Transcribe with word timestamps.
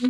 Aus 0.00 0.08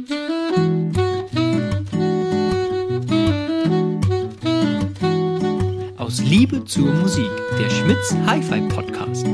Liebe 6.21 6.64
zur 6.64 6.95
Musik, 6.95 7.29
der 7.59 7.69
Schmitz 7.69 8.14
Hi-Fi 8.24 8.61
Podcast. 8.68 9.26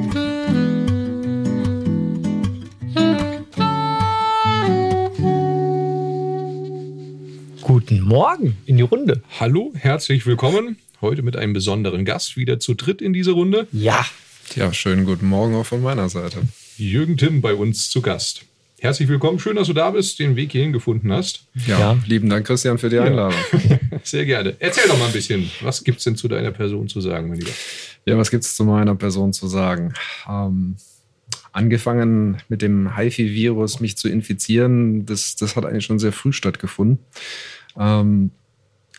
Guten 7.61 8.01
Morgen 8.01 8.57
in 8.65 8.79
die 8.79 8.83
Runde. 8.83 9.23
Hallo, 9.39 9.75
herzlich 9.77 10.25
willkommen. 10.25 10.79
Heute 11.03 11.21
mit 11.21 11.37
einem 11.37 11.53
besonderen 11.53 12.07
Gast, 12.07 12.39
wieder 12.39 12.59
zu 12.61 12.73
dritt 12.73 13.03
in 13.03 13.13
dieser 13.13 13.33
Runde. 13.33 13.69
Ja, 13.73 14.07
Ja, 14.55 14.73
schönen 14.73 15.05
guten 15.05 15.27
Morgen 15.27 15.55
auch 15.55 15.67
von 15.67 15.83
meiner 15.83 16.09
Seite. 16.09 16.39
Jürgen 16.79 17.19
Timm 17.19 17.43
bei 17.43 17.55
uns 17.55 17.91
zu 17.91 18.01
Gast. 18.01 18.47
Herzlich 18.87 19.09
willkommen, 19.09 19.41
schön, 19.41 19.57
dass 19.57 19.67
du 19.67 19.73
da 19.73 19.91
bist, 19.91 20.21
den 20.21 20.37
Weg 20.37 20.53
hierhin 20.53 20.73
gefunden 20.73 21.13
hast. 21.13 21.49
Ja, 21.67 21.81
Ja. 21.81 21.99
lieben 22.07 22.29
Dank, 22.31 22.47
Christian, 22.47 22.79
für 22.79 22.89
die 22.89 23.01
Einladung. 23.01 23.37
Sehr 24.05 24.25
gerne. 24.25 24.55
Erzähl 24.61 24.87
doch 24.87 24.97
mal 24.97 25.07
ein 25.07 25.13
bisschen, 25.13 25.51
was 25.61 25.83
gibt's 25.83 26.05
denn 26.05 26.15
zu 26.15 26.29
deiner 26.29 26.53
Person 26.53 26.87
zu 26.87 27.01
sagen, 27.01 27.29
mein 27.29 27.41
Lieber? 27.41 27.51
Ja, 28.05 28.17
was 28.17 28.31
gibt's 28.31 28.55
zu 28.55 28.63
meiner 28.63 28.95
Person 28.95 29.33
zu 29.33 29.49
sagen? 29.49 29.93
Ähm, 30.31 30.77
angefangen 31.51 32.37
mit 32.49 32.63
dem 32.63 32.97
HIVI-Virus 32.97 33.81
mich 33.81 33.97
zu 33.97 34.09
infizieren, 34.09 35.05
das, 35.05 35.35
das 35.35 35.57
hat 35.57 35.65
eigentlich 35.65 35.87
schon 35.87 35.99
sehr 35.99 36.13
früh 36.13 36.33
stattgefunden. 36.33 37.01
Ähm, 37.77 38.31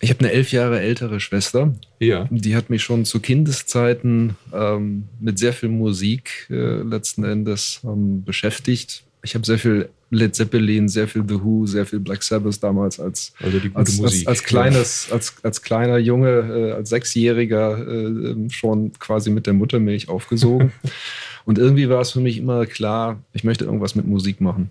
ich 0.01 0.09
habe 0.09 0.19
eine 0.19 0.33
elf 0.33 0.51
Jahre 0.51 0.81
ältere 0.81 1.21
Schwester, 1.21 1.73
Ja, 1.99 2.27
die 2.29 2.57
hat 2.57 2.69
mich 2.69 2.83
schon 2.83 3.05
zu 3.05 3.21
Kindeszeiten 3.21 4.35
ähm, 4.53 5.07
mit 5.21 5.39
sehr 5.39 5.53
viel 5.53 5.69
Musik 5.69 6.47
äh, 6.49 6.81
letzten 6.81 7.23
Endes 7.23 7.79
ähm, 7.85 8.25
beschäftigt. 8.25 9.05
Ich 9.27 9.35
habe 9.35 9.45
sehr 9.45 9.59
viel 9.59 9.89
Led 10.09 10.33
Zeppelin, 10.33 10.87
sehr 10.87 11.05
viel 11.05 11.21
The 11.27 11.43
Who, 11.43 11.67
sehr 11.67 11.85
viel 11.85 11.99
Black 11.99 12.23
Sabbath 12.23 12.63
damals 12.63 12.97
als 12.97 13.33
also 13.43 13.59
als, 13.73 14.01
als, 14.01 14.25
als 14.25 14.43
kleines, 14.43 15.11
als, 15.11 15.35
als 15.43 15.61
kleiner 15.61 15.97
Junge, 15.97 16.29
äh, 16.29 16.71
als 16.71 16.87
Sechsjähriger 16.87 17.77
äh, 17.85 18.05
ähm, 18.05 18.49
schon 18.49 18.93
quasi 18.93 19.29
mit 19.29 19.45
der 19.45 19.51
Muttermilch 19.51 20.07
aufgesogen. 20.07 20.71
Und 21.45 21.57
irgendwie 21.57 21.89
war 21.89 21.99
es 21.99 22.11
für 22.11 22.21
mich 22.21 22.37
immer 22.37 22.65
klar, 22.65 23.21
ich 23.33 23.43
möchte 23.43 23.65
irgendwas 23.65 23.95
mit 23.95 24.07
Musik 24.07 24.39
machen. 24.39 24.69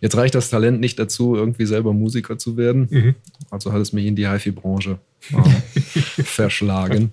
Jetzt 0.00 0.16
reicht 0.16 0.36
das 0.36 0.48
Talent 0.48 0.78
nicht 0.78 1.00
dazu, 1.00 1.34
irgendwie 1.34 1.66
selber 1.66 1.92
Musiker 1.92 2.38
zu 2.38 2.56
werden. 2.56 2.86
Mhm. 2.88 3.14
Also 3.50 3.72
hat 3.72 3.80
es 3.80 3.92
mich 3.92 4.06
in 4.06 4.14
die 4.14 4.28
HiFi-Branche 4.28 5.00
äh, 5.32 5.80
verschlagen. 6.22 7.12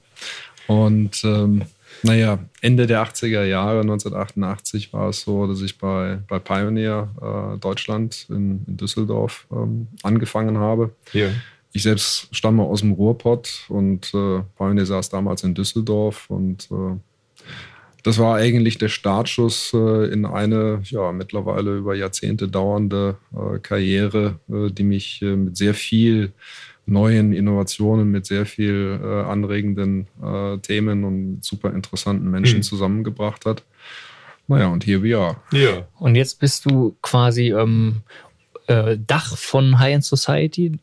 Und 0.68 1.24
ähm, 1.24 1.64
naja, 2.04 2.40
Ende 2.62 2.88
der 2.88 3.04
80er 3.06 3.44
Jahre, 3.44 3.82
1988, 3.82 4.94
war 4.94 5.10
es 5.10 5.22
so, 5.22 5.48
dass 5.48 5.62
ich 5.62 5.78
bei, 5.78 6.20
bei 6.28 6.40
Pioneer 6.40 7.10
äh, 7.22 7.58
Deutschland 7.60 8.28
in, 8.30 8.64
in 8.68 8.78
Düsseldorf 8.78 9.48
ähm, 9.52 9.88
angefangen 10.04 10.58
habe. 10.58 10.92
Ja, 11.14 11.30
Ich 11.74 11.84
selbst 11.84 12.28
stamme 12.36 12.64
aus 12.64 12.82
dem 12.82 12.92
Ruhrpott 12.94 13.66
und 13.70 14.14
äh, 14.14 14.42
Pioneer 14.58 14.86
saß 14.86 15.10
damals 15.10 15.44
in 15.44 15.54
Düsseldorf 15.54 16.30
und 16.30 16.70
äh, 16.72 16.98
das 18.04 18.18
war 18.18 18.36
eigentlich 18.36 18.78
der 18.78 18.90
Startschuss 18.90 19.74
äh, 19.74 20.12
in 20.12 20.26
eine 20.26 20.82
ja, 20.86 21.12
mittlerweile 21.12 21.78
über 21.78 21.96
Jahrzehnte 21.96 22.48
dauernde 22.48 23.18
äh, 23.34 23.60
Karriere, 23.60 24.40
äh, 24.50 24.72
die 24.72 24.84
mich 24.84 25.22
äh, 25.22 25.36
mit 25.36 25.56
sehr 25.56 25.76
viel 25.76 26.34
neuen 26.86 27.32
Innovationen, 27.34 28.10
mit 28.12 28.26
sehr 28.26 28.46
viel 28.46 29.00
äh, 29.02 29.30
anregenden 29.30 30.08
äh, 30.22 30.58
Themen 30.60 31.04
und 31.04 31.44
super 31.44 31.74
interessanten 31.74 32.30
Menschen 32.30 32.58
Mhm. 32.60 32.64
zusammengebracht 32.64 33.46
hat. 33.46 33.64
Naja, 34.48 34.68
und 34.68 34.86
here 34.86 35.02
we 35.02 35.18
are. 35.18 35.38
ja. 35.52 35.88
und 36.00 36.16
jetzt 36.16 36.40
bist 36.40 36.66
du 36.66 36.96
quasi 37.02 37.52
ähm, 37.54 38.02
äh, 38.68 38.98
Dach 39.08 39.38
von 39.38 39.80
High 39.80 39.94
End 39.96 40.04
Society, 40.04 40.74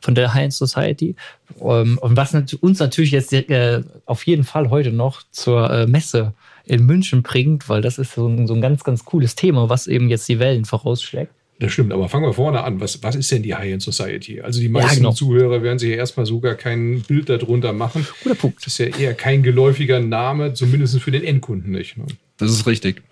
von 0.00 0.14
der 0.14 0.32
High 0.34 0.44
End 0.44 0.52
Society. 0.52 1.16
Ähm, 1.60 1.98
und 2.00 2.16
was 2.16 2.32
nat 2.32 2.54
uns 2.54 2.78
natürlich 2.78 3.10
jetzt 3.10 3.32
äh, 3.32 3.82
auf 4.06 4.26
jeden 4.26 4.44
Fall 4.44 4.70
heute 4.70 4.92
noch 4.92 5.22
zur 5.32 5.70
äh, 5.70 5.86
Messe 5.86 6.34
in 6.66 6.86
München 6.86 7.22
bringt, 7.22 7.68
weil 7.68 7.82
das 7.82 7.98
ist 7.98 8.12
so 8.12 8.28
ein, 8.28 8.46
so 8.46 8.54
ein 8.54 8.60
ganz, 8.60 8.84
ganz 8.84 9.04
cooles 9.04 9.34
Thema, 9.34 9.68
was 9.68 9.88
eben 9.88 10.08
jetzt 10.08 10.28
die 10.28 10.38
Wellen 10.38 10.64
vorausschlägt. 10.64 11.32
Das 11.60 11.72
stimmt, 11.72 11.92
aber 11.92 12.08
fangen 12.08 12.24
wir 12.24 12.32
vorne 12.32 12.64
an. 12.64 12.80
Was, 12.80 13.02
was 13.02 13.14
ist 13.14 13.30
denn 13.30 13.42
die 13.42 13.54
High-End 13.54 13.82
Society? 13.82 14.40
Also 14.40 14.60
die 14.60 14.70
meisten 14.70 14.96
genau. 14.96 15.12
Zuhörer 15.12 15.62
werden 15.62 15.78
sich 15.78 15.90
ja 15.90 15.96
erstmal 15.96 16.24
sogar 16.24 16.54
kein 16.54 17.02
Bild 17.02 17.28
darunter 17.28 17.74
machen. 17.74 18.06
Guter 18.22 18.34
Punkt. 18.34 18.64
Das 18.64 18.68
ist 18.68 18.78
ja 18.78 18.86
eher 18.86 19.12
kein 19.12 19.42
geläufiger 19.42 20.00
Name, 20.00 20.54
zumindest 20.54 20.98
für 21.00 21.10
den 21.10 21.22
Endkunden 21.22 21.70
nicht. 21.70 21.98
Ne? 21.98 22.06
Das 22.38 22.50
ist 22.50 22.66
richtig. 22.66 23.02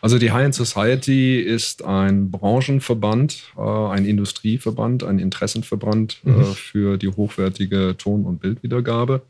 Also 0.00 0.18
die 0.18 0.32
High-End 0.32 0.54
Society 0.54 1.38
ist 1.38 1.84
ein 1.84 2.30
Branchenverband, 2.30 3.42
äh, 3.58 3.60
ein 3.60 4.06
Industrieverband, 4.06 5.04
ein 5.04 5.18
Interessenverband 5.18 6.22
äh, 6.24 6.44
für 6.54 6.96
die 6.96 7.08
hochwertige 7.08 7.94
Ton- 7.98 8.24
und 8.24 8.40
Bildwiedergabe. 8.40 9.20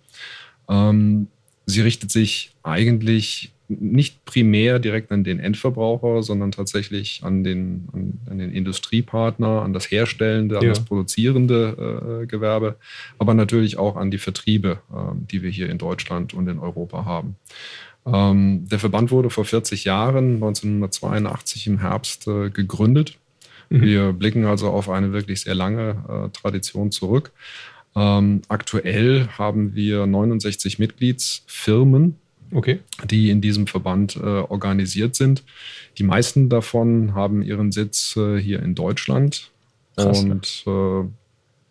Ähm, 0.68 1.26
sie 1.66 1.80
richtet 1.80 2.12
sich 2.12 2.52
eigentlich 2.62 3.50
nicht 3.68 4.24
primär 4.24 4.78
direkt 4.78 5.12
an 5.12 5.24
den 5.24 5.38
Endverbraucher, 5.40 6.22
sondern 6.22 6.52
tatsächlich 6.52 7.20
an 7.22 7.44
den, 7.44 7.88
an, 7.92 8.20
an 8.30 8.38
den 8.38 8.50
Industriepartner, 8.50 9.62
an 9.62 9.72
das 9.72 9.90
herstellende, 9.90 10.58
an 10.58 10.64
Ja. 10.64 10.70
das 10.70 10.84
produzierende 10.84 12.22
äh, 12.22 12.26
Gewerbe, 12.26 12.76
aber 13.18 13.34
natürlich 13.34 13.76
auch 13.78 13.96
an 13.96 14.10
die 14.10 14.18
Vertriebe, 14.18 14.78
äh, 14.90 15.14
die 15.30 15.42
wir 15.42 15.50
hier 15.50 15.68
in 15.68 15.78
Deutschland 15.78 16.32
und 16.34 16.48
in 16.48 16.58
Europa 16.58 17.04
haben. 17.04 17.36
Ähm, 18.06 18.66
der 18.70 18.78
Verband 18.78 19.10
wurde 19.10 19.28
vor 19.28 19.44
40 19.44 19.84
Jahren, 19.84 20.34
1982 20.34 21.66
im 21.66 21.78
Herbst, 21.80 22.26
äh, 22.26 22.48
gegründet. 22.50 23.18
Mhm. 23.68 23.82
Wir 23.82 24.12
blicken 24.14 24.46
also 24.46 24.68
auf 24.68 24.88
eine 24.88 25.12
wirklich 25.12 25.42
sehr 25.42 25.54
lange 25.54 26.04
äh, 26.08 26.28
Tradition 26.30 26.90
zurück. 26.90 27.32
Ähm, 27.94 28.42
aktuell 28.48 29.28
haben 29.36 29.74
wir 29.74 30.06
69 30.06 30.78
Mitgliedsfirmen, 30.78 32.16
Okay. 32.53 32.81
die 33.09 33.31
in 33.31 33.41
diesem 33.41 33.66
Verband 33.66 34.16
äh, 34.16 34.20
organisiert 34.20 35.14
sind. 35.14 35.42
Die 35.98 36.04
meisten 36.04 36.48
davon 36.48 37.14
haben 37.14 37.42
ihren 37.42 37.72
Sitz 37.72 38.16
äh, 38.16 38.38
hier 38.38 38.62
in 38.62 38.75
Deutschland. 38.75 39.50
Krass, 39.97 40.22
und 40.22 40.64
äh, 40.66 41.08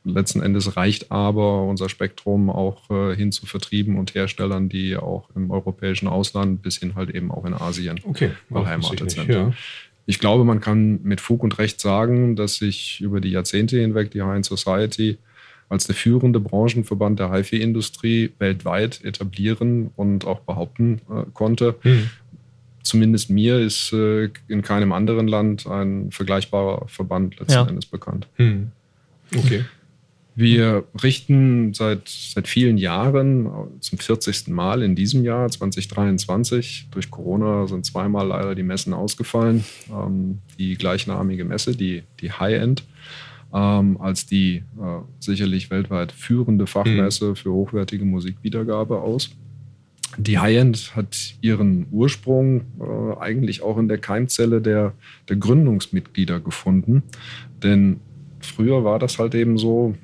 letzten 0.03 0.41
Endes 0.41 0.75
reicht 0.77 1.11
aber 1.11 1.63
unser 1.63 1.89
Spektrum 1.89 2.49
auch 2.49 2.89
äh, 2.89 3.15
hin 3.15 3.31
zu 3.31 3.45
Vertrieben 3.45 3.97
und 3.97 4.15
Herstellern, 4.15 4.69
die 4.69 4.97
auch 4.97 5.29
im 5.35 5.51
europäischen 5.51 6.07
Ausland 6.07 6.61
bis 6.61 6.77
hin 6.77 6.95
halt 6.95 7.09
eben 7.09 7.31
auch 7.31 7.45
in 7.45 7.53
Asien 7.53 7.99
Okay. 8.03 8.31
beheimatet 8.49 9.11
sind. 9.11 9.29
Ja. 9.29 9.53
Ich 10.05 10.19
glaube, 10.19 10.45
man 10.45 10.61
kann 10.61 11.01
mit 11.03 11.19
Fug 11.19 11.43
und 11.43 11.57
Recht 11.59 11.81
sagen, 11.81 12.35
dass 12.35 12.55
sich 12.55 13.01
über 13.01 13.19
die 13.19 13.31
Jahrzehnte 13.31 13.77
hinweg 13.79 14.11
die 14.11 14.21
High 14.21 14.45
Society 14.45 15.17
als 15.69 15.85
der 15.85 15.95
führende 15.95 16.39
Branchenverband 16.39 17.19
der 17.19 17.31
HIFI-Industrie 17.31 18.31
weltweit 18.39 19.03
etablieren 19.03 19.91
und 19.95 20.25
auch 20.25 20.39
behaupten 20.39 21.01
äh, 21.09 21.23
konnte. 21.33 21.75
Hm. 21.81 22.09
Zumindest 22.83 23.29
mir 23.29 23.59
ist 23.59 23.91
äh, 23.91 24.29
in 24.47 24.61
keinem 24.61 24.93
anderen 24.93 25.27
Land 25.27 25.67
ein 25.67 26.11
vergleichbarer 26.11 26.87
Verband 26.87 27.39
letzten 27.39 27.53
Ja. 27.53 27.67
Endes 27.67 27.85
bekannt. 27.85 28.27
Hm. 28.35 28.71
Okay. 29.35 29.65
Wir 30.39 30.83
richten 31.03 31.73
seit, 31.73 32.07
seit 32.07 32.47
vielen 32.47 32.77
Jahren, 32.77 33.47
äh, 33.47 33.79
zum 33.79 33.97
40. 33.97 34.49
Mal 34.49 34.83
in 34.83 34.93
diesem 34.93 35.23
Jahr, 35.23 35.49
2023, 35.49 36.89
durch 36.91 37.09
Corona 37.09 37.65
sind 37.65 37.87
zweimal 37.87 38.27
leider 38.27 38.53
die 38.53 38.61
Messen 38.61 38.93
ausgefallen, 38.93 39.65
ähm, 39.91 40.37
die 40.59 40.75
gleichnamige 40.75 41.43
Messe, 41.43 41.75
die, 41.75 42.03
die 42.21 42.31
High-End, 42.31 42.83
ähm, 43.53 43.99
als 43.99 44.25
die 44.25 44.63
äh, 44.79 44.99
sicherlich 45.19 45.69
weltweit 45.69 46.11
führende 46.11 46.67
Fachmesse 46.67 47.35
für 47.35 47.51
hochwertige 47.51 48.05
Musikwiedergabe 48.05 48.99
aus. 49.01 49.31
Die 50.17 50.39
High-End 50.39 50.95
hat 50.95 51.35
ihren 51.41 51.87
Ursprung 51.91 52.61
äh, 52.79 53.19
eigentlich 53.19 53.61
auch 53.61 53.77
in 53.77 53.87
der 53.87 53.97
Keimzelle 53.97 54.61
der, 54.61 54.93
der 55.29 55.35
Gründungsmitglieder 55.35 56.39
gefunden. 56.39 57.03
Denn 57.61 57.99
früher 58.39 58.83
war 58.83 58.99
das 58.99 59.19
halt 59.19 59.35
eben 59.35 59.57
so, 59.57 59.95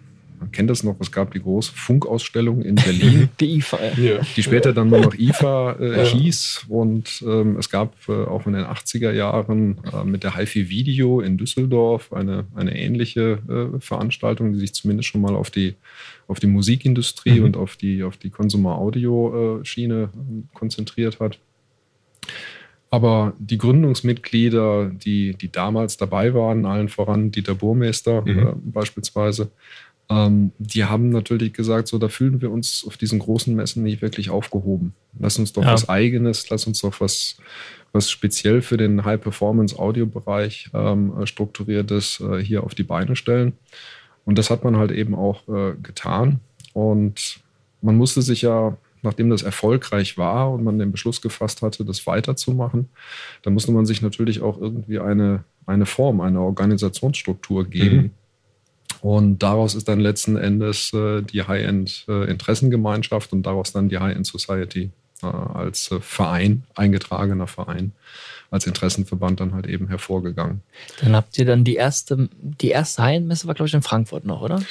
man 0.43 0.51
kennt 0.51 0.69
das 0.69 0.83
noch, 0.83 0.95
es 0.99 1.11
gab 1.11 1.33
die 1.33 1.41
große 1.41 1.71
Funkausstellung 1.73 2.61
in 2.61 2.75
Berlin, 2.75 3.29
Die 3.39 3.55
IFA. 3.55 3.77
Ja. 3.97 4.19
die 4.35 4.43
später 4.43 4.73
dann 4.73 4.89
nur 4.89 4.99
noch 4.99 5.13
IFA 5.15 5.73
äh, 5.79 5.97
Ja. 5.97 6.03
hieß. 6.03 6.65
Und 6.67 7.23
ähm, 7.25 7.57
es 7.57 7.69
gab 7.69 7.93
äh, 8.09 8.11
auch 8.11 8.45
in 8.47 8.53
den 8.53 8.65
80er 8.65 9.11
Jahren 9.11 9.77
äh, 9.93 10.03
mit 10.03 10.23
der 10.23 10.37
HiFi 10.37 10.69
Video 10.69 11.21
in 11.21 11.37
Düsseldorf 11.37 12.11
eine, 12.13 12.45
eine 12.55 12.77
ähnliche 12.77 13.39
äh, 13.75 13.79
Veranstaltung, 13.79 14.53
die 14.53 14.59
sich 14.59 14.73
zumindest 14.73 15.09
schon 15.09 15.21
mal 15.21 15.35
auf 15.35 15.49
die, 15.49 15.75
auf 16.27 16.39
die 16.39 16.47
Musikindustrie 16.47 17.39
Mhm. 17.39 17.45
und 17.45 17.57
auf 17.57 17.75
die, 17.77 18.03
auf 18.03 18.17
die 18.17 18.29
Consumer-Audio-Schiene 18.29 20.09
äh, 20.13 20.57
konzentriert 20.57 21.19
hat. 21.19 21.39
Aber 22.89 23.33
die 23.39 23.57
Gründungsmitglieder, 23.57 24.91
die, 24.93 25.33
die 25.33 25.51
damals 25.51 25.97
dabei 25.97 26.33
waren, 26.35 26.65
allen 26.65 26.89
voran 26.89 27.31
Dieter 27.31 27.55
Burmeister 27.55 28.21
Mhm. 28.21 28.39
äh, 28.39 28.53
beispielsweise, 28.65 29.49
ähm, 30.09 30.51
die 30.57 30.85
haben 30.85 31.09
natürlich 31.09 31.53
gesagt, 31.53 31.87
so 31.87 31.97
da 31.97 32.09
fühlen 32.09 32.41
wir 32.41 32.51
uns 32.51 32.83
auf 32.85 32.97
diesen 32.97 33.19
großen 33.19 33.55
Messen 33.55 33.83
nicht 33.83 34.01
wirklich 34.01 34.29
aufgehoben. 34.29 34.93
Lass 35.19 35.39
uns 35.39 35.53
doch 35.53 35.63
Ja. 35.63 35.73
was 35.73 35.87
Eigenes, 35.89 36.49
lass 36.49 36.67
uns 36.67 36.81
doch 36.81 36.99
was, 36.99 37.37
was 37.93 38.09
speziell 38.11 38.61
für 38.61 38.77
den 38.77 39.05
High-Performance-Audio-Bereich 39.05 40.69
ähm, 40.73 41.13
strukturiert 41.25 41.91
ist, 41.91 42.19
äh, 42.19 42.43
hier 42.43 42.63
auf 42.63 42.75
die 42.75 42.83
Beine 42.83 43.15
stellen. 43.15 43.53
Und 44.25 44.37
das 44.37 44.49
hat 44.49 44.63
man 44.63 44.77
halt 44.77 44.91
eben 44.91 45.15
auch 45.15 45.47
äh, 45.47 45.73
getan. 45.81 46.39
Und 46.73 47.39
man 47.81 47.95
musste 47.97 48.21
sich 48.21 48.41
ja, 48.41 48.77
nachdem 49.01 49.29
das 49.29 49.41
erfolgreich 49.43 50.17
war 50.17 50.51
und 50.51 50.63
man 50.63 50.79
den 50.79 50.91
Beschluss 50.91 51.21
gefasst 51.21 51.61
hatte, 51.61 51.85
das 51.85 52.07
weiterzumachen, 52.07 52.89
dann 53.41 53.53
musste 53.53 53.71
man 53.71 53.85
sich 53.85 54.01
natürlich 54.01 54.41
auch 54.41 54.59
irgendwie 54.59 54.99
eine, 54.99 55.43
eine 55.65 55.85
Form, 55.85 56.21
eine 56.21 56.39
Organisationsstruktur 56.41 57.65
geben. 57.65 57.97
Mhm. 57.97 58.11
Und 59.03 59.43
daraus 59.43 59.75
ist 59.75 59.89
dann 59.89 59.99
letzten 59.99 60.37
Endes 60.37 60.93
äh, 60.93 61.23
die 61.23 61.43
High-End-Interessengemeinschaft 61.43 63.33
äh, 63.33 63.35
und 63.35 63.43
daraus 63.45 63.73
dann 63.73 63.89
die 63.89 63.99
High-End 63.99 64.25
Society 64.25 64.91
äh, 65.21 65.25
als 65.25 65.93
Verein, 65.99 66.63
eingetragener 66.73 67.47
Verein, 67.47 67.91
als 68.49 68.65
Interessenverband 68.65 69.41
dann 69.41 69.53
halt 69.53 69.67
eben 69.67 69.89
hervorgegangen. 69.89 70.61
Dann 71.01 71.17
habt 71.17 71.37
ihr 71.37 71.43
dann 71.43 71.65
die 71.65 71.75
erste, 71.75 72.29
die 72.39 72.69
erste 72.69 73.03
High-End-Messe 73.03 73.45
war, 73.45 73.55
glaube 73.55 73.67
ich, 73.67 73.73
in 73.73 73.81
Frankfurt 73.81 74.23
noch, 74.23 74.41
oder? 74.41 74.63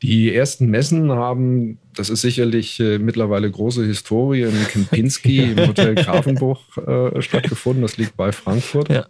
Die 0.00 0.32
ersten 0.32 0.66
Messen 0.66 1.10
haben, 1.10 1.78
das 1.96 2.08
ist 2.08 2.20
sicherlich 2.20 2.78
äh, 2.78 2.98
mittlerweile 2.98 3.50
große 3.50 3.84
Historie, 3.84 4.42
in 4.42 4.66
Kempinski 4.68 5.38
im 5.56 5.66
Hotel 5.66 5.96
Grafenbruch 5.96 6.60
äh, 6.76 7.20
stattgefunden. 7.20 7.82
Das 7.82 7.96
liegt 7.96 8.16
bei 8.16 8.30
Frankfurt. 8.30 8.90
Ja. 8.90 9.08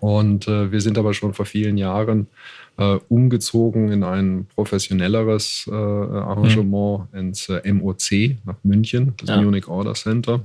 Und 0.00 0.48
äh, 0.48 0.72
wir 0.72 0.80
sind 0.80 0.98
aber 0.98 1.14
schon 1.14 1.34
vor 1.34 1.46
vielen 1.46 1.76
Jahren 1.76 2.26
äh, 2.78 2.98
umgezogen 3.08 3.92
in 3.92 4.02
ein 4.02 4.46
professionelleres 4.54 5.68
äh, 5.70 5.74
Arrangement 5.74 7.12
mhm. 7.12 7.18
ins 7.18 7.48
äh, 7.48 7.72
MOC 7.72 8.38
nach 8.44 8.56
München, 8.62 9.14
das 9.18 9.28
ja. 9.28 9.42
Munich 9.42 9.68
Order 9.68 9.94
Center. 9.94 10.40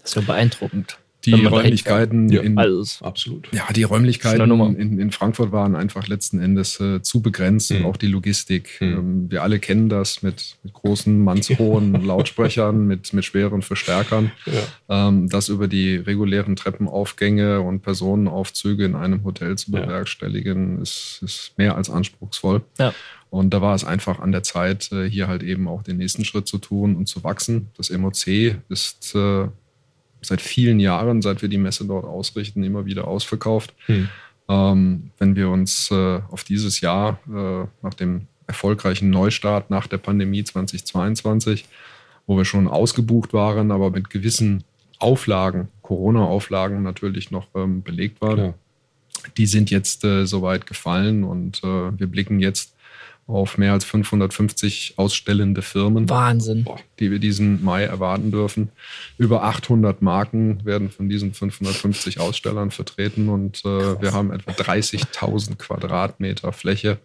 Das 0.00 0.10
ist 0.10 0.14
ja 0.16 0.22
beeindruckend 0.22 0.98
die 1.24 1.44
Räumlichkeiten 1.44 2.28
ja, 2.28 2.42
in, 2.42 2.58
alles. 2.58 3.00
absolut. 3.02 3.48
Ja, 3.52 3.66
die 3.74 3.82
Räumlichkeiten 3.82 4.50
in, 4.76 5.00
in, 5.00 5.10
Frankfurt 5.10 5.50
waren 5.50 5.74
einfach 5.74 6.06
letzten 6.06 6.40
Endes 6.40 6.78
äh, 6.78 7.02
zu 7.02 7.20
begrenzt 7.22 7.70
mhm. 7.70 7.78
und 7.78 7.84
auch 7.86 7.96
die 7.96 8.06
Logistik. 8.06 8.80
Mhm. 8.80 8.86
Ähm, 8.86 9.30
wir 9.30 9.42
alle 9.42 9.58
kennen 9.58 9.88
das 9.88 10.22
mit, 10.22 10.56
mit 10.62 10.72
großen, 10.72 11.22
mannshohen 11.22 11.92
Lautsprechern, 12.04 12.86
mit, 12.86 13.12
mit 13.12 13.24
schweren 13.24 13.62
Verstärkern. 13.62 14.30
Ja. 14.46 15.08
Ähm, 15.08 15.28
das 15.28 15.48
über 15.48 15.66
die 15.66 15.96
regulären 15.96 16.54
Treppenaufgänge 16.54 17.60
und 17.60 17.82
Personenaufzüge 17.82 18.84
in 18.84 18.94
einem 18.94 19.24
Hotel 19.24 19.58
zu 19.58 19.72
bewerkstelligen, 19.72 20.76
ja. 20.76 20.82
ist, 20.82 21.20
ist 21.22 21.52
mehr 21.58 21.76
als 21.76 21.90
anspruchsvoll. 21.90 22.62
Ja. 22.78 22.94
Und 23.30 23.52
da 23.52 23.60
war 23.60 23.74
es 23.74 23.84
einfach 23.84 24.20
an 24.20 24.32
der 24.32 24.42
Zeit, 24.42 24.90
äh, 24.92 25.04
hier 25.08 25.28
halt 25.28 25.42
eben 25.42 25.68
auch 25.68 25.82
den 25.82 25.98
nächsten 25.98 26.24
Schritt 26.24 26.46
zu 26.46 26.58
tun 26.58 26.96
und 26.96 27.06
zu 27.06 27.24
wachsen. 27.24 27.68
Das 27.76 27.90
MOC 27.90 28.26
ist 28.68 29.14
äh, 29.14 29.48
seit 30.20 30.40
vielen 30.40 30.80
Jahren, 30.80 31.22
seit 31.22 31.42
wir 31.42 31.48
die 31.48 31.58
Messe 31.58 31.84
dort 31.84 32.04
ausrichten, 32.04 32.62
immer 32.62 32.86
wieder 32.86 33.06
ausverkauft. 33.06 33.74
Hm. 33.86 34.08
Ähm, 34.48 35.10
wenn 35.18 35.36
wir 35.36 35.50
uns 35.50 35.90
äh, 35.90 36.20
auf 36.30 36.44
dieses 36.44 36.80
Jahr 36.80 37.18
äh, 37.28 37.66
nach 37.82 37.94
dem 37.94 38.26
erfolgreichen 38.46 39.10
Neustart 39.10 39.70
nach 39.70 39.86
der 39.86 39.98
Pandemie 39.98 40.42
2022, 40.42 41.66
wo 42.26 42.36
wir 42.36 42.44
schon 42.44 42.66
ausgebucht 42.66 43.32
waren, 43.32 43.70
aber 43.70 43.90
mit 43.90 44.10
gewissen 44.10 44.64
Auflagen, 44.98 45.68
Corona-Auflagen 45.82 46.82
natürlich 46.82 47.30
noch 47.30 47.46
ähm, 47.54 47.82
belegt 47.82 48.20
waren, 48.20 48.38
ja. 48.38 48.54
die 49.36 49.46
sind 49.46 49.70
jetzt 49.70 50.02
äh, 50.04 50.26
soweit 50.26 50.66
gefallen 50.66 51.24
und 51.24 51.62
äh, 51.62 51.98
wir 51.98 52.06
blicken 52.06 52.40
jetzt 52.40 52.74
auf 53.28 53.58
mehr 53.58 53.72
als 53.74 53.84
550 53.84 54.94
ausstellende 54.96 55.62
Firmen. 55.62 56.08
Wahnsinn. 56.08 56.66
Die 56.98 57.10
wir 57.10 57.18
diesen 57.18 57.62
Mai 57.62 57.84
erwarten 57.84 58.30
dürfen. 58.30 58.70
Über 59.18 59.44
800 59.44 60.00
Marken 60.00 60.64
werden 60.64 60.90
von 60.90 61.08
diesen 61.08 61.34
550 61.34 62.20
Ausstellern 62.20 62.70
vertreten 62.70 63.28
und 63.28 63.64
äh, 63.64 64.00
wir 64.00 64.12
haben 64.12 64.32
etwa 64.32 64.52
30.000 64.52 65.56
Quadratmeter 65.56 66.52
Fläche 66.52 66.98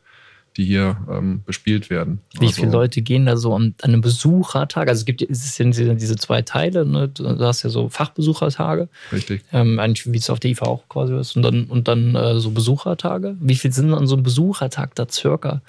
die 0.58 0.66
hier 0.66 0.98
ähm, 1.10 1.42
bespielt 1.46 1.90
werden. 1.90 2.20
Wie 2.40 2.46
also, 2.46 2.62
viele 2.62 2.72
Leute 2.72 3.02
gehen 3.02 3.26
da 3.26 3.38
so 3.38 3.54
an, 3.54 3.76
an 3.82 3.92
einem 3.92 4.02
Besuchertag? 4.02 4.88
Also 4.88 5.02
es 5.02 5.06
gibt 5.06 5.22
es 5.22 5.46
ist 5.46 5.58
ja 5.60 5.94
diese 5.94 6.16
zwei 6.16 6.42
Teile, 6.42 6.86
ne? 6.86 7.10
du 7.10 7.40
hast 7.40 7.64
ja 7.64 7.70
so 7.70 7.90
Fachbesuchertage. 7.90 8.90
Richtig. 9.12 9.44
Ähm, 9.52 9.80
eigentlich 9.80 10.12
wie 10.12 10.18
es 10.18 10.30
auf 10.30 10.40
der 10.40 10.52
IFA 10.52 10.66
auch 10.66 10.88
quasi 10.90 11.16
ist. 11.16 11.36
Und 11.36 11.44
dann, 11.44 11.66
und 11.66 11.88
dann 11.88 12.16
äh, 12.16 12.40
so 12.40 12.52
Besuchertage. 12.52 13.36
Wie 13.40 13.56
viel 13.56 13.72
sind 13.72 13.94
an 13.94 14.08
so 14.08 14.16
einem 14.16 14.24
Besuchertag 14.24 14.96
da 14.96 15.08
circa? 15.10 15.62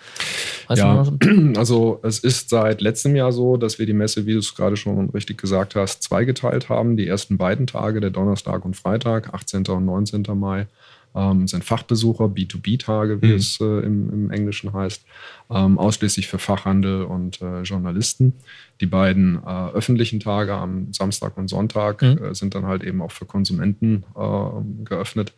Weißt 0.69 0.81
ja, 0.81 1.06
also 1.56 2.00
es 2.02 2.19
ist 2.19 2.50
seit 2.50 2.81
letztem 2.81 3.16
Jahr 3.16 3.32
so, 3.32 3.56
dass 3.56 3.78
wir 3.78 3.86
die 3.86 3.92
Messe, 3.92 4.26
wie 4.26 4.32
du 4.32 4.38
es 4.38 4.54
gerade 4.54 4.76
schon 4.76 5.10
richtig 5.10 5.38
gesagt 5.38 5.75
hast, 5.75 6.02
zweigeteilt 6.02 6.69
haben. 6.69 6.96
Die 6.96 7.06
ersten 7.06 7.38
beiden 7.38 7.66
Tage, 7.66 8.00
der 8.00 8.10
Donnerstag 8.10 8.64
und 8.64 8.76
Freitag, 8.76 9.32
18. 9.32 9.66
und 9.69 9.84
19. 9.84 10.25
Mai, 10.34 10.66
ähm, 11.14 11.46
sind 11.46 11.64
Fachbesucher, 11.64 12.25
B2B-Tage, 12.25 13.22
wie 13.22 13.28
mhm. 13.28 13.34
es 13.34 13.61
äh, 13.61 13.64
im, 13.64 14.11
im, 14.11 14.31
Englischen 14.31 14.72
heißt, 14.72 15.05
ähm, 15.50 15.78
ausschließlich 15.78 16.26
für 16.26 16.38
Fachhandel 16.38 17.05
und 17.05 17.40
äh, 17.40 17.62
Journalisten. 17.62 18.34
Die 18.81 18.87
beiden 18.87 19.37
äh, 19.44 19.70
öffentlichen 19.70 20.20
Tage 20.20 20.55
am 20.55 20.93
Samstag 20.93 21.37
und 21.37 21.49
Sonntag 21.49 22.02
mhm. 22.02 22.19
Äh, 22.19 22.34
sind 22.34 22.55
dann 22.55 22.66
halt 22.66 22.82
eben 22.82 23.00
auch 23.00 23.12
für 23.12 23.26
Konsumenten 23.26 24.05
äh, 24.16 24.84
geöffnet. 24.84 25.32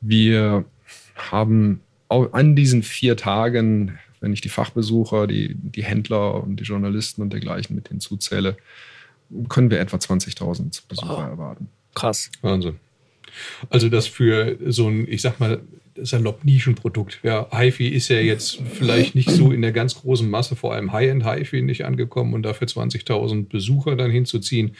Wir 0.00 0.64
haben 1.30 1.80
an 2.08 2.56
diesen 2.56 2.82
vier 2.82 3.16
Tagen, 3.16 3.98
wenn 4.20 4.32
ich 4.32 4.40
die 4.40 4.48
Fachbesucher, 4.48 5.26
die, 5.26 5.54
die 5.54 5.82
Händler 5.82 6.42
und 6.42 6.56
die 6.56 6.64
Journalisten 6.64 7.22
und 7.22 7.32
dergleichen 7.32 7.74
mit 7.74 7.88
hinzuzähle, 7.88 8.56
können 9.48 9.70
wir 9.70 9.80
etwa 9.80 9.96
20.000 9.96 10.82
Besucher 10.88 11.18
oh, 11.18 11.30
erwarten. 11.30 11.68
Krass. 11.94 12.30
Wahnsinn. 12.42 12.78
Also 13.70 13.88
das 13.88 14.06
für 14.06 14.56
so 14.68 14.88
ein, 14.88 15.06
ich 15.08 15.22
sag 15.22 15.40
mal, 15.40 15.62
salopp 15.96 16.44
Nischenprodukt. 16.44 17.20
Ja, 17.22 17.48
HiFi 17.52 17.88
ist 17.88 18.08
ja 18.08 18.18
jetzt 18.18 18.60
vielleicht 18.72 19.14
nicht 19.14 19.30
so 19.30 19.52
in 19.52 19.62
der 19.62 19.72
ganz 19.72 19.94
großen 19.94 20.28
Masse, 20.28 20.56
vor 20.56 20.72
allem 20.72 20.92
High-End 20.92 21.24
HiFi 21.24 21.62
nicht 21.62 21.84
angekommen 21.84 22.34
und 22.34 22.42
dafür 22.42 22.66
20.000 22.66 23.48
Besucher 23.48 23.96
dann 23.96 24.10
hinzuziehen, 24.10 24.76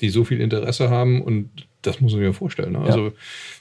die 0.00 0.08
so 0.08 0.24
viel 0.24 0.40
Interesse 0.40 0.90
haben 0.90 1.22
und 1.22 1.50
das 1.82 2.00
muss 2.00 2.12
man 2.12 2.20
sich 2.20 2.26
ja 2.26 2.32
vorstellen. 2.32 2.72
Ne? 2.72 2.78
Ja. 2.78 2.84
Also 2.86 3.12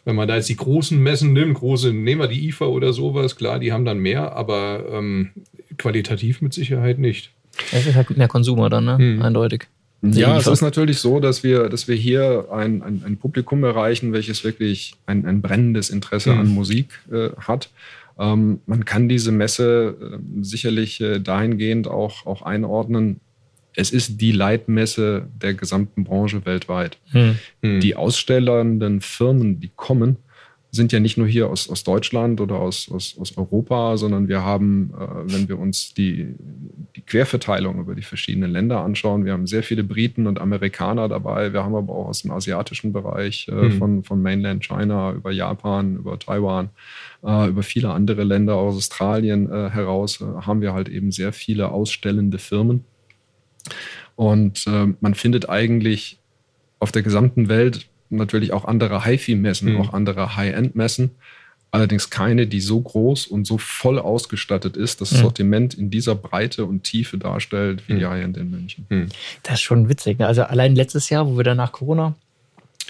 wenn 0.06 0.16
man 0.16 0.28
da 0.28 0.36
jetzt 0.36 0.50
die 0.50 0.56
großen 0.56 0.98
Messen 1.02 1.34
nimmt, 1.34 1.56
große, 1.56 1.92
nehmen 1.92 2.22
wir 2.22 2.28
die 2.28 2.48
IFA 2.48 2.66
oder 2.66 2.94
sowas, 2.94 3.36
klar, 3.36 3.60
die 3.60 3.72
haben 3.72 3.86
dann 3.86 3.98
mehr, 3.98 4.36
aber 4.36 4.86
ähm, 4.92 5.32
qualitativ 5.78 6.42
mit 6.42 6.54
Sicherheit 6.54 7.00
nicht. 7.00 7.32
Es 7.72 7.86
ist 7.86 7.96
halt 7.96 8.16
mehr 8.16 8.28
Konsumer 8.28 8.70
dann, 8.70 8.86
ne? 8.86 8.98
Hm. 8.98 9.22
Eindeutig. 9.22 9.68
Ja, 10.02 10.36
es 10.36 10.48
ist 10.48 10.62
natürlich 10.62 10.98
so, 10.98 11.20
dass 11.20 11.44
wir, 11.44 11.70
dass 11.70 11.88
wir 11.88 11.96
hier 11.96 12.48
ein, 12.52 12.82
ein, 12.82 13.04
ein 13.06 13.18
Publikum 13.18 13.64
erreichen, 13.64 14.14
welches 14.14 14.44
wirklich 14.44 14.96
ein, 15.06 15.26
ein 15.26 15.42
brennendes 15.42 15.92
Interesse 15.92 16.34
mhm. 16.34 16.40
an 16.40 16.48
Musik 16.48 16.88
äh, 17.12 17.30
hat. 17.38 17.70
Ähm, 18.18 18.62
man 18.66 18.84
kann 18.84 19.08
diese 19.08 19.32
Messe 19.32 19.96
äh, 20.02 20.44
sicherlich 20.44 21.02
äh, 21.02 21.20
dahingehend 21.20 21.88
auch, 21.88 22.26
auch 22.26 22.42
einordnen. 22.42 23.20
Es 23.76 23.92
ist 23.92 24.20
die 24.20 24.32
Leitmesse 24.32 25.28
der 25.40 25.54
gesamten 25.54 26.04
Branche 26.04 26.46
weltweit. 26.46 26.98
Mhm. 27.14 27.80
Die 27.80 27.96
ausstellenden 27.96 29.02
Firmen, 29.02 29.60
die 29.60 29.72
kommen, 29.76 30.18
sind 30.74 30.94
ja 30.94 31.02
nicht 31.02 31.18
nur 31.18 31.28
hier 31.28 31.50
aus, 31.50 31.70
aus 31.70 31.84
Deutschland 31.84 32.40
oder 32.40 32.56
aus, 32.56 32.90
aus, 32.90 33.18
aus 33.20 33.38
Europa, 33.38 33.98
sondern 33.98 34.30
wir 34.30 34.44
haben, 34.44 34.94
äh, 34.98 35.34
wenn 35.34 35.50
wir 35.50 35.60
uns 35.60 35.94
die, 35.94 36.34
die 36.96 37.02
Querverteilung 37.02 37.78
über 37.80 37.94
die 37.94 38.02
verschiedenen 38.02 38.52
Länder 38.52 38.80
anschauen, 38.80 39.26
wir 39.26 39.34
haben 39.34 39.48
sehr 39.48 39.64
viele 39.64 39.84
Briten 39.84 40.28
und 40.28 40.40
Amerikaner 40.40 41.10
dabei. 41.10 41.52
Wir 41.52 41.66
haben 41.66 41.76
aber 41.76 41.94
auch 41.94 42.08
aus 42.08 42.22
dem 42.22 42.32
asiatischen 42.32 42.94
Bereich, 42.94 43.50
äh, 43.50 43.54
mhm. 43.54 43.72
von, 43.74 44.04
von 44.04 44.22
Mainland 44.22 44.64
China 44.64 45.12
über 45.12 45.32
Japan, 45.32 45.98
über 45.98 46.18
Taiwan, 46.18 46.70
äh, 47.24 47.50
über 47.50 47.64
viele 47.64 47.90
andere 47.90 48.24
Länder 48.24 48.56
aus 48.56 48.78
Australien 48.78 49.52
äh, 49.52 49.70
heraus, 49.72 50.22
äh, 50.22 50.26
haben 50.46 50.62
wir 50.62 50.74
halt 50.74 50.88
eben 50.88 51.12
sehr 51.12 51.34
viele 51.34 51.70
ausstellende 51.72 52.38
Firmen. 52.38 52.86
Und 54.16 54.66
äh, 54.68 54.88
man 55.02 55.16
findet 55.16 55.50
eigentlich 55.50 56.18
auf 56.80 56.94
der 56.94 57.04
gesamten 57.04 57.50
Welt 57.50 57.91
natürlich 58.12 58.54
auch 58.54 58.66
andere 58.66 59.06
HiFi-Messen, 59.06 59.74
mhm. 59.74 59.82
auch 59.82 59.94
andere 59.94 60.36
High-End-Messen. 60.36 61.12
Allerdings 61.74 62.10
keine, 62.10 62.48
die 62.48 62.60
so 62.60 62.82
groß 62.82 63.28
und 63.28 63.48
so 63.48 63.58
voll 63.58 63.98
ausgestattet 63.98 64.76
ist, 64.76 65.00
dass 65.00 65.12
das 65.12 65.20
mhm. 65.20 65.24
Sortiment 65.24 65.74
in 65.74 65.90
dieser 65.90 66.16
Breite 66.16 66.66
und 66.66 66.84
Tiefe 66.84 67.18
darstellt 67.18 67.84
wie 67.88 67.94
mhm. 67.94 68.00
die 68.00 68.06
High-End 68.06 68.38
in 68.38 68.52
München. 68.52 68.86
Mhm. 68.90 69.08
Das 69.44 69.56
ist 69.56 69.62
schon 69.62 69.88
witzig. 69.88 70.20
Ne? 70.20 70.28
Also 70.28 70.44
allein 70.44 70.76
letztes 70.76 71.10
Jahr, 71.10 71.28
wo 71.28 71.38
wir 71.38 71.46
dann 71.46 71.58
nach 71.58 71.72
Corona 71.72 72.16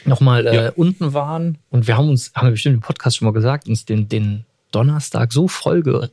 nochmal 0.05 0.47
äh, 0.47 0.55
ja. 0.55 0.69
unten 0.71 1.13
waren 1.13 1.59
und 1.69 1.85
wir 1.87 1.95
haben 1.95 2.09
uns, 2.09 2.31
haben 2.33 2.47
wir 2.47 2.51
bestimmt 2.51 2.75
im 2.75 2.81
Podcast 2.81 3.17
schon 3.17 3.27
mal 3.27 3.33
gesagt, 3.33 3.67
uns 3.67 3.85
den, 3.85 4.09
den 4.09 4.45
Donnerstag 4.71 5.31
so 5.31 5.47
voll 5.47 5.83
ge 5.83 6.07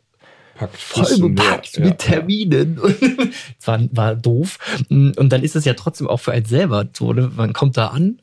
vollgepackt 0.67 1.79
ja, 1.79 1.85
mit 1.85 1.99
Terminen. 1.99 2.81
Ja. 3.01 3.27
war, 3.65 3.81
war 3.93 4.17
doof. 4.17 4.59
Und 4.89 5.29
dann 5.29 5.43
ist 5.43 5.57
es 5.57 5.65
ja 5.65 5.75
trotzdem 5.75 6.09
auch 6.09 6.19
für 6.19 6.33
einen 6.33 6.47
selber 6.47 6.87
so, 6.93 7.13
ne? 7.13 7.31
man 7.37 7.53
kommt 7.53 7.77
da 7.77 7.89
an 7.89 8.19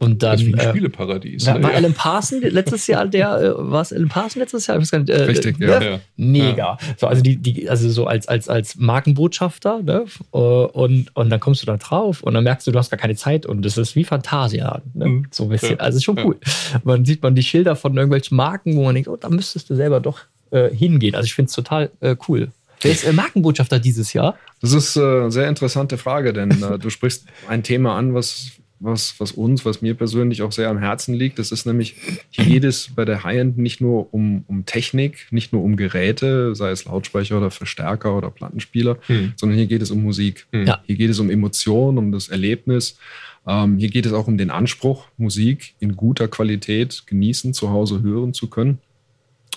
Und 0.00 0.22
dann. 0.22 0.32
Das 0.32 0.42
ist 0.42 0.46
wie 0.46 0.54
ein 0.54 0.58
äh, 0.60 0.70
Spieleparadies. 0.70 1.46
war, 1.46 1.54
ne? 1.58 1.62
war 1.64 1.70
Ja. 1.72 1.76
Alan 1.78 1.92
Parson 1.94 2.40
letztes 2.40 2.86
Jahr 2.86 3.06
der, 3.06 3.36
äh, 3.40 3.52
war 3.70 3.82
es 3.82 3.92
Alan 3.92 4.08
Parson 4.08 4.40
letztes 4.40 4.66
Jahr? 4.68 4.76
Ich 4.76 4.82
weiß 4.82 4.90
gar 4.92 4.98
nicht, 5.00 5.10
äh, 5.10 5.22
Richtig, 5.22 5.58
ne? 5.58 5.66
ja. 5.66 5.82
Ja. 5.82 6.00
Mega. 6.16 6.78
So, 6.96 7.08
also 7.08 7.20
die, 7.22 7.36
die, 7.36 7.68
also 7.68 7.88
so 7.90 8.06
als, 8.06 8.28
als, 8.28 8.48
als 8.48 8.76
Markenbotschafter, 8.76 9.82
ne? 9.82 10.04
Äh, 10.32 10.36
Und, 10.38 11.14
und 11.16 11.30
dann 11.30 11.40
kommst 11.40 11.62
du 11.62 11.66
da 11.66 11.76
drauf 11.76 12.22
und 12.22 12.34
dann 12.34 12.44
merkst 12.44 12.66
du, 12.66 12.70
du 12.70 12.78
hast 12.78 12.90
gar 12.90 12.98
keine 12.98 13.16
Zeit 13.16 13.44
und 13.46 13.64
das 13.64 13.76
ist 13.76 13.96
wie 13.96 14.04
Fantasia. 14.04 14.82
Ne? 14.94 15.06
Mhm. 15.06 15.26
So 15.30 15.44
ein 15.44 15.48
bisschen. 15.50 15.72
Ja. 15.72 15.76
Also 15.78 15.96
ist 15.98 16.04
schon 16.04 16.16
Ja. 16.16 16.24
cool. 16.24 16.36
Man 16.84 17.04
sieht 17.04 17.22
man 17.22 17.34
die 17.34 17.42
Schilder 17.42 17.74
von 17.76 17.96
irgendwelchen 17.96 18.36
Marken, 18.36 18.76
wo 18.76 18.84
man 18.84 18.94
denkt, 18.94 19.08
oh, 19.08 19.16
da 19.16 19.28
müsstest 19.28 19.68
du 19.70 19.74
selber 19.74 20.00
doch 20.00 20.20
äh, 20.50 20.70
hingehen. 20.70 21.14
Also 21.14 21.26
ich 21.26 21.34
finde 21.34 21.48
es 21.48 21.54
total 21.54 21.90
äh, 22.00 22.14
cool. 22.28 22.48
Wer 22.80 22.92
ist 22.92 23.02
äh, 23.04 23.12
Markenbotschafter 23.12 23.80
dieses 23.80 24.12
Jahr? 24.12 24.36
Das 24.60 24.72
ist 24.72 24.96
äh, 24.96 25.00
eine 25.00 25.30
sehr 25.32 25.48
interessante 25.48 25.98
Frage, 25.98 26.32
denn 26.32 26.50
äh, 26.62 26.78
du 26.78 26.90
sprichst 26.90 27.24
ein 27.48 27.64
Thema 27.64 27.96
an, 27.96 28.14
was, 28.14 28.52
was, 28.80 29.18
was 29.18 29.32
uns, 29.32 29.64
was 29.64 29.82
mir 29.82 29.94
persönlich 29.94 30.42
auch 30.42 30.52
sehr 30.52 30.68
am 30.68 30.78
Herzen 30.78 31.14
liegt. 31.14 31.38
Das 31.38 31.52
ist 31.52 31.66
nämlich, 31.66 31.96
hier 32.30 32.44
geht 32.44 32.64
es 32.64 32.90
bei 32.94 33.04
der 33.04 33.24
High-End 33.24 33.58
nicht 33.58 33.80
nur 33.80 34.12
um, 34.14 34.44
um 34.46 34.66
Technik, 34.66 35.26
nicht 35.30 35.52
nur 35.52 35.62
um 35.62 35.76
Geräte, 35.76 36.54
sei 36.54 36.70
es 36.70 36.84
Lautsprecher 36.84 37.38
oder 37.38 37.50
Verstärker 37.50 38.16
oder 38.16 38.30
Plattenspieler, 38.30 38.98
Hm. 39.06 39.32
sondern 39.36 39.58
hier 39.58 39.66
geht 39.66 39.82
es 39.82 39.90
um 39.90 40.02
Musik. 40.02 40.46
Hm. 40.52 40.66
Ja. 40.66 40.82
Hier 40.86 40.96
geht 40.96 41.10
es 41.10 41.18
um 41.18 41.30
Emotionen, 41.30 41.98
um 41.98 42.12
das 42.12 42.28
Erlebnis. 42.28 42.98
Ähm, 43.46 43.78
hier 43.78 43.88
geht 43.88 44.06
es 44.06 44.12
auch 44.12 44.28
um 44.28 44.38
den 44.38 44.50
Anspruch, 44.50 45.06
Musik 45.16 45.74
in 45.80 45.96
guter 45.96 46.28
Qualität 46.28 47.04
genießen, 47.06 47.54
zu 47.54 47.70
Hause 47.70 48.02
hören 48.02 48.34
zu 48.34 48.48
können. 48.48 48.78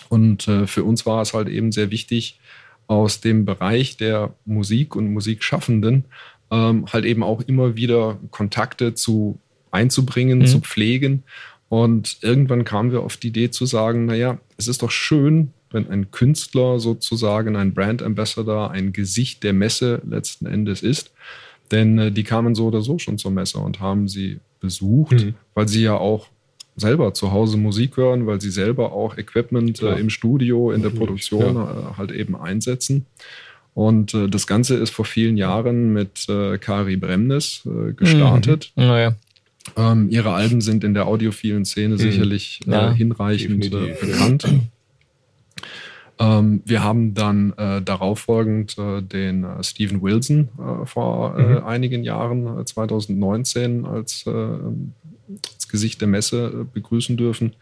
Und 0.10 0.48
äh, 0.48 0.68
für 0.68 0.84
uns 0.84 1.06
war 1.06 1.22
es 1.22 1.34
halt 1.34 1.48
eben 1.48 1.72
sehr 1.72 1.92
wichtig, 1.92 2.40
aus 2.88 3.22
dem 3.22 3.46
Bereich 3.46 3.96
der 3.96 4.34
Musik 4.44 4.96
und 4.98 5.14
Musikschaffenden 5.14 6.04
ähm, 6.52 6.86
halt 6.92 7.06
eben 7.06 7.24
auch 7.24 7.42
immer 7.42 7.76
wieder 7.76 8.20
Kontakte 8.32 8.94
zu 8.94 9.40
einzubringen, 9.72 10.40
Mhm. 10.40 10.46
zu 10.48 10.60
pflegen. 10.60 11.24
Und 11.70 12.18
irgendwann 12.22 12.66
kamen 12.66 12.92
wir 12.92 13.02
auf 13.02 13.16
die 13.18 13.30
Idee 13.30 13.50
zu 13.50 13.66
sagen, 13.66 14.06
naja, 14.06 14.38
es 14.58 14.68
ist 14.68 14.84
doch 14.84 14.92
schön, 14.92 15.54
wenn 15.72 15.90
ein 15.90 16.12
Künstler 16.12 16.80
sozusagen 16.82 17.56
ein 17.56 17.74
Brand 17.74 18.04
Ambassador, 18.04 18.72
ein 18.72 18.92
Gesicht 18.92 19.44
der 19.44 19.54
Messe 19.54 20.02
letzten 20.06 20.46
Endes 20.46 20.84
ist. 20.84 21.12
Denn 21.72 21.98
äh, 21.98 22.12
die 22.12 22.24
kamen 22.24 22.56
so 22.56 22.68
oder 22.68 22.82
so 22.82 23.00
schon 23.00 23.18
zur 23.18 23.32
Messe 23.32 23.58
und 23.60 23.80
haben 23.80 24.10
sie 24.10 24.40
besucht, 24.60 25.14
Mhm. 25.14 25.36
weil 25.54 25.70
sie 25.70 25.84
ja 25.84 25.96
auch 25.96 26.28
selber 26.76 27.14
zu 27.14 27.32
Hause 27.32 27.56
Musik 27.58 27.96
hören, 27.96 28.28
weil 28.28 28.42
sie 28.42 28.52
selber 28.52 28.92
auch 28.92 29.18
Equipment 29.18 29.82
äh, 29.82 29.96
im 29.96 30.10
Studio, 30.10 30.72
in 30.72 30.82
der 30.82 30.90
Produktion 30.90 31.56
äh, 31.56 31.98
halt 31.98 32.12
eben 32.12 32.36
einsetzen. 32.36 33.06
Und 33.74 34.14
äh, 34.14 34.28
das 34.28 34.48
Ganze 34.48 34.76
ist 34.76 34.90
vor 34.90 35.06
vielen 35.06 35.38
Jahren 35.38 35.94
mit 35.94 36.28
äh, 36.30 36.58
Kari 36.58 36.98
Bremnes 36.98 37.62
äh, 37.66 37.94
gestartet. 37.94 38.72
Naja. 38.76 39.16
Ähm, 39.78 40.10
ihre 40.10 40.34
Alben 40.34 40.60
sind 40.60 40.84
in 40.84 40.94
der 40.94 41.06
audiophilen 41.08 41.64
Szene 41.66 41.98
sicherlich 41.98 42.60
Ja. 42.66 42.92
äh, 42.92 42.96
hinreichend 42.96 43.66
äh, 43.74 43.96
bekannt. 44.02 44.46
Ähm, 46.20 46.62
wir 46.66 46.84
haben 46.84 47.14
dann 47.14 47.54
äh, 47.58 47.82
darauffolgend 47.82 48.78
äh, 48.78 49.02
den 49.02 49.44
äh, 49.44 49.64
Steven 49.64 50.02
Wilson 50.02 50.50
äh, 50.60 50.86
vor 50.86 51.38
Mhm. 51.40 51.64
einigen 51.66 52.04
Jahren, 52.04 52.60
äh, 52.60 52.66
2019, 52.66 53.86
als, 53.86 54.26
als 54.28 55.68
Gesicht 55.70 56.02
der 56.02 56.08
Messe 56.08 56.68
begrüßen 56.74 57.18
dürfen. 57.18 57.54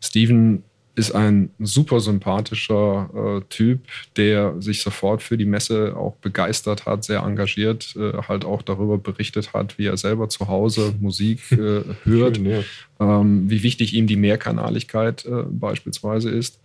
Steven 0.00 0.62
ist 0.94 1.12
ein 1.12 1.50
super 1.58 2.00
sympathischer 2.00 3.10
äh, 3.14 3.40
Typ, 3.48 3.80
der 4.16 4.60
sich 4.60 4.82
sofort 4.82 5.22
für 5.22 5.36
die 5.36 5.44
Messe 5.44 5.96
auch 5.96 6.16
begeistert 6.16 6.86
hat, 6.86 7.04
sehr 7.04 7.20
engagiert, 7.20 7.94
äh, 7.96 8.22
halt 8.28 8.44
auch 8.44 8.62
darüber 8.62 8.98
berichtet 8.98 9.52
hat, 9.54 9.78
wie 9.78 9.86
er 9.86 9.96
selber 9.96 10.28
zu 10.28 10.48
Hause 10.48 10.94
Musik 11.00 11.52
äh, 11.52 11.82
hört 12.04 12.36
Schön, 12.36 12.46
ja. 12.46 12.60
ähm, 12.98 13.48
wie 13.48 13.62
wichtig 13.62 13.94
ihm 13.94 14.06
die 14.06 14.16
Mehrkanaligkeit 14.16 15.24
äh, 15.26 15.44
beispielsweise 15.48 16.30
ist. 16.30 16.60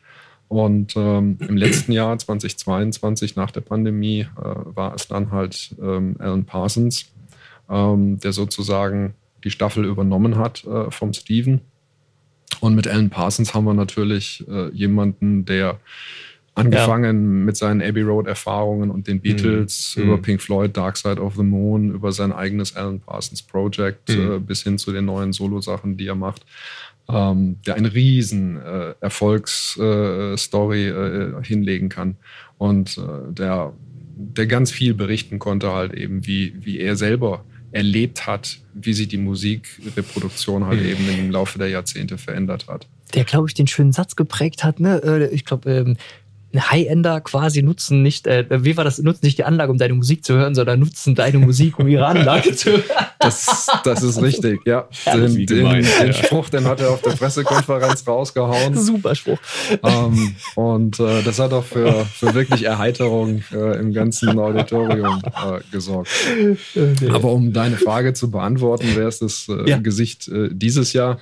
Und 0.48 0.96
ähm, 0.96 1.38
im 1.40 1.58
letzten 1.58 1.92
Jahr, 1.92 2.18
2022, 2.18 3.36
nach 3.36 3.52
der 3.52 3.62
Pandemie, 3.62 4.22
äh, 4.22 4.26
war 4.38 4.94
es 4.94 5.08
dann 5.08 5.32
halt 5.32 5.76
ähm, 5.82 6.16
Alan 6.20 6.46
Parsons, 6.46 7.12
ähm, 7.70 8.20
der 8.20 8.32
sozusagen 8.32 9.16
die 9.44 9.50
Staffel 9.50 9.86
übernommen 9.86 10.38
hat 10.38 10.64
äh, 10.66 10.92
vom 10.92 11.14
Steven. 11.14 11.62
Und 12.62 12.76
mit 12.76 12.88
Alan 12.88 13.10
Parsons 13.10 13.54
haben 13.54 13.66
wir 13.66 13.74
natürlich 13.74 14.44
äh, 14.50 14.70
jemanden, 14.72 15.46
der 15.46 15.80
angefangen 16.58 17.44
mit 17.44 17.58
seinen 17.58 17.82
Abbey 17.82 18.02
Road-Erfahrungen 18.02 18.90
und 18.90 19.08
den 19.08 19.20
Beatles 19.20 19.96
Mhm. 19.98 20.04
über 20.04 20.18
Mhm. 20.18 20.22
Pink 20.22 20.42
Floyd, 20.42 20.78
Dark 20.78 20.96
Side 20.96 21.22
of 21.22 21.36
the 21.36 21.44
Moon, 21.44 21.92
über 21.94 22.14
sein 22.14 22.32
eigenes 22.32 22.76
Alan 22.78 23.02
Parsons 23.02 23.42
Project 23.42 24.10
Mhm. 24.10 24.32
äh, 24.32 24.40
bis 24.40 24.64
hin 24.64 24.78
zu 24.78 24.94
den 24.94 25.04
neuen 25.06 25.34
Solo-Sachen, 25.34 25.98
die 25.98 26.08
er 26.08 26.16
macht, 26.16 26.46
ähm, 27.10 27.58
der 27.68 27.76
eine 27.76 27.94
riesen 27.94 28.58
äh, 28.58 28.94
Erfolgsstory 29.02 30.88
äh, 30.88 31.44
hinlegen 31.44 31.90
kann 31.90 32.16
und 32.58 32.98
äh, 32.98 33.02
der, 33.34 33.74
der 34.16 34.48
ganz 34.48 34.72
viel 34.72 34.94
berichten 34.94 35.40
konnte 35.40 35.72
halt 35.74 35.94
eben, 35.94 36.26
wie, 36.26 36.54
wie 36.60 36.80
er 36.80 36.96
selber 36.96 37.44
erlebt 37.76 38.26
hat, 38.26 38.58
wie 38.74 38.94
sich 38.94 39.10
die 39.10 39.18
Musikreproduktion 39.18 40.66
halt 40.66 40.82
Mhm. 40.82 40.88
eben 40.90 41.10
im 41.20 41.32
Laufe 41.32 41.60
der 41.60 41.68
Jahrzehnte 41.70 42.18
verändert 42.18 42.68
hat. 42.68 42.88
der, 43.14 43.24
glaube 43.24 43.48
ich, 43.48 43.54
den 43.54 43.68
schönen 43.68 43.94
Satz 43.94 44.16
geprägt 44.16 44.64
hat, 44.64 44.80
ne? 44.80 44.98
Äh, 45.04 45.34
Ich 45.34 45.46
glaube, 45.46 45.72
ähm, 45.72 45.98
High-Ender 46.62 47.22
quasi 47.22 47.62
nutzen 47.62 48.02
nicht, 48.02 48.28
äh, 48.28 48.46
wie 48.50 48.78
war 48.78 48.84
das, 48.84 49.00
nutzen 49.00 49.26
nicht 49.26 49.38
die 49.38 49.44
Anlage, 49.44 49.72
um 49.72 49.78
deine 49.78 49.94
Musik 49.94 50.24
zu 50.24 50.34
hören, 50.36 50.56
sondern 50.56 50.80
nutzen 50.80 51.16
deine 51.16 51.38
Musik, 51.40 51.80
um 51.80 51.88
ihre 51.88 52.06
Anlage 52.06 52.56
zu 52.56 52.72
hören. 52.72 52.84
Das, 53.20 53.68
das 53.84 54.04
ist 54.04 54.22
richtig, 54.22 54.60
ja. 54.66 54.88
Den, 55.14 55.34
den, 55.34 55.46
gemein, 55.46 55.86
den. 56.02 56.14
Spruch, 56.14 56.50
den 56.50 56.66
hat 56.66 56.82
er 56.82 56.92
auf 56.92 57.02
der 57.02 57.12
Pressekonferenz 57.12 58.06
rausgehauen. 58.08 58.76
Super 58.78 59.16
Spruch. 59.16 59.40
ähm, 59.84 60.36
und 60.56 61.00
äh, 61.00 61.24
das 61.24 61.40
hat 61.40 61.54
auch 61.54 61.64
für, 61.64 62.06
für 62.06 62.34
wirklich 62.34 62.64
Erheiterung 62.64 63.44
äh, 63.52 63.80
im 63.80 63.94
ganzen 63.94 64.38
Auditorium 64.38 65.22
äh, 65.26 65.60
gesorgt. 65.72 66.10
Aber 67.10 67.32
um 67.32 67.54
deine 67.54 67.78
Frage 67.78 68.14
zu 68.14 68.30
beantworten, 68.30 68.88
wer 68.96 69.08
ist 69.08 69.22
das 69.22 69.48
äh, 69.50 69.70
Ja. 69.70 69.78
Gesicht 69.78 70.28
äh, 70.28 70.50
dieses 70.52 70.94
Jahr? 70.94 71.20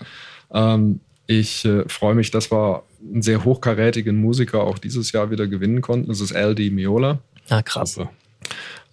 Ähm, 0.53 0.99
ich 1.25 1.67
freue 1.87 2.15
mich, 2.15 2.31
dass 2.31 2.51
wir 2.51 2.83
einen 3.11 3.21
sehr 3.21 3.43
hochkarätigen 3.43 4.15
Musiker 4.17 4.63
auch 4.63 4.77
dieses 4.77 5.11
Jahr 5.11 5.31
wieder 5.31 5.47
gewinnen 5.47 5.81
konnten. 5.81 6.07
Das 6.07 6.21
ist 6.21 6.33
Al 6.35 6.55
Di 6.55 6.69
Miola. 6.69 7.19
Na 7.49 7.61
krass. 7.61 7.95
Super. 7.95 8.11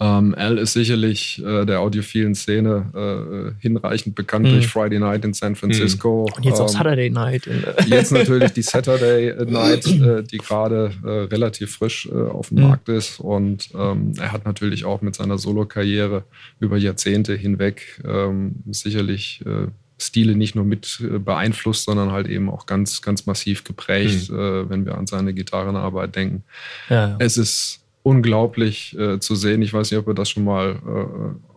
Ähm, 0.03 0.35
Al 0.39 0.57
ist 0.57 0.73
sicherlich 0.73 1.43
äh, 1.45 1.67
der 1.67 1.81
audiophilen 1.81 2.35
Szene 2.35 3.53
äh, 3.59 3.61
hinreichend 3.61 4.15
bekannt 4.15 4.47
Mhm. 4.47 4.53
durch 4.53 4.67
Friday 4.69 4.99
Night 4.99 5.25
in 5.27 5.35
San 5.35 5.57
Francisco. 5.57 6.27
Und 6.35 6.45
jetzt 6.45 6.59
auch 6.59 6.69
Ähm, 6.69 6.73
Saturday 6.79 7.11
Night. 7.11 7.47
Äh, 7.47 7.85
Jetzt 7.87 8.11
natürlich 8.13 8.53
die 8.53 8.63
Saturday 8.63 9.35
Night, 9.45 9.87
äh, 9.87 10.23
die 10.23 10.39
gerade 10.39 10.93
äh, 11.05 11.09
relativ 11.09 11.75
frisch 11.77 12.09
äh, 12.11 12.15
auf 12.15 12.49
dem 12.49 12.59
Mhm. 12.59 12.69
Markt 12.69 12.89
ist. 12.89 13.21
Und 13.21 13.69
ähm, 13.79 14.15
er 14.19 14.33
hat 14.33 14.47
natürlich 14.47 14.87
auch 14.87 15.03
mit 15.03 15.15
seiner 15.17 15.37
Solo-Karriere 15.37 16.25
über 16.61 16.79
Jahrzehnte 16.79 17.35
hinweg 17.35 18.01
ähm, 18.09 18.55
sicherlich 18.71 19.43
äh, 19.45 19.67
Stile 20.01 20.35
nicht 20.35 20.55
nur 20.55 20.65
mit 20.65 21.01
äh, 21.03 21.19
beeinflusst, 21.19 21.85
sondern 21.85 22.11
halt 22.11 22.27
eben 22.29 22.49
auch 22.51 22.67
ganz, 22.67 23.03
ganz 23.03 23.27
massiv 23.27 23.65
geprägt, 23.65 24.31
äh, 24.31 24.69
wenn 24.71 24.85
wir 24.87 24.97
an 24.99 25.07
seine 25.07 25.33
Gitarrenarbeit 25.35 26.17
denken. 26.17 26.43
ja. 26.89 27.17
Es 27.19 27.37
ist 27.37 27.81
unglaublich 28.03 28.97
äh, 28.99 29.19
zu 29.21 29.35
sehen. 29.35 29.61
Ich 29.63 29.73
weiß 29.75 29.91
nicht, 29.91 30.01
ob 30.01 30.09
er 30.09 30.15
das 30.15 30.31
schon 30.31 30.45
mal 30.45 30.81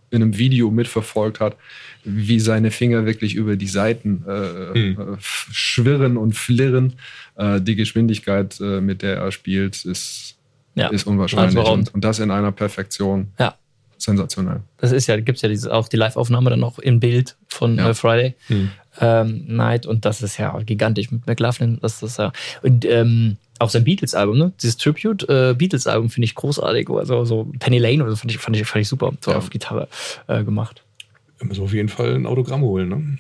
in 0.09 0.21
einem 0.21 0.37
Video 0.37 0.69
mitverfolgt 0.69 1.39
hat, 1.39 1.55
wie 2.03 2.39
seine 2.39 2.69
Finger 2.69 3.05
wirklich 3.05 3.33
über 3.33 3.55
die 3.55 3.67
Seiten 3.67 4.23
äh, 4.27 4.73
Hm. 4.75 5.17
schwirren 5.19 6.17
und 6.17 6.33
flirren. 6.35 6.93
Äh, 7.35 7.61
die 7.61 7.75
Geschwindigkeit, 7.75 8.59
äh, 8.61 8.81
mit 8.81 9.01
der 9.01 9.15
er 9.17 9.31
spielt, 9.31 9.85
ist, 9.85 10.35
Ja. 10.75 10.89
ist 10.89 11.07
unwahrscheinlich. 11.07 11.57
Also, 11.57 11.71
und, 11.71 11.93
und 11.95 12.03
das 12.03 12.19
in 12.19 12.29
einer 12.29 12.51
Perfektion. 12.51 13.29
Ja. 13.39 13.55
Sensationell. 14.03 14.61
Das 14.77 14.91
ist 14.91 15.07
ja, 15.07 15.17
gibt 15.19 15.37
es 15.37 15.41
ja 15.41 15.49
diese, 15.49 15.73
auch 15.73 15.87
die 15.87 15.97
Live-Aufnahme 15.97 16.49
dann 16.49 16.59
noch 16.59 16.79
im 16.79 16.99
Bild 16.99 17.35
von 17.47 17.77
Ja. 17.77 17.89
äh, 17.89 17.93
Friday 17.93 18.35
Hm. 18.47 18.69
ähm, 18.99 19.43
Night 19.47 19.85
und 19.85 20.05
das 20.05 20.21
ist 20.21 20.37
ja 20.37 20.57
gigantisch 20.61 21.11
mit 21.11 21.25
McLaughlin. 21.25 21.79
Das 21.81 22.03
ist 22.03 22.17
ja 22.19 22.31
und 22.61 22.85
ähm, 22.85 23.37
auch 23.59 23.69
sein 23.69 23.83
Beatles-Album, 23.83 24.37
ne? 24.37 24.51
Dieses 24.61 24.77
Tribute 24.77 25.27
äh, 25.29 25.53
Beatles-Album 25.57 26.09
finde 26.09 26.25
ich 26.25 26.35
großartig. 26.35 26.89
Also 26.89 27.23
so 27.23 27.51
Penny 27.59 27.77
Lane 27.79 28.03
oder 28.03 28.11
so 28.11 28.17
fand 28.17 28.31
ich, 28.31 28.37
fand 28.37 28.55
ich, 28.57 28.65
fand 28.67 28.81
ich 28.81 28.87
super, 28.89 29.13
so 29.21 29.31
Ja. 29.31 29.37
auf 29.37 29.49
Gitarre 29.49 29.87
äh, 30.27 30.43
gemacht. 30.43 30.83
Wir 31.39 31.47
müssen 31.47 31.63
auf 31.63 31.73
jeden 31.73 31.89
Fall 31.89 32.15
ein 32.15 32.25
Autogramm 32.25 32.61
holen, 32.61 32.89
ne? 32.89 33.17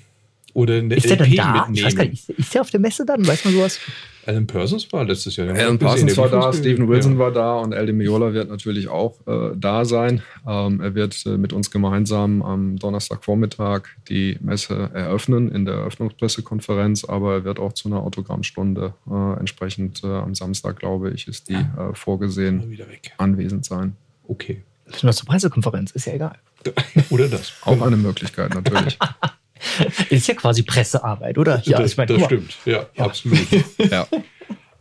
Oder 0.53 0.75
eine 0.75 0.95
Ist 0.95 1.09
der 1.09 1.17
dann 1.17 1.27
LP 1.27 1.37
da? 1.37 1.67
Ich 1.73 1.83
weiß 1.83 1.93
mitnehmen. 1.93 1.95
gar 1.95 2.05
nicht, 2.05 2.29
ist, 2.29 2.39
ist 2.39 2.53
der 2.53 2.61
auf 2.61 2.69
der 2.69 2.79
Messe 2.79 3.05
dann? 3.05 3.25
Weiß 3.25 3.43
man 3.45 3.53
sowas? 3.53 3.79
Alan 4.25 4.47
Parsons 4.47 4.91
war 4.93 5.03
letztes 5.03 5.35
Jahr. 5.35 5.49
Alan 5.49 5.77
Parsons 5.77 6.15
war 6.15 6.29
da, 6.29 6.53
Stephen 6.53 6.87
Wilson 6.87 7.13
ja. 7.13 7.19
war 7.19 7.31
da 7.31 7.55
und 7.55 7.73
Aldi 7.73 7.91
Miola 7.93 8.33
wird 8.33 8.49
natürlich 8.49 8.87
auch 8.87 9.15
äh, 9.27 9.51
da 9.55 9.83
sein. 9.83 10.21
Ähm, 10.47 10.79
er 10.79 10.95
wird 10.95 11.25
äh, 11.25 11.37
mit 11.37 11.51
uns 11.51 11.71
gemeinsam 11.71 12.41
am 12.41 12.77
Donnerstagvormittag 12.77 13.83
die 14.07 14.37
Messe 14.41 14.91
eröffnen 14.93 15.51
in 15.51 15.65
der 15.65 15.75
Eröffnungspressekonferenz, 15.75 17.03
aber 17.03 17.33
er 17.33 17.43
wird 17.43 17.59
auch 17.59 17.73
zu 17.73 17.89
einer 17.89 18.01
Autogrammstunde 18.01 18.93
äh, 19.09 19.39
entsprechend 19.39 20.03
äh, 20.03 20.07
am 20.07 20.35
Samstag, 20.35 20.79
glaube 20.79 21.11
ich, 21.11 21.27
ist 21.27 21.49
die 21.49 21.55
äh, 21.55 21.93
vorgesehen, 21.93 22.59
Mal 22.59 22.69
wieder 22.69 22.87
weg. 22.87 23.13
anwesend 23.17 23.65
sein. 23.65 23.95
Okay. 24.27 24.63
Müssen 24.85 25.07
wir 25.07 25.13
zur 25.13 25.27
Pressekonferenz, 25.27 25.91
ist 25.91 26.05
ja 26.05 26.13
egal. 26.13 26.37
Oder 27.09 27.27
das. 27.27 27.53
Auch 27.63 27.81
eine 27.81 27.97
Möglichkeit 27.97 28.53
natürlich. 28.53 28.97
ist 30.09 30.27
ja 30.27 30.33
quasi 30.33 30.63
Pressearbeit, 30.63 31.37
oder? 31.37 31.61
Ja, 31.65 31.79
das, 31.79 31.91
ich 31.91 31.97
mein, 31.97 32.07
das 32.07 32.23
stimmt. 32.23 32.57
Ja, 32.65 32.87
ja. 32.95 33.05
absolut. 33.05 33.39
ja. 33.91 34.07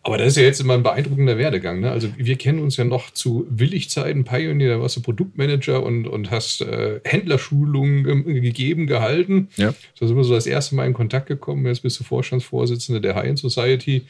Aber 0.04 0.18
das 0.18 0.28
ist 0.28 0.36
ja 0.36 0.42
jetzt 0.42 0.60
immer 0.60 0.74
ein 0.74 0.82
beeindruckender 0.82 1.38
Werdegang. 1.38 1.80
Ne? 1.80 1.90
Also 1.90 2.08
wir 2.16 2.36
kennen 2.36 2.58
uns 2.58 2.76
ja 2.76 2.84
noch 2.84 3.12
zu 3.12 3.46
Willigzeiten, 3.48 4.24
Pioneer, 4.24 4.74
da 4.74 4.80
warst 4.80 4.96
du 4.96 5.00
Produktmanager 5.00 5.80
und, 5.80 6.08
und 6.08 6.32
hast 6.32 6.60
äh, 6.62 7.00
Händlerschulungen 7.04 8.26
äh, 8.28 8.40
gegeben, 8.40 8.88
gehalten. 8.88 9.48
Ja. 9.56 9.72
Da 10.00 10.06
sind 10.06 10.16
wir 10.16 10.24
so 10.24 10.34
das 10.34 10.46
erste 10.46 10.74
Mal 10.74 10.86
in 10.86 10.92
Kontakt 10.92 11.26
gekommen. 11.26 11.64
Jetzt 11.66 11.82
bist 11.82 12.00
du 12.00 12.04
Vorstandsvorsitzender 12.04 13.00
der 13.00 13.14
High-End 13.14 13.38
Society. 13.38 14.02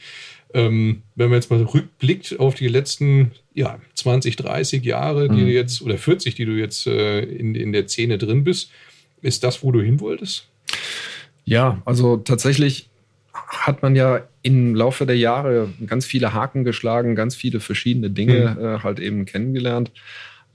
Ähm, 0.55 1.03
wenn 1.15 1.29
man 1.29 1.37
jetzt 1.37 1.51
mal 1.51 1.61
rückblickt 1.61 2.39
auf 2.39 2.55
die 2.55 2.67
letzten 2.67 3.31
ja, 3.53 3.79
20, 3.93 4.35
30 4.35 4.83
Jahre, 4.83 5.29
die 5.29 5.41
mhm. 5.41 5.45
du 5.45 5.51
jetzt, 5.51 5.83
oder 5.83 5.99
40, 5.99 6.33
die 6.33 6.45
du 6.45 6.53
jetzt 6.53 6.87
äh, 6.87 7.21
in, 7.21 7.53
in 7.53 7.71
der 7.71 7.87
Szene 7.87 8.17
drin 8.17 8.43
bist, 8.43 8.71
ist 9.21 9.43
das, 9.43 9.63
wo 9.63 9.71
du 9.71 9.81
hin 9.81 9.99
wolltest? 9.99 10.47
Ja, 11.45 11.81
also 11.85 12.17
tatsächlich 12.17 12.89
hat 13.33 13.81
man 13.81 13.95
ja 13.95 14.21
im 14.41 14.75
Laufe 14.75 15.05
der 15.05 15.17
Jahre 15.17 15.69
ganz 15.87 16.05
viele 16.05 16.33
Haken 16.33 16.63
geschlagen, 16.63 17.15
ganz 17.15 17.35
viele 17.35 17.59
verschiedene 17.59 18.09
Dinge 18.09 18.55
mhm. 18.57 18.65
äh, 18.65 18.79
halt 18.79 18.99
eben 18.99 19.25
kennengelernt. 19.25 19.91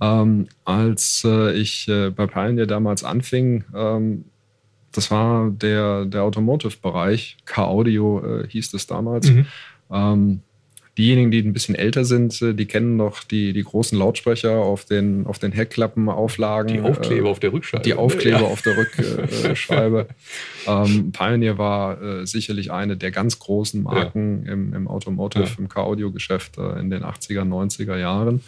Ähm, 0.00 0.46
als 0.64 1.24
äh, 1.24 1.52
ich 1.52 1.88
äh, 1.88 2.10
bei 2.10 2.26
Pioneer 2.26 2.66
damals 2.66 3.02
anfing, 3.02 3.64
ähm, 3.74 4.24
das 4.92 5.10
war 5.10 5.50
der, 5.50 6.04
der 6.04 6.22
Automotive-Bereich, 6.22 7.38
K-Audio 7.44 8.42
äh, 8.42 8.48
hieß 8.48 8.74
es 8.74 8.86
damals. 8.86 9.30
Mhm. 9.30 9.46
Ähm, 9.90 10.40
diejenigen, 10.98 11.30
die 11.30 11.40
ein 11.40 11.52
bisschen 11.52 11.76
älter 11.76 12.04
sind, 12.04 12.42
äh, 12.42 12.52
die 12.52 12.66
kennen 12.66 12.96
noch 12.96 13.22
die, 13.22 13.52
die 13.52 13.62
großen 13.62 13.96
Lautsprecher 13.96 14.56
auf 14.56 14.84
den, 14.84 15.26
auf 15.26 15.38
den 15.38 15.52
Heckklappenauflagen. 15.52 16.74
Die 16.74 16.80
Aufkleber 16.80 17.28
äh, 17.28 17.30
auf 17.30 17.40
der 17.40 17.52
Rückscheibe. 17.52 17.84
Die 17.84 17.94
Aufkleber 17.94 18.40
ja. 18.40 18.46
auf 18.46 18.62
der 18.62 18.76
Rückscheibe. 19.44 20.08
ähm, 20.66 21.12
Pioneer 21.12 21.56
war 21.56 22.02
äh, 22.02 22.26
sicherlich 22.26 22.72
eine 22.72 22.96
der 22.96 23.12
ganz 23.12 23.38
großen 23.38 23.82
Marken 23.82 24.44
ja. 24.44 24.52
im, 24.52 24.74
im 24.74 24.88
Automotive, 24.88 25.44
ja. 25.44 25.50
im 25.56 25.68
Car-Audio-Geschäft 25.68 26.58
äh, 26.58 26.80
in 26.80 26.90
den 26.90 27.04
80er, 27.04 27.42
90er 27.42 27.96
Jahren. 27.96 28.42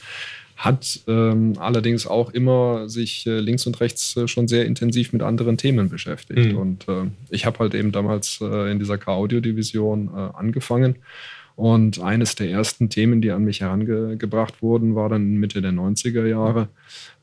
Hat 0.57 1.01
ähm, 1.09 1.55
allerdings 1.59 2.07
auch 2.07 2.31
immer 2.33 2.89
sich 2.89 3.27
äh, 3.27 3.39
links 3.39 3.67
und 3.67 3.81
rechts 3.81 4.15
äh, 4.17 4.29
schon 4.29 4.47
sehr 4.47 4.67
intensiv 4.67 5.15
mit 5.15 5.23
anderen 5.23 5.57
Themen 5.57 5.89
beschäftigt. 5.89 6.53
Mhm. 6.53 6.59
Und 6.59 6.87
ich 7.31 7.47
habe 7.47 7.61
halt 7.61 7.75
eben 7.75 7.93
damals 7.93 8.41
in 8.41 8.79
dieser 8.79 8.99
Car-Audio-Division 8.99 10.09
angefangen 10.09 10.97
und 11.57 12.01
eines 12.01 12.35
der 12.35 12.51
ersten 12.51 12.89
Themen, 12.89 13.21
die 13.21 13.31
an 13.31 13.45
mich 13.45 13.61
herangebracht 13.61 14.63
wurden, 14.63 14.95
war 14.95 15.09
dann 15.09 15.37
Mitte 15.37 15.61
der 15.61 15.73
90er 15.73 16.27
Jahre, 16.27 16.69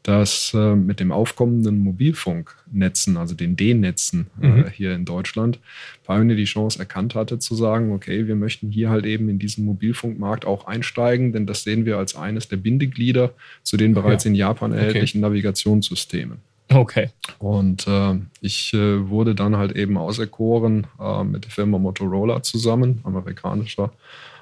dass 0.03 0.53
äh, 0.53 0.75
mit 0.75 0.99
dem 0.99 1.11
aufkommenden 1.11 1.79
Mobilfunknetzen, 1.79 3.17
also 3.17 3.35
den 3.35 3.55
D-Netzen 3.55 4.27
äh, 4.41 4.47
mhm. 4.47 4.67
hier 4.69 4.93
in 4.93 5.05
Deutschland, 5.05 5.59
Pioneer 6.05 6.35
die 6.35 6.45
Chance 6.45 6.79
erkannt 6.79 7.15
hatte 7.15 7.39
zu 7.39 7.55
sagen, 7.55 7.91
okay, 7.91 8.27
wir 8.27 8.35
möchten 8.35 8.69
hier 8.69 8.89
halt 8.89 9.05
eben 9.05 9.27
in 9.27 9.39
diesen 9.39 9.65
Mobilfunkmarkt 9.65 10.45
auch 10.45 10.65
einsteigen, 10.67 11.33
denn 11.33 11.45
das 11.45 11.63
sehen 11.63 11.85
wir 11.85 11.97
als 11.97 12.15
eines 12.15 12.47
der 12.47 12.57
Bindeglieder 12.57 13.33
zu 13.63 13.75
den 13.75 13.93
bereits 13.93 14.23
ja. 14.23 14.29
in 14.29 14.35
Japan 14.35 14.71
erhältlichen 14.71 15.23
okay. 15.23 15.29
Navigationssystemen. 15.29 16.37
Okay. 16.69 17.09
Und 17.39 17.87
äh, 17.87 18.15
ich 18.41 18.73
äh, 18.73 19.09
wurde 19.09 19.35
dann 19.35 19.55
halt 19.55 19.73
eben 19.73 19.97
auserkoren 19.97 20.87
äh, 20.99 21.23
mit 21.23 21.45
der 21.45 21.51
Firma 21.51 21.77
Motorola 21.77 22.43
zusammen, 22.43 22.99
amerikanischer 23.03 23.91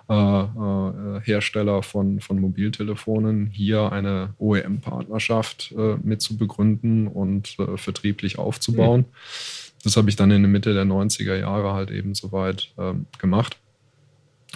äh, 0.07 0.13
äh, 0.13 1.21
Hersteller 1.21 1.81
von, 1.81 2.19
von 2.19 2.39
Mobiltelefonen, 2.39 3.47
hier 3.47 3.91
eine 3.91 4.35
OEM-Partnerschaft 4.37 5.73
äh, 5.75 5.95
mit 6.03 6.21
zu 6.21 6.37
begründen 6.37 7.07
und 7.07 7.57
vertrieblich 7.75 8.37
aufzubauen. 8.37 9.01
Mhm. 9.01 9.05
Das 9.83 9.97
habe 9.97 10.09
ich 10.09 10.15
dann 10.15 10.29
in 10.29 10.43
der 10.43 10.51
Mitte 10.51 10.75
der 10.75 10.85
90er 10.85 11.35
Jahre 11.35 11.73
halt 11.73 11.89
eben 11.89 12.13
soweit 12.13 12.71
ähm, 12.77 13.07
gemacht. 13.17 13.57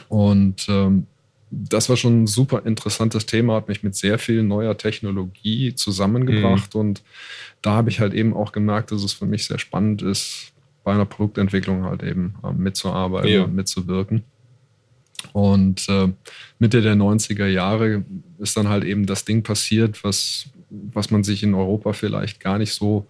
Und 0.07 0.67
ähm, 0.69 1.07
das 1.51 1.89
war 1.89 1.97
schon 1.97 2.23
ein 2.23 2.27
super 2.27 2.65
interessantes 2.65 3.25
Thema, 3.25 3.55
hat 3.55 3.67
mich 3.67 3.83
mit 3.83 3.95
sehr 3.95 4.19
viel 4.19 4.43
neuer 4.43 4.77
Technologie 4.77 5.73
zusammengebracht 5.73 6.75
mhm. 6.75 6.79
und 6.79 7.03
da 7.61 7.71
habe 7.71 7.89
ich 7.89 7.99
halt 7.99 8.13
eben 8.13 8.33
auch 8.33 8.51
gemerkt, 8.51 8.91
dass 8.91 9.03
es 9.03 9.13
für 9.13 9.25
mich 9.25 9.45
sehr 9.45 9.59
spannend 9.59 10.01
ist, 10.01 10.53
bei 10.83 10.93
einer 10.93 11.05
Produktentwicklung 11.05 11.83
halt 11.83 12.03
eben 12.03 12.35
äh, 12.43 12.51
mitzuarbeiten 12.51 13.29
ja. 13.29 13.43
und 13.43 13.55
mitzuwirken. 13.55 14.23
Und 15.33 15.87
äh, 15.89 16.07
Mitte 16.59 16.81
der 16.81 16.95
90er 16.95 17.47
Jahre 17.47 18.05
ist 18.37 18.55
dann 18.55 18.69
halt 18.69 18.85
eben 18.85 19.05
das 19.05 19.25
Ding 19.25 19.43
passiert, 19.43 20.03
was, 20.03 20.45
was 20.69 21.11
man 21.11 21.23
sich 21.23 21.43
in 21.43 21.53
Europa 21.53 21.93
vielleicht 21.93 22.39
gar 22.39 22.57
nicht 22.57 22.73
so 22.73 23.07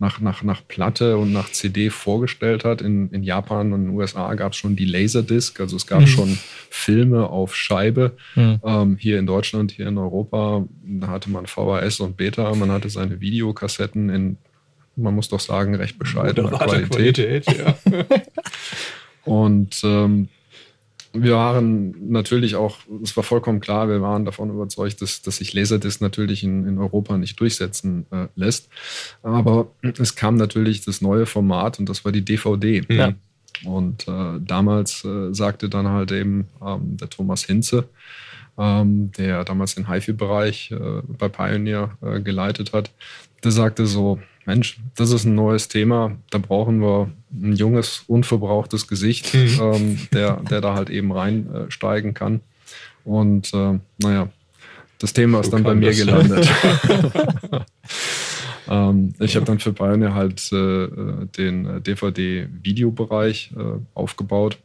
nach, 0.00 0.18
nach, 0.18 0.42
nach 0.42 0.66
Platte 0.66 1.18
und 1.18 1.30
nach 1.32 1.52
CD 1.52 1.90
vorgestellt 1.90 2.64
hat. 2.64 2.80
In, 2.80 3.10
in 3.10 3.22
Japan 3.22 3.72
und 3.72 3.80
in 3.80 3.86
den 3.88 3.96
USA 3.96 4.34
gab 4.34 4.52
es 4.52 4.58
schon 4.58 4.74
die 4.74 4.86
Laserdisc, 4.86 5.60
also 5.60 5.76
es 5.76 5.86
gab 5.86 6.00
mhm. 6.00 6.06
schon 6.06 6.38
Filme 6.70 7.28
auf 7.28 7.54
Scheibe. 7.54 8.16
Mhm. 8.34 8.60
Ähm, 8.64 8.96
hier 8.98 9.18
in 9.18 9.26
Deutschland, 9.26 9.72
hier 9.72 9.88
in 9.88 9.98
Europa, 9.98 10.64
da 10.82 11.08
hatte 11.08 11.28
man 11.28 11.46
VHS 11.46 12.00
und 12.00 12.16
Beta, 12.16 12.54
man 12.54 12.72
hatte 12.72 12.88
seine 12.88 13.20
Videokassetten 13.20 14.08
in, 14.08 14.38
man 14.96 15.14
muss 15.14 15.28
doch 15.28 15.40
sagen, 15.40 15.74
recht 15.74 15.98
bescheidener 15.98 16.48
Qualität. 16.50 17.44
Qualität 17.44 17.46
ja. 17.58 17.76
und 19.24 19.82
ähm, 19.84 20.28
wir 21.12 21.34
waren 21.34 22.10
natürlich 22.10 22.54
auch, 22.54 22.78
es 23.02 23.16
war 23.16 23.24
vollkommen 23.24 23.60
klar, 23.60 23.88
wir 23.88 24.00
waren 24.00 24.24
davon 24.24 24.50
überzeugt, 24.50 25.02
dass, 25.02 25.22
dass 25.22 25.38
sich 25.38 25.52
Laserdisc 25.52 26.00
natürlich 26.00 26.44
in, 26.44 26.66
in 26.66 26.78
Europa 26.78 27.16
nicht 27.18 27.40
durchsetzen 27.40 28.06
äh, 28.10 28.28
lässt. 28.36 28.68
Aber 29.22 29.72
es 29.98 30.14
kam 30.14 30.36
natürlich 30.36 30.84
das 30.84 31.00
neue 31.00 31.26
Format 31.26 31.78
und 31.78 31.88
das 31.88 32.04
war 32.04 32.12
die 32.12 32.24
DVD. 32.24 32.84
Ja. 32.88 33.14
Und 33.64 34.06
äh, 34.08 34.40
damals 34.40 35.04
äh, 35.04 35.34
sagte 35.34 35.68
dann 35.68 35.88
halt 35.88 36.12
eben 36.12 36.46
ähm, 36.64 36.96
der 36.96 37.10
Thomas 37.10 37.44
Hinze, 37.44 37.88
ähm, 38.56 39.10
der 39.12 39.44
damals 39.44 39.74
den 39.74 39.88
HiFi-Bereich 39.88 40.70
äh, 40.70 41.02
bei 41.18 41.28
Pioneer 41.28 41.96
äh, 42.02 42.20
geleitet 42.20 42.72
hat, 42.72 42.90
der 43.42 43.50
sagte 43.50 43.86
so, 43.86 44.20
Mensch, 44.50 44.80
das 44.96 45.12
ist 45.12 45.26
ein 45.26 45.36
neues 45.36 45.68
Thema. 45.68 46.16
Da 46.30 46.38
brauchen 46.38 46.80
wir 46.80 47.08
ein 47.32 47.52
junges, 47.52 48.02
unverbrauchtes 48.08 48.88
Gesicht, 48.88 49.32
mhm. 49.32 49.60
ähm, 49.60 49.98
der, 50.12 50.38
der 50.38 50.60
da 50.60 50.74
halt 50.74 50.90
eben 50.90 51.12
reinsteigen 51.12 52.10
äh, 52.10 52.14
kann. 52.14 52.40
Und 53.04 53.54
äh, 53.54 53.78
naja, 53.98 54.28
das 54.98 55.12
Thema 55.12 55.38
ist 55.38 55.52
dann 55.52 55.62
bei 55.62 55.76
mir 55.76 55.94
gelandet. 55.94 56.50
ähm, 58.68 59.14
ich 59.20 59.36
habe 59.36 59.46
dann 59.46 59.60
für 59.60 59.72
Pioneer 59.72 60.14
halt 60.14 60.52
äh, 60.52 60.88
den 61.36 61.84
DVD-Videobereich 61.84 63.52
äh, 63.56 63.78
aufgebaut 63.94 64.58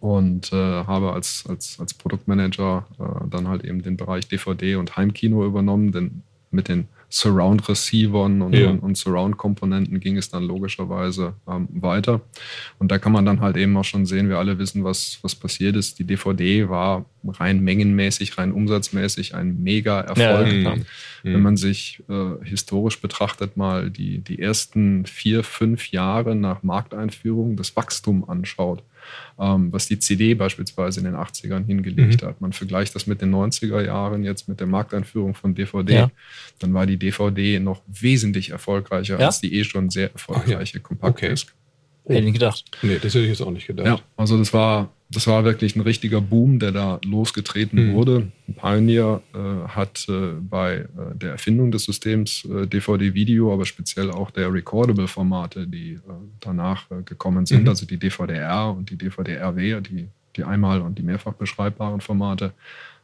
und 0.00 0.52
äh, 0.52 0.56
habe 0.56 1.12
als, 1.12 1.44
als, 1.48 1.78
als 1.78 1.94
Produktmanager 1.94 2.86
äh, 2.98 3.28
dann 3.30 3.46
halt 3.46 3.64
eben 3.64 3.82
den 3.82 3.96
Bereich 3.96 4.26
DVD 4.26 4.74
und 4.74 4.96
Heimkino 4.96 5.46
übernommen, 5.46 5.92
denn 5.92 6.22
mit 6.50 6.66
den 6.66 6.88
Surround-Receivern 7.10 8.40
und, 8.40 8.54
ja. 8.54 8.70
und, 8.70 8.78
und 8.78 8.96
Surround-Komponenten 8.96 9.98
ging 9.98 10.16
es 10.16 10.30
dann 10.30 10.44
logischerweise 10.44 11.34
ähm, 11.48 11.68
weiter. 11.72 12.20
Und 12.78 12.90
da 12.90 12.98
kann 12.98 13.12
man 13.12 13.26
dann 13.26 13.40
halt 13.40 13.56
eben 13.56 13.76
auch 13.76 13.84
schon 13.84 14.06
sehen, 14.06 14.28
wir 14.28 14.38
alle 14.38 14.58
wissen, 14.58 14.84
was, 14.84 15.18
was 15.22 15.34
passiert 15.34 15.76
ist. 15.76 15.98
Die 15.98 16.04
DVD 16.04 16.68
war 16.68 17.04
rein 17.26 17.60
mengenmäßig, 17.60 18.38
rein 18.38 18.52
umsatzmäßig 18.52 19.34
ein 19.34 19.60
mega 19.62 20.00
Erfolg. 20.00 20.52
Ja, 20.52 20.74
Wenn 21.24 21.32
mhm. 21.32 21.42
man 21.42 21.56
sich 21.56 22.02
äh, 22.08 22.44
historisch 22.44 23.00
betrachtet 23.00 23.56
mal 23.56 23.90
die, 23.90 24.18
die 24.18 24.38
ersten 24.38 25.04
vier, 25.04 25.42
fünf 25.42 25.90
Jahre 25.90 26.36
nach 26.36 26.62
Markteinführung 26.62 27.56
das 27.56 27.74
Wachstum 27.76 28.28
anschaut, 28.28 28.84
was 29.36 29.86
die 29.86 29.98
CD 29.98 30.34
beispielsweise 30.34 31.00
in 31.00 31.06
den 31.06 31.14
80ern 31.14 31.64
hingelegt 31.64 32.22
mhm. 32.22 32.26
hat. 32.26 32.40
Man 32.40 32.52
vergleicht 32.52 32.94
das 32.94 33.06
mit 33.06 33.22
den 33.22 33.34
90er 33.34 33.84
Jahren 33.84 34.24
jetzt 34.24 34.48
mit 34.48 34.60
der 34.60 34.66
Markteinführung 34.66 35.34
von 35.34 35.54
DVD. 35.54 35.94
Ja. 35.94 36.10
Dann 36.58 36.74
war 36.74 36.86
die 36.86 36.96
DVD 36.96 37.58
noch 37.58 37.82
wesentlich 37.86 38.50
erfolgreicher 38.50 39.18
ja? 39.18 39.26
als 39.26 39.40
die 39.40 39.54
eh 39.54 39.64
schon 39.64 39.90
sehr 39.90 40.12
erfolgreiche 40.12 40.78
ja. 40.78 40.82
Kompaktdisk. 40.82 41.54
Okay. 42.04 42.16
Hätte 42.16 42.26
ich 42.26 42.32
gedacht. 42.32 42.64
Nee, 42.82 42.98
das 43.00 43.14
hätte 43.14 43.20
ich 43.20 43.28
jetzt 43.28 43.42
auch 43.42 43.50
nicht 43.50 43.66
gedacht. 43.66 43.86
Ja, 43.86 44.00
also 44.16 44.36
das 44.36 44.52
war, 44.52 44.92
das 45.12 45.26
war 45.26 45.44
wirklich 45.44 45.74
ein 45.74 45.80
richtiger 45.80 46.20
Boom, 46.20 46.60
der 46.60 46.70
da 46.70 47.00
losgetreten 47.04 47.88
mhm. 47.88 47.94
wurde. 47.94 48.32
Pioneer 48.56 49.20
äh, 49.34 49.68
hat 49.68 50.06
äh, 50.08 50.32
bei 50.40 50.76
äh, 50.76 50.86
der 51.14 51.32
Erfindung 51.32 51.72
des 51.72 51.84
Systems 51.84 52.44
äh, 52.44 52.66
DVD-Video, 52.66 53.52
aber 53.52 53.66
speziell 53.66 54.10
auch 54.12 54.30
der 54.30 54.52
Recordable-Formate, 54.52 55.66
die 55.66 55.94
äh, 55.94 55.98
danach 56.38 56.86
gekommen 57.04 57.44
sind, 57.44 57.62
mhm. 57.62 57.68
also 57.68 57.86
die 57.86 57.96
DVD-R 57.96 58.72
und 58.76 58.90
die 58.90 58.96
DVD-RW, 58.96 59.80
die, 59.80 60.08
die 60.36 60.44
einmal- 60.44 60.80
und 60.80 60.96
die 60.98 61.02
mehrfach 61.02 61.34
beschreibbaren 61.34 62.00
Formate, 62.00 62.52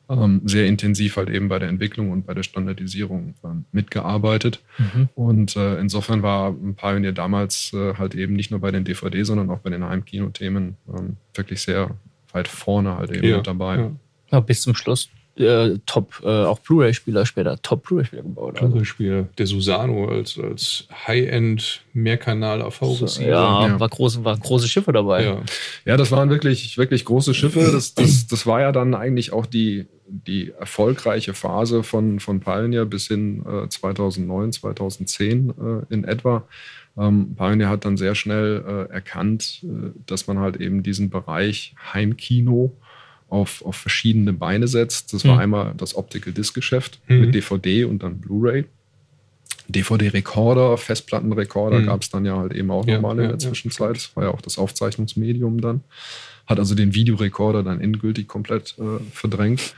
ähm, 0.08 0.42
sehr 0.44 0.66
intensiv 0.66 1.16
halt 1.16 1.30
eben 1.30 1.48
bei 1.48 1.58
der 1.58 1.68
Entwicklung 1.68 2.10
und 2.10 2.26
bei 2.26 2.34
der 2.34 2.42
Standardisierung 2.42 3.34
ähm, 3.44 3.64
mitgearbeitet. 3.72 4.62
Mhm. 4.78 5.08
Und 5.14 5.56
äh, 5.56 5.78
insofern 5.80 6.22
war 6.22 6.54
Pioneer 6.76 7.12
damals 7.12 7.72
äh, 7.72 7.94
halt 7.94 8.14
eben 8.14 8.34
nicht 8.34 8.50
nur 8.50 8.60
bei 8.60 8.70
den 8.70 8.84
DVD, 8.84 9.24
sondern 9.24 9.50
auch 9.50 9.58
bei 9.58 9.70
den 9.70 9.84
Heimkino-Themen 9.84 10.76
ähm, 10.88 11.16
wirklich 11.34 11.62
sehr 11.62 11.90
weit 12.32 12.48
vorne 12.48 12.96
halt 12.96 13.10
eben 13.10 13.26
ja, 13.26 13.36
mit 13.38 13.46
dabei. 13.46 13.76
Ja. 13.76 13.90
ja. 14.32 14.40
bis 14.40 14.62
zum 14.62 14.74
Schluss. 14.74 15.10
äh, 15.36 15.78
Top, 15.86 16.22
äh, 16.22 16.28
auch 16.28 16.60
Blu-ray-Spieler 16.60 17.26
später, 17.26 17.60
Top 17.60 17.86
Blu-ray-Spieler 17.86 18.22
gebaut. 18.22 18.56
Also. 18.56 18.68
Blu-ray-Spieler, 18.68 19.24
der 19.36 19.46
Susano 19.46 20.08
als, 20.08 20.38
als 20.38 20.86
High-End 21.06 21.82
Mehrkanal 21.92 22.62
AV-Receiver. 22.62 23.28
Ja, 23.28 23.66
ja, 23.66 23.80
War, 23.80 23.88
große, 23.88 24.24
war 24.24 24.38
große 24.38 24.68
Schiffe 24.68 24.92
dabei. 24.92 25.24
Ja. 25.24 25.42
ja, 25.84 25.96
das 25.96 26.12
waren 26.12 26.30
wirklich, 26.30 26.78
wirklich 26.78 27.04
große 27.04 27.34
Schiffe. 27.34 27.70
Das, 27.72 27.94
das, 27.94 28.26
das 28.28 28.46
war 28.46 28.60
ja 28.60 28.72
dann 28.72 28.94
eigentlich 28.94 29.32
auch 29.32 29.46
die, 29.46 29.86
die 30.08 30.52
erfolgreiche 30.52 31.34
Phase 31.34 31.82
von, 31.82 32.20
von 32.20 32.40
Pioneer 32.40 32.84
bis 32.84 33.08
hin 33.08 33.44
äh, 33.46 33.68
2009, 33.68 34.52
2010 34.52 35.50
äh, 35.50 35.94
in 35.94 36.04
etwa. 36.04 36.46
Ähm, 36.96 37.34
Pioneer 37.36 37.68
hat 37.68 37.84
dann 37.84 37.96
sehr 37.96 38.14
schnell 38.14 38.64
äh, 38.66 38.92
erkannt, 38.92 39.64
äh, 39.64 39.90
dass 40.06 40.26
man 40.26 40.38
halt 40.38 40.56
eben 40.56 40.82
diesen 40.82 41.10
Bereich 41.10 41.74
Heimkino 41.92 42.72
auf, 43.28 43.64
auf 43.64 43.76
verschiedene 43.76 44.32
Beine 44.32 44.68
setzt. 44.68 45.12
Das 45.12 45.24
war 45.24 45.34
mhm. 45.34 45.40
einmal 45.40 45.74
das 45.76 45.96
Optical 45.96 46.32
Disc 46.32 46.54
Geschäft 46.54 47.00
mhm. 47.08 47.20
mit 47.20 47.34
DVD 47.34 47.84
und 47.84 48.02
dann 48.02 48.20
Blu-ray. 48.20 48.64
DVD-Rekorder, 49.68 50.76
Festplattenrekorder 50.76 51.80
mhm. 51.80 51.86
gab 51.86 52.02
es 52.02 52.10
dann 52.10 52.24
ja 52.24 52.36
halt 52.36 52.52
eben 52.52 52.70
auch 52.70 52.86
ja, 52.86 52.94
nochmal 52.94 53.16
in 53.16 53.22
ja, 53.24 53.28
der 53.30 53.38
Zwischenzeit. 53.38 53.96
Das 53.96 54.14
war 54.14 54.24
ja 54.24 54.30
auch 54.30 54.40
das 54.40 54.58
Aufzeichnungsmedium 54.58 55.60
dann. 55.60 55.82
Hat 56.46 56.59
also 56.59 56.74
den 56.74 56.94
Videorekorder 56.94 57.62
dann 57.62 57.80
endgültig 57.80 58.28
komplett 58.28 58.76
äh, 58.78 59.02
verdrängt. 59.12 59.74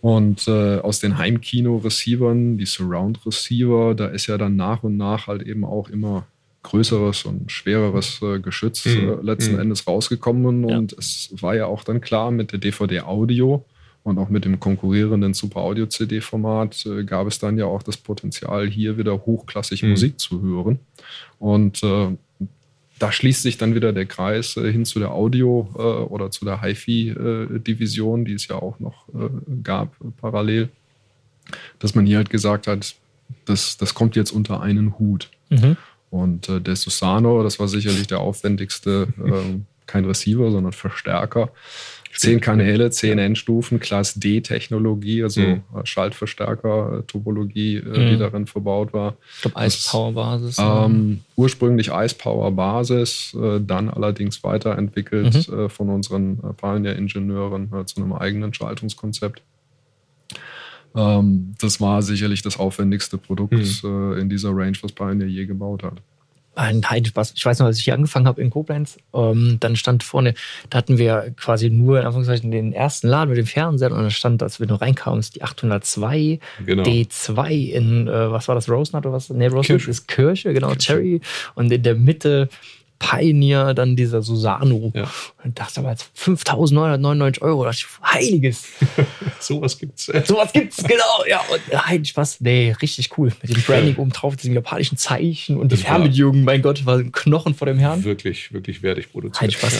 Und 0.00 0.48
äh, 0.48 0.78
aus 0.78 1.00
den 1.00 1.18
Heimkino-Receivern, 1.18 2.56
die 2.56 2.64
Surround-Receiver, 2.64 3.94
da 3.94 4.06
ist 4.06 4.26
ja 4.26 4.38
dann 4.38 4.56
nach 4.56 4.82
und 4.82 4.96
nach 4.96 5.26
halt 5.26 5.42
eben 5.42 5.64
auch 5.64 5.88
immer 5.88 6.26
größeres 6.62 7.24
und 7.24 7.50
schwereres 7.50 8.20
äh, 8.22 8.38
Geschütz 8.40 8.86
mhm. 8.86 8.92
äh, 8.92 9.22
letzten 9.22 9.54
mhm. 9.54 9.60
Endes 9.60 9.86
rausgekommen. 9.86 10.68
Ja. 10.68 10.78
Und 10.78 10.92
es 10.94 11.30
war 11.40 11.54
ja 11.54 11.66
auch 11.66 11.84
dann 11.84 12.00
klar 12.00 12.30
mit 12.30 12.52
der 12.52 12.58
DVD-Audio 12.58 13.64
und 14.02 14.18
auch 14.18 14.30
mit 14.30 14.44
dem 14.44 14.58
konkurrierenden 14.58 15.34
Super 15.34 15.60
Audio 15.60 15.86
CD-Format 15.86 16.86
äh, 16.86 17.04
gab 17.04 17.26
es 17.26 17.38
dann 17.38 17.58
ja 17.58 17.66
auch 17.66 17.82
das 17.82 17.96
Potenzial, 17.96 18.68
hier 18.68 18.96
wieder 18.96 19.26
hochklassig 19.26 19.82
mhm. 19.82 19.90
Musik 19.90 20.18
zu 20.18 20.40
hören. 20.40 20.78
Und 21.38 21.82
äh, 21.82 22.16
da 23.00 23.10
schließt 23.10 23.42
sich 23.42 23.56
dann 23.56 23.74
wieder 23.74 23.92
der 23.92 24.04
Kreis 24.04 24.56
äh, 24.56 24.70
hin 24.70 24.84
zu 24.84 24.98
der 24.98 25.10
Audio- 25.10 25.68
äh, 25.74 25.80
oder 25.80 26.30
zu 26.30 26.44
der 26.44 26.62
HiFi-Division, 26.62 28.26
die 28.26 28.34
es 28.34 28.46
ja 28.46 28.56
auch 28.56 28.78
noch 28.78 29.08
äh, 29.08 29.30
gab 29.64 29.96
parallel, 30.20 30.68
dass 31.78 31.94
man 31.94 32.04
hier 32.04 32.18
halt 32.18 32.28
gesagt 32.28 32.66
hat, 32.66 32.94
das, 33.46 33.78
das 33.78 33.94
kommt 33.94 34.16
jetzt 34.16 34.30
unter 34.30 34.60
einen 34.60 34.98
Hut. 34.98 35.30
Mhm. 35.48 35.78
Und 36.10 36.48
äh, 36.50 36.60
der 36.60 36.76
Susano, 36.76 37.42
das 37.42 37.58
war 37.58 37.68
sicherlich 37.68 38.06
der 38.06 38.20
aufwendigste, 38.20 39.08
kein 39.86 40.04
Receiver, 40.04 40.50
sondern 40.50 40.72
Verstärker. 40.72 41.50
Zehn 42.12 42.40
Kanäle, 42.40 42.90
zehn. 42.90 43.18
Endstufen, 43.18 43.78
Class 43.78 44.14
D-Technologie, 44.14 45.22
also 45.22 45.40
mhm. 45.40 45.62
Schaltverstärker, 45.84 47.04
Topologie, 47.06 47.76
äh, 47.76 47.82
mhm. 47.84 48.10
die 48.10 48.18
darin 48.18 48.46
verbaut 48.46 48.92
war. 48.92 49.16
Ich 49.36 49.42
glaube, 49.42 49.66
Ice 49.66 49.88
Power 49.90 50.12
Basis. 50.12 50.56
Ähm, 50.58 51.20
ursprünglich 51.36 51.90
Ice 51.92 52.14
Power 52.16 52.50
Basis, 52.50 53.36
äh, 53.40 53.60
dann 53.60 53.88
allerdings 53.88 54.42
weiterentwickelt 54.42 55.48
mhm. 55.48 55.58
äh, 55.58 55.68
von 55.68 55.88
unseren 55.88 56.38
äh, 56.38 56.52
Pioneer-Ingenieuren 56.52 57.72
äh, 57.72 57.84
zu 57.84 58.00
einem 58.00 58.12
eigenen 58.12 58.52
Schaltungskonzept. 58.52 59.42
Ähm, 60.96 61.54
das 61.60 61.80
war 61.80 62.02
sicherlich 62.02 62.42
das 62.42 62.58
aufwendigste 62.58 63.18
Produkt 63.18 63.82
mhm. 63.82 64.16
in 64.18 64.28
dieser 64.28 64.50
Range, 64.50 64.76
was 64.82 64.92
Pioneer 64.92 65.28
je 65.28 65.46
gebaut 65.46 65.84
hat 65.84 66.02
ein 66.54 66.88
Heidenspaß. 66.88 67.34
Ich 67.36 67.44
weiß 67.44 67.60
noch, 67.60 67.66
als 67.66 67.78
ich 67.78 67.84
hier 67.84 67.94
angefangen 67.94 68.26
habe 68.26 68.40
in 68.42 68.50
Koblenz, 68.50 68.98
ähm, 69.14 69.58
dann 69.60 69.76
stand 69.76 70.02
vorne, 70.02 70.34
da 70.68 70.78
hatten 70.78 70.98
wir 70.98 71.32
quasi 71.36 71.70
nur 71.70 72.00
in 72.00 72.06
Anführungszeichen 72.06 72.50
den 72.50 72.72
ersten 72.72 73.08
Laden 73.08 73.30
mit 73.30 73.38
dem 73.38 73.46
Fernseher 73.46 73.92
und 73.92 74.02
da 74.02 74.10
stand, 74.10 74.42
als 74.42 74.60
wir 74.60 74.66
nur 74.66 74.80
reinkamen, 74.80 75.24
die 75.34 75.42
802 75.42 76.40
genau. 76.64 76.82
D2 76.82 77.50
in, 77.50 78.08
äh, 78.08 78.30
was 78.30 78.48
war 78.48 78.54
das, 78.54 78.68
Rosenut 78.68 79.06
oder 79.06 79.14
was? 79.14 79.30
Nee, 79.30 79.46
Rosenut 79.46 79.86
ist 79.86 80.08
Kirche, 80.08 80.52
genau, 80.52 80.68
Kirche. 80.68 80.80
Cherry. 80.80 81.20
Und 81.54 81.70
in 81.72 81.82
der 81.82 81.94
Mitte 81.94 82.48
Pioneer, 83.00 83.74
dann 83.74 83.96
dieser 83.96 84.22
Susano. 84.22 84.92
Ja. 84.94 85.10
Und 85.42 85.58
dachte 85.58 85.80
aber 85.80 85.90
jetzt 85.90 86.12
5.999 86.16 87.42
Euro. 87.42 87.64
Das 87.64 87.78
ist 87.78 87.88
heiliges. 88.04 88.68
Sowas 89.40 89.76
gibt's. 89.78 90.12
Sowas 90.24 90.52
gibt's, 90.52 90.76
genau. 90.76 91.24
Ja, 91.26 91.40
und 91.50 91.88
heilig 91.88 92.16
was. 92.16 92.40
Nee, 92.40 92.76
richtig 92.80 93.18
cool. 93.18 93.32
Mit 93.42 93.56
dem 93.56 93.62
Branding 93.62 93.96
oben 93.96 94.10
drauf, 94.10 94.36
diesen 94.36 94.54
japanischen 94.54 94.98
Zeichen 94.98 95.56
und 95.56 95.72
die 95.72 95.78
Fernbedienung. 95.78 96.44
Mein 96.44 96.62
Gott, 96.62 96.84
war 96.84 96.98
ein 96.98 97.10
Knochen 97.10 97.54
vor 97.54 97.66
dem 97.66 97.78
Herrn. 97.78 98.04
Wirklich, 98.04 98.52
wirklich 98.52 98.82
wertig 98.82 99.10
produziert. 99.10 99.40
Heilig 99.40 99.62
was. 99.62 99.72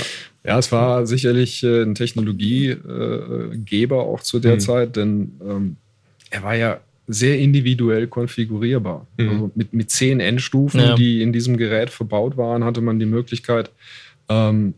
Ja. 0.42 0.52
ja. 0.52 0.58
es 0.58 0.72
war 0.72 1.06
sicherlich 1.06 1.62
äh, 1.62 1.82
ein 1.82 1.94
Technologiegeber 1.94 4.02
auch 4.02 4.22
zu 4.22 4.40
der 4.40 4.54
mhm. 4.54 4.60
Zeit, 4.60 4.96
denn 4.96 5.38
ähm, 5.46 5.76
er 6.30 6.42
war 6.42 6.54
ja 6.54 6.80
sehr 7.12 7.38
individuell 7.38 8.06
konfigurierbar. 8.06 9.06
Mhm. 9.18 9.28
Also 9.28 9.50
mit, 9.54 9.72
mit 9.72 9.90
zehn 9.90 10.20
Endstufen, 10.20 10.80
ja. 10.80 10.94
die 10.94 11.22
in 11.22 11.32
diesem 11.32 11.56
Gerät 11.56 11.90
verbaut 11.90 12.36
waren, 12.36 12.64
hatte 12.64 12.80
man 12.80 12.98
die 12.98 13.06
Möglichkeit, 13.06 13.70
ähm, 14.28 14.74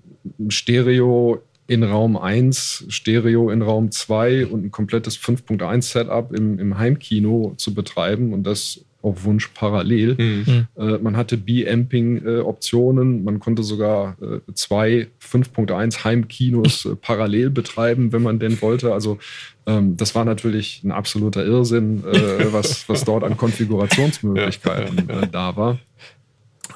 Stereo 0.48 1.42
in 1.66 1.82
Raum 1.82 2.16
1, 2.16 2.86
Stereo 2.88 3.50
in 3.50 3.62
Raum 3.62 3.90
2 3.90 4.46
und 4.46 4.64
ein 4.64 4.70
komplettes 4.70 5.18
5.1 5.18 5.82
Setup 5.82 6.34
im, 6.34 6.58
im 6.58 6.78
Heimkino 6.78 7.54
zu 7.56 7.74
betreiben 7.74 8.32
und 8.32 8.44
das 8.44 8.84
auf 9.02 9.24
Wunsch 9.24 9.48
parallel. 9.48 10.14
Mhm. 10.18 10.66
Äh, 10.76 10.98
man 10.98 11.16
hatte 11.16 11.36
B-Amping-Optionen, 11.36 13.18
äh, 13.18 13.22
man 13.22 13.40
konnte 13.40 13.62
sogar 13.62 14.16
äh, 14.22 14.40
zwei 14.54 15.08
5.1 15.20 16.04
Heimkinos 16.04 16.84
äh, 16.84 16.96
parallel 16.96 17.50
betreiben, 17.50 18.12
wenn 18.12 18.22
man 18.22 18.38
denn 18.38 18.62
wollte. 18.62 18.92
Also 18.92 19.18
ähm, 19.66 19.96
das 19.96 20.14
war 20.14 20.24
natürlich 20.24 20.82
ein 20.84 20.92
absoluter 20.92 21.44
Irrsinn, 21.44 22.04
äh, 22.04 22.52
was, 22.52 22.88
was 22.88 23.04
dort 23.04 23.24
an 23.24 23.36
Konfigurationsmöglichkeiten 23.36 24.96
ja, 24.96 25.04
ja, 25.08 25.20
ja. 25.20 25.22
Äh, 25.22 25.28
da 25.28 25.56
war. 25.56 25.78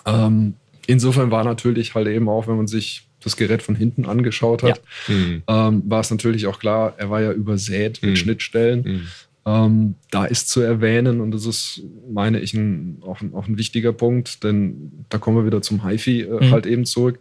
Ähm, 0.05 0.55
insofern 0.87 1.31
war 1.31 1.45
natürlich 1.45 1.95
halt 1.95 2.09
eben 2.09 2.29
auch, 2.29 2.49
wenn 2.49 2.57
man 2.57 2.67
sich 2.67 3.07
das 3.23 3.37
Gerät 3.37 3.63
von 3.63 3.75
hinten 3.75 4.07
angeschaut 4.07 4.63
hat, 4.63 4.81
mhm. 5.09 5.43
ähm, 5.49 5.83
war 5.87 6.01
es 6.01 6.11
natürlich 6.11 6.47
auch 6.47 6.61
klar, 6.61 6.95
er 6.97 7.11
war 7.11 7.21
ja 7.21 7.33
übersät 7.33 8.01
mit 8.03 8.13
mhm. 8.13 8.17
Schnittstellen. 8.17 9.09
Ähm, 9.47 9.95
da 10.11 10.25
ist 10.25 10.49
zu 10.49 10.61
erwähnen, 10.61 11.21
und 11.21 11.31
das 11.31 11.47
ist, 11.47 11.83
meine 12.13 12.41
ich, 12.41 12.53
ein, 12.53 12.99
auch, 13.03 13.21
ein, 13.21 13.33
auch 13.33 13.47
ein 13.47 13.57
wichtiger 13.57 13.93
Punkt, 13.93 14.43
denn 14.43 15.05
da 15.09 15.19
kommen 15.19 15.37
wir 15.37 15.47
wieder 15.47 15.63
zum 15.63 15.87
HiFi 15.87 16.23
äh, 16.23 16.47
mhm. 16.47 16.51
halt 16.51 16.67
eben 16.67 16.85
zurück 16.85 17.21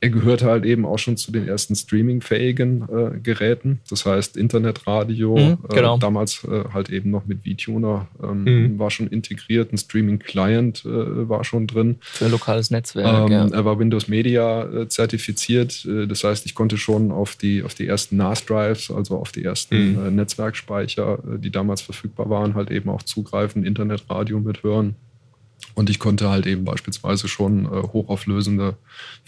er 0.00 0.10
gehörte 0.10 0.44
halt 0.44 0.66
eben 0.66 0.84
auch 0.84 0.98
schon 0.98 1.16
zu 1.16 1.32
den 1.32 1.48
ersten 1.48 1.74
streamingfähigen 1.74 2.82
äh, 2.82 3.18
Geräten. 3.18 3.80
Das 3.88 4.04
heißt, 4.04 4.36
Internetradio, 4.36 5.36
mhm, 5.36 5.58
äh, 5.70 5.74
genau. 5.74 5.96
äh, 5.96 5.98
damals 5.98 6.44
äh, 6.44 6.64
halt 6.72 6.90
eben 6.90 7.10
noch 7.10 7.24
mit 7.24 7.40
VTuner, 7.44 8.06
ähm, 8.22 8.44
mhm. 8.44 8.78
war 8.78 8.90
schon 8.90 9.06
integriert. 9.06 9.72
Ein 9.72 9.78
Streaming-Client 9.78 10.84
äh, 10.84 11.28
war 11.28 11.44
schon 11.44 11.66
drin. 11.66 11.96
Für 12.00 12.26
ein 12.26 12.30
lokales 12.30 12.70
Netzwerk. 12.70 13.30
Ähm, 13.30 13.32
ja. 13.32 13.48
Er 13.48 13.64
war 13.64 13.78
Windows 13.78 14.06
Media 14.06 14.64
äh, 14.64 14.88
zertifiziert. 14.88 15.86
das 16.08 16.24
heißt, 16.24 16.44
ich 16.44 16.54
konnte 16.54 16.76
schon 16.76 17.10
auf 17.10 17.36
die, 17.36 17.62
auf 17.62 17.74
die 17.74 17.86
ersten 17.86 18.16
NAS-Drives, 18.16 18.90
also 18.90 19.16
auf 19.16 19.32
die 19.32 19.44
ersten 19.44 20.08
mhm. 20.08 20.16
Netzwerkspeicher, 20.16 21.20
die 21.38 21.50
damals 21.50 21.80
verfügbar 21.80 22.28
waren, 22.28 22.54
halt 22.54 22.70
eben 22.70 22.90
auch 22.90 23.02
zugreifen, 23.02 23.64
Internetradio 23.64 24.40
mithören. 24.40 24.96
Und 25.74 25.90
ich 25.90 25.98
konnte 25.98 26.30
halt 26.30 26.46
eben 26.46 26.64
beispielsweise 26.64 27.28
schon 27.28 27.66
äh, 27.66 27.68
hochauflösende 27.68 28.76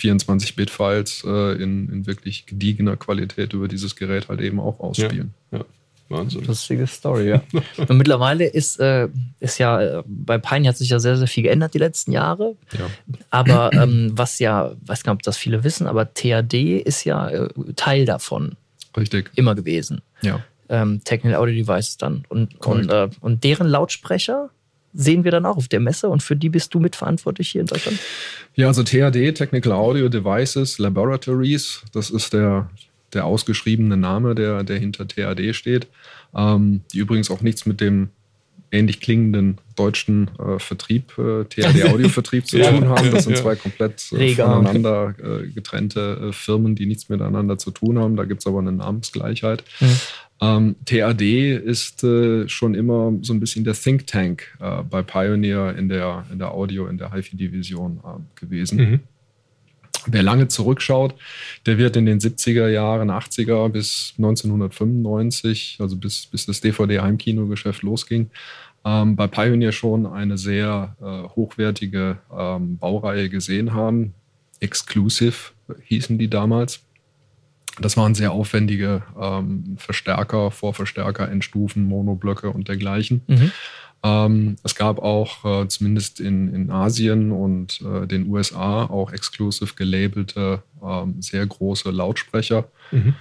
24-Bit-Files 0.00 1.24
äh, 1.26 1.62
in, 1.62 1.90
in, 1.90 2.06
wirklich 2.06 2.46
gediegener 2.46 2.96
Qualität 2.96 3.52
über 3.52 3.68
dieses 3.68 3.96
Gerät 3.96 4.28
halt 4.28 4.40
eben 4.40 4.58
auch 4.58 4.80
ausspielen. 4.80 5.34
Ja, 5.50 5.58
ja. 5.58 5.64
Wahnsinn. 6.08 6.44
Lustige 6.44 6.86
Story, 6.86 7.28
ja. 7.28 7.42
Und 7.76 7.98
mittlerweile 7.98 8.46
ist, 8.46 8.80
äh, 8.80 9.08
ist 9.40 9.58
ja, 9.58 9.80
äh, 9.80 10.02
bei 10.06 10.38
Pine 10.38 10.68
hat 10.68 10.78
sich 10.78 10.88
ja 10.88 10.98
sehr, 10.98 11.18
sehr 11.18 11.26
viel 11.26 11.42
geändert 11.42 11.74
die 11.74 11.78
letzten 11.78 12.12
Jahre. 12.12 12.56
Ja. 12.72 12.86
Aber 13.28 13.72
ähm, 13.74 14.12
was 14.14 14.38
ja, 14.38 14.72
weiß 14.86 15.02
gar 15.02 15.12
nicht, 15.12 15.18
ob 15.18 15.22
das 15.24 15.36
viele 15.36 15.64
wissen, 15.64 15.86
aber 15.86 16.14
TAD 16.14 16.54
ist 16.54 17.04
ja 17.04 17.28
äh, 17.28 17.48
Teil 17.76 18.06
davon. 18.06 18.56
Richtig. 18.96 19.30
Immer 19.34 19.54
gewesen. 19.54 20.00
Ja. 20.22 20.42
Ähm, 20.70 21.02
Technical 21.04 21.38
Audio 21.38 21.54
Devices 21.54 21.98
dann. 21.98 22.24
Und, 22.30 22.64
und, 22.66 22.90
äh, 22.90 23.10
und 23.20 23.44
deren 23.44 23.68
Lautsprecher 23.68 24.50
sehen 24.94 25.24
wir 25.24 25.30
dann 25.30 25.46
auch 25.46 25.56
auf 25.56 25.68
der 25.68 25.80
Messe 25.80 26.08
und 26.08 26.22
für 26.22 26.36
die 26.36 26.48
bist 26.48 26.74
du 26.74 26.80
mitverantwortlich 26.80 27.50
hier 27.50 27.60
in 27.60 27.66
Deutschland? 27.66 27.98
Ja, 28.54 28.68
also 28.68 28.82
THD, 28.82 29.34
Technical 29.34 29.72
Audio 29.72 30.08
Devices 30.08 30.78
Laboratories, 30.78 31.82
das 31.92 32.10
ist 32.10 32.32
der, 32.32 32.70
der 33.12 33.24
ausgeschriebene 33.24 33.96
Name, 33.96 34.34
der, 34.34 34.64
der 34.64 34.78
hinter 34.78 35.06
THD 35.06 35.54
steht, 35.54 35.86
ähm, 36.34 36.80
die 36.92 36.98
übrigens 36.98 37.30
auch 37.30 37.40
nichts 37.40 37.66
mit 37.66 37.80
dem 37.80 38.10
ähnlich 38.70 39.00
klingenden 39.00 39.58
deutschen 39.76 40.30
äh, 40.38 40.58
Vertrieb, 40.58 41.16
äh, 41.18 41.44
THD-Audio-Vertrieb 41.44 42.46
zu 42.48 42.58
tun 42.58 42.88
haben. 42.88 43.10
Das 43.10 43.24
sind 43.24 43.36
zwei 43.36 43.56
komplett 43.56 44.12
äh, 44.12 44.34
voneinander 44.34 45.14
äh, 45.18 45.46
getrennte 45.48 46.28
äh, 46.28 46.32
Firmen, 46.32 46.74
die 46.74 46.86
nichts 46.86 47.08
miteinander 47.08 47.58
zu 47.58 47.70
tun 47.70 47.98
haben. 47.98 48.16
Da 48.16 48.24
gibt 48.24 48.40
es 48.40 48.46
aber 48.46 48.58
eine 48.58 48.72
Namensgleichheit. 48.72 49.64
Mhm. 49.80 49.96
Ähm, 50.40 50.76
TAD 50.84 51.22
ist 51.22 52.04
äh, 52.04 52.48
schon 52.48 52.74
immer 52.74 53.12
so 53.22 53.32
ein 53.32 53.40
bisschen 53.40 53.64
der 53.64 53.74
Think 53.74 54.06
Tank 54.06 54.56
äh, 54.60 54.82
bei 54.82 55.02
Pioneer 55.02 55.74
in 55.76 55.88
der, 55.88 56.24
in 56.30 56.38
der 56.38 56.52
Audio, 56.52 56.86
in 56.86 56.96
der 56.96 57.12
HiFi-Division 57.12 58.00
äh, 58.04 58.40
gewesen. 58.40 58.78
Mhm. 58.78 59.00
Wer 60.06 60.22
lange 60.22 60.48
zurückschaut, 60.48 61.14
der 61.66 61.76
wird 61.76 61.96
in 61.96 62.06
den 62.06 62.20
70er 62.20 62.68
Jahren, 62.68 63.10
80er 63.10 63.68
bis 63.68 64.14
1995, 64.16 65.78
also 65.80 65.96
bis, 65.96 66.26
bis 66.26 66.46
das 66.46 66.60
DVD-Heimkinogeschäft 66.60 67.82
losging, 67.82 68.30
ähm, 68.84 69.16
bei 69.16 69.26
Pioneer 69.26 69.72
schon 69.72 70.06
eine 70.06 70.38
sehr 70.38 70.96
äh, 71.00 71.28
hochwertige 71.34 72.18
ähm, 72.32 72.78
Baureihe 72.78 73.28
gesehen 73.28 73.74
haben. 73.74 74.14
Exclusive 74.60 75.52
hießen 75.84 76.16
die 76.16 76.30
damals. 76.30 76.80
Das 77.80 77.96
waren 77.96 78.14
sehr 78.14 78.32
aufwendige 78.32 79.02
ähm, 79.20 79.76
Verstärker, 79.78 80.50
Vorverstärker, 80.50 81.30
Endstufen, 81.30 81.84
Monoblöcke 81.84 82.50
und 82.50 82.68
dergleichen. 82.68 83.22
Mhm. 83.26 83.52
Ähm, 84.02 84.56
es 84.62 84.74
gab 84.74 85.00
auch 85.00 85.44
äh, 85.44 85.68
zumindest 85.68 86.20
in, 86.20 86.54
in 86.54 86.70
Asien 86.70 87.32
und 87.32 87.80
äh, 87.80 88.06
den 88.06 88.28
USA 88.28 88.84
auch 88.84 89.12
exclusive 89.12 89.74
gelabelte, 89.74 90.62
ähm, 90.82 91.20
sehr 91.20 91.44
große 91.44 91.90
Lautsprecher. 91.90 92.68
Mhm. 92.92 93.14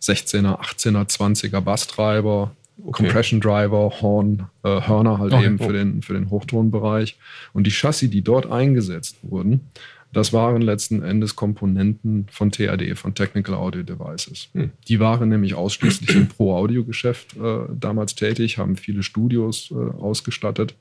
16er, 0.00 0.60
18er, 0.60 1.06
20er 1.06 1.60
Basstreiber, 1.60 2.52
okay. 2.78 3.02
Compression 3.04 3.40
Driver, 3.40 3.92
Horn, 4.00 4.46
äh, 4.62 4.80
Hörner 4.80 5.18
halt 5.18 5.32
okay. 5.32 5.46
eben 5.46 5.58
für 5.58 5.72
den, 5.72 6.02
für 6.02 6.14
den 6.14 6.30
Hochtonbereich. 6.30 7.16
Und 7.52 7.66
die 7.66 7.72
Chassis, 7.72 8.10
die 8.10 8.22
dort 8.22 8.50
eingesetzt 8.50 9.18
wurden, 9.22 9.68
das 10.12 10.32
waren 10.32 10.62
letzten 10.62 11.02
Endes 11.02 11.36
Komponenten 11.36 12.26
von 12.30 12.50
TAD, 12.50 12.96
von 12.96 13.14
Technical 13.14 13.54
Audio 13.54 13.82
Devices. 13.82 14.48
Hm. 14.54 14.70
Die 14.88 15.00
waren 15.00 15.28
nämlich 15.28 15.54
ausschließlich 15.54 16.14
im 16.16 16.28
Pro-Audio-Geschäft 16.28 17.36
äh, 17.36 17.66
damals 17.78 18.14
tätig, 18.14 18.58
haben 18.58 18.76
viele 18.76 19.02
Studios 19.02 19.70
äh, 19.70 19.74
ausgestattet. 19.74 20.74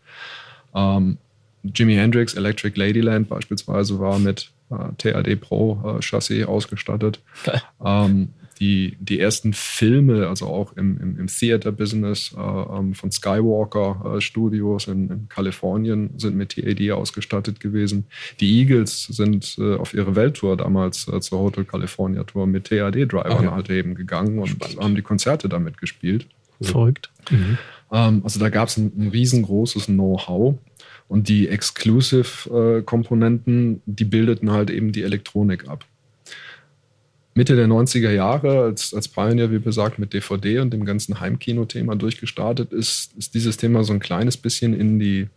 Ähm, 0.73 1.17
Jimi 1.63 1.95
Hendrix, 1.95 2.35
Electric 2.35 2.79
Ladyland 2.79 3.27
beispielsweise 3.27 3.99
war 3.99 4.19
mit 4.19 4.51
äh, 4.69 4.93
TAD 4.97 5.41
Pro 5.41 5.97
äh, 5.97 6.01
Chassis 6.01 6.45
ausgestattet. 6.45 7.19
Ähm, 7.83 8.29
die, 8.59 8.95
die 8.99 9.19
ersten 9.19 9.53
Filme, 9.53 10.27
also 10.27 10.45
auch 10.47 10.75
im, 10.77 10.99
im, 11.01 11.19
im 11.19 11.27
Theater-Business 11.27 12.35
äh, 12.37 12.39
ähm, 12.39 12.93
von 12.93 13.11
Skywalker 13.11 14.15
äh, 14.15 14.21
Studios 14.21 14.87
in, 14.87 15.09
in, 15.09 15.29
Kalifornien 15.29 16.11
sind 16.17 16.37
mit 16.37 16.55
TAD 16.55 16.91
ausgestattet 16.91 17.59
gewesen. 17.59 18.05
Die 18.39 18.59
Eagles 18.59 19.03
sind 19.03 19.57
äh, 19.59 19.75
auf 19.75 19.93
ihre 19.93 20.15
Welttour 20.15 20.55
damals 20.55 21.07
äh, 21.07 21.19
zur 21.19 21.39
Hotel 21.39 21.65
California 21.65 22.23
Tour 22.23 22.47
mit 22.47 22.69
TAD-Drivern 22.69 23.43
ja. 23.43 23.51
halt 23.51 23.69
eben 23.69 23.95
gegangen 23.95 24.39
und 24.39 24.47
Spannend. 24.47 24.79
haben 24.79 24.95
die 24.95 25.01
Konzerte 25.01 25.49
damit 25.49 25.77
gespielt. 25.77 26.27
Verrückt. 26.61 27.11
Mhm. 27.29 27.57
Ähm, 27.91 28.21
also 28.23 28.39
da 28.39 28.47
gab 28.49 28.69
es 28.69 28.77
ein, 28.77 28.93
ein 28.97 29.09
riesengroßes 29.09 29.87
Know-how. 29.87 30.55
Und 31.07 31.29
die 31.29 31.49
Exclusive-Komponenten, 31.49 33.83
die 33.85 34.05
bildeten 34.05 34.49
halt 34.51 34.71
eben 34.71 34.91
die 34.91 35.03
Elektronik 35.03 35.67
ab. 35.67 35.85
Mitte 37.37 37.57
der 37.57 37.67
90er 37.67 38.11
Jahre, 38.11 38.61
als, 38.61 38.93
als 38.93 39.09
Pioneer, 39.09 39.51
wie 39.51 39.59
gesagt, 39.59 39.99
mit 39.99 40.13
DVD 40.13 40.59
und 40.59 40.71
dem 40.71 40.85
ganzen 40.85 41.19
Heimkino-Thema 41.19 41.95
durchgestartet 41.97 42.71
ist, 42.71 43.13
ist 43.17 43.33
dieses 43.33 43.57
Thema 43.57 43.83
so 43.83 43.91
ein 43.91 43.99
kleines 43.99 44.37
bisschen 44.37 44.73
in 44.73 44.99
die, 44.99 45.27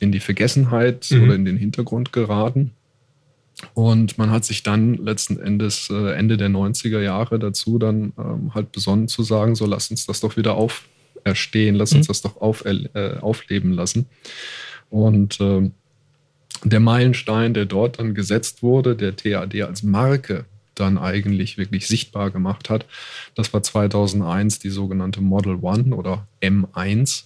in 0.00 0.10
die 0.10 0.18
Vergessenheit 0.18 1.08
mhm. 1.10 1.22
oder 1.22 1.34
in 1.36 1.44
den 1.44 1.56
Hintergrund 1.56 2.12
geraten. 2.12 2.72
Und 3.74 4.18
man 4.18 4.32
hat 4.32 4.44
sich 4.44 4.64
dann 4.64 4.94
letzten 4.94 5.38
Endes 5.38 5.88
äh, 5.88 6.14
Ende 6.14 6.36
der 6.36 6.48
90er 6.48 7.00
Jahre 7.00 7.38
dazu 7.38 7.78
dann 7.78 8.12
ähm, 8.18 8.52
halt 8.52 8.72
besonnen 8.72 9.06
zu 9.06 9.22
sagen, 9.22 9.54
so 9.54 9.66
lass 9.66 9.92
uns 9.92 10.06
das 10.06 10.20
doch 10.20 10.36
wieder 10.36 10.56
auferstehen, 10.56 11.76
lass 11.76 11.92
mhm. 11.92 11.98
uns 11.98 12.08
das 12.08 12.22
doch 12.22 12.40
auf, 12.40 12.64
äh, 12.64 13.18
aufleben 13.20 13.72
lassen. 13.72 14.06
Und 14.90 15.40
äh, 15.40 15.70
der 16.64 16.80
Meilenstein, 16.80 17.54
der 17.54 17.66
dort 17.66 18.00
dann 18.00 18.14
gesetzt 18.14 18.64
wurde, 18.64 18.96
der 18.96 19.14
TAD 19.14 19.62
als 19.62 19.84
Marke 19.84 20.44
dann 20.74 20.98
eigentlich 20.98 21.58
wirklich 21.58 21.86
sichtbar 21.86 22.30
gemacht 22.30 22.70
hat. 22.70 22.86
Das 23.34 23.52
war 23.52 23.62
2001 23.62 24.58
die 24.58 24.70
sogenannte 24.70 25.20
Model 25.20 25.58
One 25.60 25.94
oder 25.94 26.26
M1. 26.42 27.24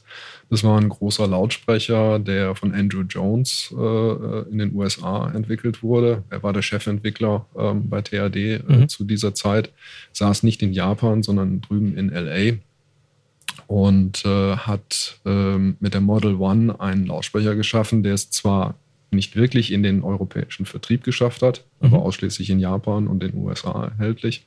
Das 0.51 0.65
war 0.65 0.81
ein 0.81 0.89
großer 0.89 1.27
Lautsprecher, 1.27 2.19
der 2.19 2.55
von 2.55 2.75
Andrew 2.75 3.03
Jones 3.03 3.75
äh, 3.77 4.51
in 4.51 4.59
den 4.59 4.75
USA 4.75 5.31
entwickelt 5.31 5.83
wurde. 5.83 6.25
Er 6.31 6.43
war 6.43 6.53
der 6.53 6.63
Chefentwickler 6.63 7.47
äh, 7.55 7.75
bei 7.75 8.01
TAD 8.01 8.37
äh, 8.37 8.63
mhm. 8.67 8.89
zu 8.89 9.05
dieser 9.05 9.35
Zeit, 9.35 9.71
saß 10.13 10.43
nicht 10.43 10.63
in 10.63 10.73
Japan, 10.73 11.23
sondern 11.23 11.61
drüben 11.61 11.97
in 11.97 12.09
LA 12.09 12.57
und 13.67 14.25
äh, 14.25 14.57
hat 14.57 15.21
ähm, 15.27 15.77
mit 15.81 15.93
der 15.93 16.01
Model 16.01 16.37
One 16.37 16.81
einen 16.81 17.07
Lautsprecher 17.07 17.55
geschaffen, 17.55 18.03
der 18.03 18.15
es 18.15 18.31
zwar 18.31 18.75
nicht 19.11 19.37
wirklich 19.37 19.73
in 19.73 19.83
den 19.83 20.03
europäischen 20.03 20.67
Vertrieb 20.67 21.05
geschafft 21.05 21.43
hat, 21.43 21.65
mhm. 21.81 21.89
aber 21.89 22.03
ausschließlich 22.03 22.51
in 22.51 22.61
Japan 22.61 23.07
und 23.07 23.23
den 23.23 23.35
USA 23.35 23.85
erhältlich, 23.85 24.47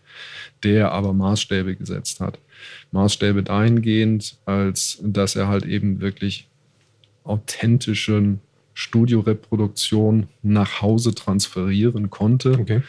der 0.63 0.91
aber 0.91 1.13
Maßstäbe 1.13 1.75
gesetzt 1.75 2.19
hat. 2.19 2.39
Maßstäbe 2.91 3.43
dahingehend, 3.43 4.37
als 4.45 4.99
dass 5.01 5.35
er 5.35 5.47
halt 5.47 5.65
eben 5.65 5.99
wirklich 5.99 6.47
authentischen 7.23 8.39
Studioreproduktion 8.73 10.27
nach 10.43 10.81
Hause 10.81 11.13
transferieren 11.13 12.09
konnte. 12.09 12.59
Okay. 12.59 12.81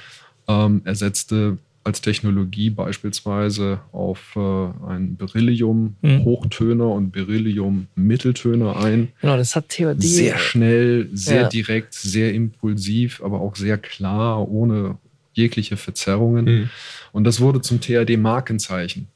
Ähm, 0.48 0.82
er 0.84 0.94
setzte 0.94 1.58
als 1.84 2.00
Technologie 2.00 2.70
beispielsweise 2.70 3.80
auf 3.90 4.36
äh, 4.36 4.40
ein 4.88 5.16
Beryllium-Hochtöner 5.16 6.84
mhm. 6.84 6.92
und 6.92 7.10
Beryllium-Mitteltöner 7.10 8.76
ein. 8.76 9.08
Genau, 9.20 9.36
das 9.36 9.56
hat 9.56 9.68
Theorie. 9.68 10.00
Sehr 10.00 10.38
schnell, 10.38 11.08
sehr 11.12 11.42
ja. 11.42 11.48
direkt, 11.48 11.94
sehr 11.94 12.32
impulsiv, 12.34 13.22
aber 13.22 13.40
auch 13.40 13.56
sehr 13.56 13.78
klar, 13.78 14.48
ohne 14.48 14.98
jegliche 15.32 15.76
Verzerrungen. 15.76 16.44
Mhm. 16.44 16.70
Und 17.12 17.24
das 17.24 17.40
wurde 17.40 17.60
zum 17.60 17.80
THD-Markenzeichen 17.80 19.08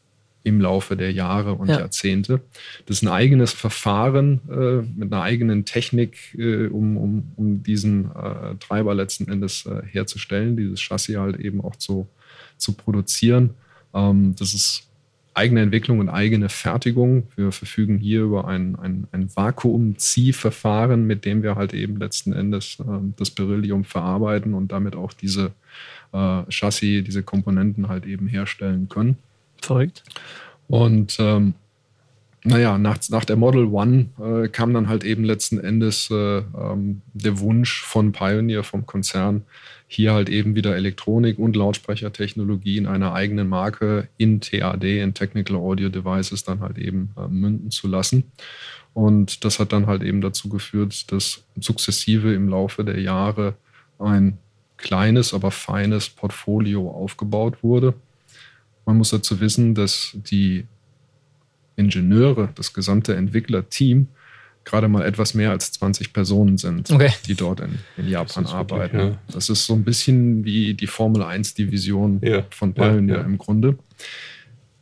im 0.42 0.60
Laufe 0.60 0.96
der 0.96 1.10
Jahre 1.10 1.54
und 1.54 1.68
ja. 1.68 1.80
Jahrzehnte. 1.80 2.40
Das 2.86 2.98
ist 2.98 3.02
ein 3.02 3.08
eigenes 3.08 3.52
Verfahren 3.52 4.40
äh, 4.48 4.82
mit 4.98 5.12
einer 5.12 5.22
eigenen 5.22 5.64
Technik, 5.64 6.36
äh, 6.38 6.66
um, 6.68 6.96
um, 6.96 7.32
um 7.34 7.62
diesen 7.64 8.06
äh, 8.12 8.54
Treiber 8.60 8.94
letzten 8.94 9.28
Endes 9.28 9.66
äh, 9.66 9.82
herzustellen, 9.84 10.56
dieses 10.56 10.80
Chassis 10.80 11.16
halt 11.16 11.40
eben 11.40 11.60
auch 11.60 11.74
zu 11.74 12.06
zu 12.56 12.72
produzieren. 12.72 13.54
Ähm, 13.94 14.34
das 14.38 14.54
ist 14.54 14.86
eigene 15.34 15.60
Entwicklung 15.60 15.98
und 15.98 16.08
eigene 16.08 16.48
Fertigung. 16.48 17.28
Wir 17.36 17.52
verfügen 17.52 17.98
hier 17.98 18.22
über 18.22 18.48
ein, 18.48 18.76
ein, 18.76 19.06
ein 19.12 19.28
Vakuumziehverfahren, 19.34 21.06
mit 21.06 21.26
dem 21.26 21.42
wir 21.42 21.56
halt 21.56 21.74
eben 21.74 21.98
letzten 21.98 22.32
Endes 22.32 22.78
äh, 22.80 22.84
das 23.16 23.30
Beryllium 23.30 23.84
verarbeiten 23.84 24.54
und 24.54 24.72
damit 24.72 24.96
auch 24.96 25.12
diese 25.12 25.52
äh, 26.12 26.42
Chassis, 26.48 27.04
diese 27.04 27.22
Komponenten 27.22 27.88
halt 27.88 28.06
eben 28.06 28.28
herstellen 28.28 28.88
können. 28.88 29.18
Verrückt. 29.60 30.04
Und 30.68 31.16
ähm, 31.20 31.54
naja, 32.46 32.78
nach, 32.78 32.98
nach 33.08 33.24
der 33.24 33.36
Model 33.36 33.66
One 33.66 34.08
äh, 34.20 34.48
kam 34.48 34.72
dann 34.72 34.88
halt 34.88 35.04
eben 35.04 35.24
letzten 35.24 35.58
Endes 35.58 36.08
äh, 36.10 36.38
ähm, 36.38 37.02
der 37.12 37.40
Wunsch 37.40 37.82
von 37.82 38.12
Pioneer, 38.12 38.62
vom 38.62 38.86
Konzern, 38.86 39.42
hier 39.88 40.12
halt 40.12 40.28
eben 40.28 40.54
wieder 40.54 40.76
Elektronik 40.76 41.38
und 41.38 41.56
Lautsprechertechnologie 41.56 42.78
in 42.78 42.86
einer 42.86 43.12
eigenen 43.12 43.48
Marke 43.48 44.08
in 44.16 44.40
TAD, 44.40 44.84
in 44.84 45.14
Technical 45.14 45.56
Audio 45.56 45.88
Devices, 45.88 46.44
dann 46.44 46.60
halt 46.60 46.78
eben 46.78 47.10
äh, 47.16 47.26
münden 47.28 47.70
zu 47.70 47.88
lassen. 47.88 48.24
Und 48.94 49.44
das 49.44 49.58
hat 49.58 49.72
dann 49.72 49.86
halt 49.86 50.02
eben 50.02 50.20
dazu 50.20 50.48
geführt, 50.48 51.10
dass 51.12 51.44
sukzessive 51.58 52.32
im 52.32 52.48
Laufe 52.48 52.84
der 52.84 53.00
Jahre 53.00 53.54
ein 53.98 54.38
kleines, 54.76 55.34
aber 55.34 55.50
feines 55.50 56.08
Portfolio 56.08 56.90
aufgebaut 56.90 57.62
wurde. 57.62 57.94
Man 58.84 58.98
muss 58.98 59.10
dazu 59.10 59.40
wissen, 59.40 59.74
dass 59.74 60.12
die 60.14 60.66
Ingenieure, 61.76 62.48
das 62.54 62.72
gesamte 62.72 63.14
Entwicklerteam 63.14 64.08
gerade 64.66 64.88
mal 64.88 65.06
etwas 65.06 65.32
mehr 65.32 65.52
als 65.52 65.72
20 65.72 66.12
Personen 66.12 66.58
sind, 66.58 66.90
okay. 66.90 67.12
die 67.26 67.34
dort 67.34 67.60
in, 67.60 67.78
in 67.96 68.08
Japan 68.08 68.46
arbeiten. 68.46 68.98
Wirklich, 68.98 69.14
ja. 69.14 69.32
Das 69.32 69.48
ist 69.48 69.64
so 69.64 69.74
ein 69.74 69.84
bisschen 69.84 70.44
wie 70.44 70.74
die 70.74 70.88
Formel 70.88 71.22
1-Division 71.22 72.20
ja. 72.22 72.44
von 72.50 72.74
Pioneer 72.74 73.18
ja, 73.18 73.22
im 73.22 73.38
Grunde. 73.38 73.78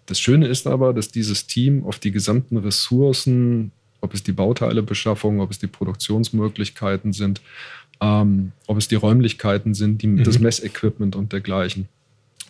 Das 0.06 0.18
Schöne 0.18 0.48
ist 0.48 0.66
aber, 0.66 0.94
dass 0.94 1.10
dieses 1.10 1.46
Team 1.46 1.84
auf 1.84 1.98
die 1.98 2.12
gesamten 2.12 2.56
Ressourcen, 2.56 3.72
ob 4.00 4.14
es 4.14 4.22
die 4.22 4.32
Bauteilebeschaffung, 4.32 5.40
ob 5.40 5.50
es 5.50 5.58
die 5.58 5.66
Produktionsmöglichkeiten 5.66 7.12
sind, 7.12 7.42
ähm, 8.00 8.52
ob 8.66 8.78
es 8.78 8.88
die 8.88 8.96
Räumlichkeiten 8.96 9.74
sind, 9.74 10.00
die, 10.00 10.06
mhm. 10.06 10.24
das 10.24 10.38
Messequipment 10.38 11.14
und 11.14 11.32
dergleichen. 11.32 11.88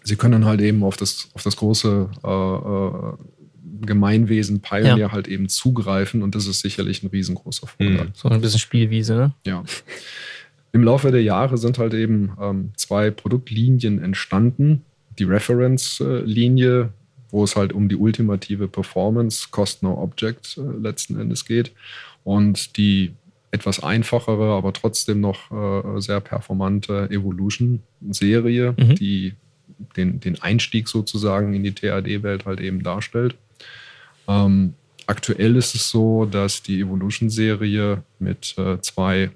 Sie 0.05 0.17
können 0.17 0.45
halt 0.45 0.61
eben 0.61 0.85
auf 0.85 0.97
das, 0.97 1.31
auf 1.35 1.43
das 1.43 1.57
große 1.57 2.11
äh, 2.23 2.29
äh 2.29 3.13
Gemeinwesen 3.83 4.61
Pioneer 4.61 4.97
ja. 4.97 5.13
halt 5.13 5.29
eben 5.29 5.49
zugreifen 5.49 6.23
und 6.23 6.35
das 6.35 6.47
ist 6.47 6.61
sicherlich 6.61 7.03
ein 7.03 7.09
riesengroßer 7.09 7.67
Vorteil. 7.67 8.07
Mhm. 8.07 8.13
So 8.15 8.29
ein 8.29 8.41
bisschen 8.41 8.61
Spielwiese, 8.61 9.15
ne? 9.15 9.33
Ja. 9.47 9.65
Im 10.73 10.83
Laufe 10.83 11.13
der 11.13 11.23
Jahre 11.23 11.57
sind 11.57 11.79
halt 11.79 11.95
eben 11.95 12.33
ähm, 12.41 12.73
zwei 12.77 13.11
Produktlinien 13.11 14.03
entstanden. 14.03 14.85
Die 15.19 15.25
Reference-Linie, 15.25 16.91
wo 17.31 17.45
es 17.45 17.55
halt 17.55 17.73
um 17.73 17.89
die 17.89 17.95
ultimative 17.95 18.67
Performance, 18.67 19.49
Cost 19.53 19.85
No 19.85 20.03
Object 20.03 20.59
äh, 20.59 20.83
letzten 20.83 21.21
Endes 21.21 21.45
geht. 21.45 21.73
Und 22.25 22.77
die 22.77 23.13
etwas 23.53 23.81
einfachere, 23.81 24.57
aber 24.57 24.73
trotzdem 24.73 25.21
noch 25.21 25.53
äh, 25.53 26.01
sehr 26.01 26.21
performante 26.21 27.09
Evolution-Serie, 27.09 28.75
mhm. 28.77 28.95
die 28.97 29.35
den, 29.97 30.19
den 30.19 30.43
Einstieg 30.43 30.89
sozusagen 30.89 31.55
in 31.55 31.63
die 31.63 31.73
TAD-Welt 31.73 32.47
halt 32.47 32.61
eben 32.61 32.83
darstellt. 32.83 33.37
Ähm, 34.29 34.75
aktuell 35.07 35.57
ist 35.57 35.75
es 35.75 35.91
so, 35.91 36.25
dass 36.25 36.63
die 36.63 36.81
Evolution-Serie 36.81 38.03
mit 38.19 38.55
äh, 38.59 38.81
zwei 38.81 39.31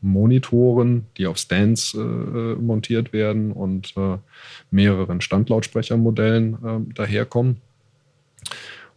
Monitoren, 0.00 1.06
die 1.16 1.26
auf 1.26 1.38
Stands 1.38 1.94
äh, 1.94 1.98
montiert 1.98 3.12
werden 3.12 3.52
und 3.52 3.96
äh, 3.96 4.18
mehreren 4.70 5.20
Standlautsprechermodellen 5.20 6.54
äh, 6.54 6.94
daherkommen. 6.94 7.58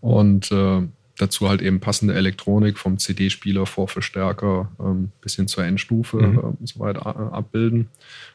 Und 0.02 0.52
äh, 0.52 0.82
dazu 1.18 1.48
halt 1.48 1.62
eben 1.62 1.80
passende 1.80 2.14
Elektronik 2.14 2.78
vom 2.78 2.98
CD-Spieler, 2.98 3.66
Vorverstärker 3.66 4.72
ähm, 4.80 5.12
bis 5.22 5.36
hin 5.36 5.48
zur 5.48 5.64
Endstufe 5.64 6.18
mhm. 6.18 6.38
äh, 6.38 6.66
so 6.66 6.80
weit 6.80 6.98
abbilden. 6.98 7.90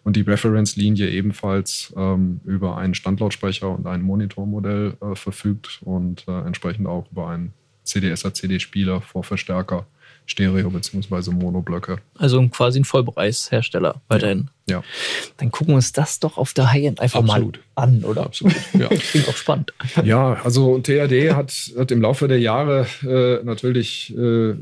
Und 0.04 0.16
die 0.16 0.22
Reference-Linie 0.22 1.10
ebenfalls 1.10 1.92
ähm, 1.96 2.40
über 2.44 2.78
einen 2.78 2.94
Standlautsprecher 2.94 3.68
und 3.70 3.86
ein 3.86 4.02
Monitormodell 4.02 4.94
äh, 5.00 5.14
verfügt 5.14 5.80
und 5.82 6.26
äh, 6.26 6.40
entsprechend 6.40 6.86
auch 6.86 7.10
über 7.10 7.28
einen 7.28 7.52
CDSA-CD-Spieler, 7.84 9.00
Vorverstärker 9.00 9.86
Stereo- 10.30 10.70
bzw. 10.70 11.32
Monoblöcke. 11.32 11.98
Also 12.16 12.46
quasi 12.48 12.80
ein 12.80 12.84
Vollpreishersteller 12.84 14.00
weiterhin. 14.06 14.48
Ja. 14.68 14.84
Dann 15.38 15.50
gucken 15.50 15.72
wir 15.72 15.76
uns 15.76 15.92
das 15.92 16.20
doch 16.20 16.38
auf 16.38 16.54
der 16.54 16.72
High-End 16.72 17.00
einfach 17.00 17.24
Absolut. 17.24 17.60
mal 17.74 17.82
an, 17.82 18.04
oder? 18.04 18.22
Absolut. 18.26 18.54
Ja. 18.78 18.86
Klingt 18.90 19.28
auch 19.28 19.36
spannend. 19.36 19.72
Ja, 20.04 20.34
also 20.44 20.78
THD 20.78 21.34
hat, 21.34 21.52
hat 21.76 21.90
im 21.90 22.00
Laufe 22.00 22.28
der 22.28 22.38
Jahre 22.38 22.86
äh, 23.02 23.44
natürlich 23.44 24.16
äh, 24.16 24.54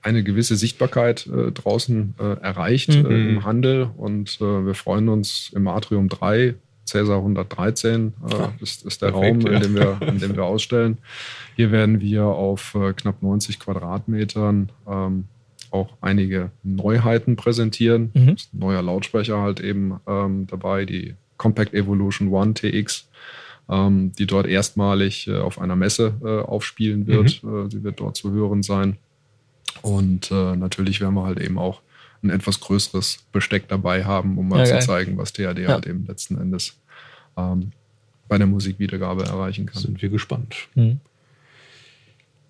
eine 0.00 0.22
gewisse 0.22 0.56
Sichtbarkeit 0.56 1.26
äh, 1.26 1.52
draußen 1.52 2.14
äh, 2.18 2.40
erreicht 2.40 2.94
mhm. 2.94 3.10
Äh, 3.10 3.28
im 3.28 3.44
Handel 3.44 3.90
und 3.98 4.38
äh, 4.40 4.66
wir 4.66 4.74
freuen 4.74 5.10
uns 5.10 5.50
im 5.54 5.68
Atrium 5.68 6.08
3 6.08 6.54
Cäsar 6.86 7.18
113 7.18 8.14
äh, 8.30 8.62
ist, 8.62 8.84
ist, 8.86 9.02
der 9.02 9.10
Perfekt, 9.10 9.44
Raum, 9.44 9.52
in, 9.54 9.60
dem 9.60 9.74
wir, 9.74 9.98
in 10.02 10.18
dem 10.18 10.36
wir 10.36 10.44
ausstellen. 10.44 10.98
Hier 11.56 11.72
werden 11.72 12.00
wir 12.00 12.24
auf 12.24 12.74
äh, 12.74 12.92
knapp 12.92 13.22
90 13.22 13.58
Quadratmetern 13.58 14.70
ähm, 14.88 15.24
auch 15.70 15.88
einige 16.00 16.50
Neuheiten 16.62 17.36
präsentieren. 17.36 18.10
Mhm. 18.14 18.36
Neuer 18.52 18.82
Lautsprecher 18.82 19.40
halt 19.40 19.60
eben 19.60 20.00
ähm, 20.06 20.46
dabei, 20.46 20.84
die 20.84 21.14
Compact 21.36 21.74
Evolution 21.74 22.28
One 22.28 22.54
TX, 22.54 23.08
ähm, 23.68 24.12
die 24.18 24.26
dort 24.26 24.46
erstmalig 24.46 25.28
äh, 25.28 25.38
auf 25.38 25.60
einer 25.60 25.76
Messe 25.76 26.14
äh, 26.22 26.40
aufspielen 26.40 27.06
wird. 27.06 27.42
Mhm. 27.42 27.66
Äh, 27.66 27.70
sie 27.70 27.82
wird 27.82 28.00
dort 28.00 28.16
zu 28.16 28.30
hören 28.30 28.62
sein. 28.62 28.96
Und 29.82 30.30
äh, 30.30 30.56
natürlich 30.56 31.00
werden 31.00 31.14
wir 31.14 31.24
halt 31.24 31.40
eben 31.40 31.58
auch 31.58 31.82
ein 32.26 32.30
etwas 32.30 32.60
größeres 32.60 33.24
Besteck 33.32 33.68
dabei 33.68 34.04
haben, 34.04 34.38
um 34.38 34.48
mal 34.48 34.60
ja, 34.60 34.64
zu 34.64 34.72
geil. 34.72 34.82
zeigen, 34.82 35.16
was 35.16 35.32
THD 35.32 35.58
ja. 35.58 35.68
halt 35.68 35.86
eben 35.86 36.06
letzten 36.06 36.38
Endes 36.38 36.78
ähm, 37.36 37.72
bei 38.28 38.38
der 38.38 38.46
Musikwiedergabe 38.46 39.24
erreichen 39.24 39.66
kann. 39.66 39.80
Sind 39.80 40.02
wir 40.02 40.08
gespannt. 40.08 40.68
Mhm. 40.74 41.00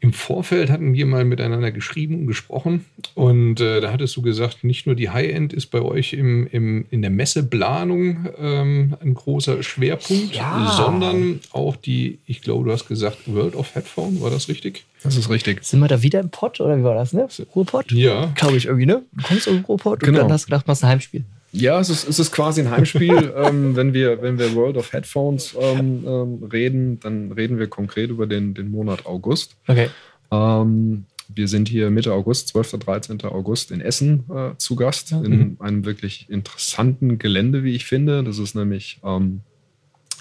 Im 0.01 0.13
Vorfeld 0.13 0.71
hatten 0.71 0.93
wir 0.93 1.07
mal 1.07 1.25
miteinander 1.25 1.73
geschrieben 1.73 2.21
und 2.21 2.27
gesprochen 2.27 2.85
und 3.15 3.61
äh, 3.61 3.81
da 3.81 3.93
hattest 3.93 4.15
du 4.17 4.23
gesagt, 4.23 4.63
nicht 4.63 4.87
nur 4.87 4.95
die 4.95 5.11
High-End 5.11 5.53
ist 5.53 5.67
bei 5.67 5.81
euch 5.81 6.13
im, 6.13 6.47
im, 6.49 6.85
in 6.91 7.01
der 7.01 7.11
Messeplanung 7.11 8.29
ähm, 8.39 8.97
ein 9.01 9.15
großer 9.15 9.63
Schwerpunkt, 9.63 10.35
ja. 10.37 10.73
sondern 10.77 11.41
auch 11.53 11.77
die, 11.77 12.19
ich 12.27 12.43
glaube, 12.43 12.67
du 12.67 12.73
hast 12.73 12.89
gesagt, 12.89 13.19
World 13.27 13.57
of 13.57 13.75
Headphone, 13.75 14.21
war 14.21 14.31
das 14.31 14.49
richtig? 14.49 14.85
Das 15.03 15.17
ist 15.17 15.31
richtig. 15.31 15.65
Sind 15.65 15.81
wir 15.81 15.89
da 15.89 16.03
wieder 16.03 16.21
im 16.21 16.31
Pott 16.31 16.61
oder 16.61 16.77
wie 16.79 16.85
war 16.85 16.95
das, 16.95 17.13
ne? 17.13 17.29
Ruhrpott? 17.55 17.93
Ja. 17.93 18.33
Glaube 18.35 18.57
ich 18.57 18.67
irgendwie, 18.67 18.87
ne? 18.87 19.03
Du 19.13 19.23
kommst 19.23 19.49
aus 19.49 19.55
dem 19.55 19.65
Ruhrpott 19.65 20.01
genau. 20.01 20.19
und 20.19 20.25
dann 20.25 20.33
hast 20.33 20.45
du 20.45 20.47
gedacht, 20.49 20.67
machst 20.67 20.85
ein 20.85 20.91
Heimspiel. 20.91 21.25
Ja, 21.57 21.81
es 21.81 21.89
ist, 21.89 22.07
es 22.07 22.19
ist 22.19 22.33
quasi 22.33 22.61
ein 22.61 22.71
Heimspiel. 22.71 23.33
ähm, 23.37 23.77
wenn, 23.77 23.95
wir, 23.95 24.21
wenn 24.21 24.39
wir 24.39 24.55
World 24.55 24.77
of 24.77 24.93
Headphones 24.93 25.57
ähm, 25.59 26.05
ähm, 26.07 26.45
reden, 26.53 27.01
dann 27.01 27.33
reden 27.33 27.59
wir 27.59 27.67
konkret 27.67 28.11
über 28.11 28.27
den, 28.27 28.55
den 28.55 28.71
Monat 28.71 29.07
August. 29.07 29.57
Okay. 29.67 29.89
Ähm, 30.31 31.07
wir 31.29 31.49
sind 31.49 31.69
hier 31.69 31.91
Mitte 31.91 32.13
August, 32.13 32.49
12. 32.49 32.79
13. 32.79 33.25
August 33.25 33.71
in 33.71 33.81
Essen 33.81 34.25
äh, 34.31 34.57
zu 34.59 34.77
Gast, 34.77 35.13
mhm. 35.13 35.25
in 35.25 35.57
einem 35.61 35.85
wirklich 35.85 36.29
interessanten 36.29 37.19
Gelände, 37.19 37.65
wie 37.65 37.75
ich 37.75 37.87
finde. 37.87 38.23
Das 38.23 38.39
ist 38.39 38.55
nämlich 38.55 39.01
ähm, 39.03 39.41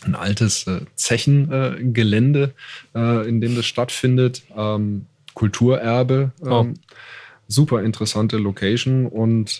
ein 0.03 0.15
altes 0.15 0.65
äh, 0.67 0.81
Zechengelände, 0.95 2.53
äh, 2.95 3.27
in 3.27 3.41
dem 3.41 3.55
das 3.55 3.65
stattfindet. 3.65 4.43
Ähm, 4.55 5.05
Kulturerbe. 5.33 6.31
Oh. 6.41 6.65
Super 7.47 7.83
interessante 7.83 8.37
Location 8.37 9.05
und 9.05 9.59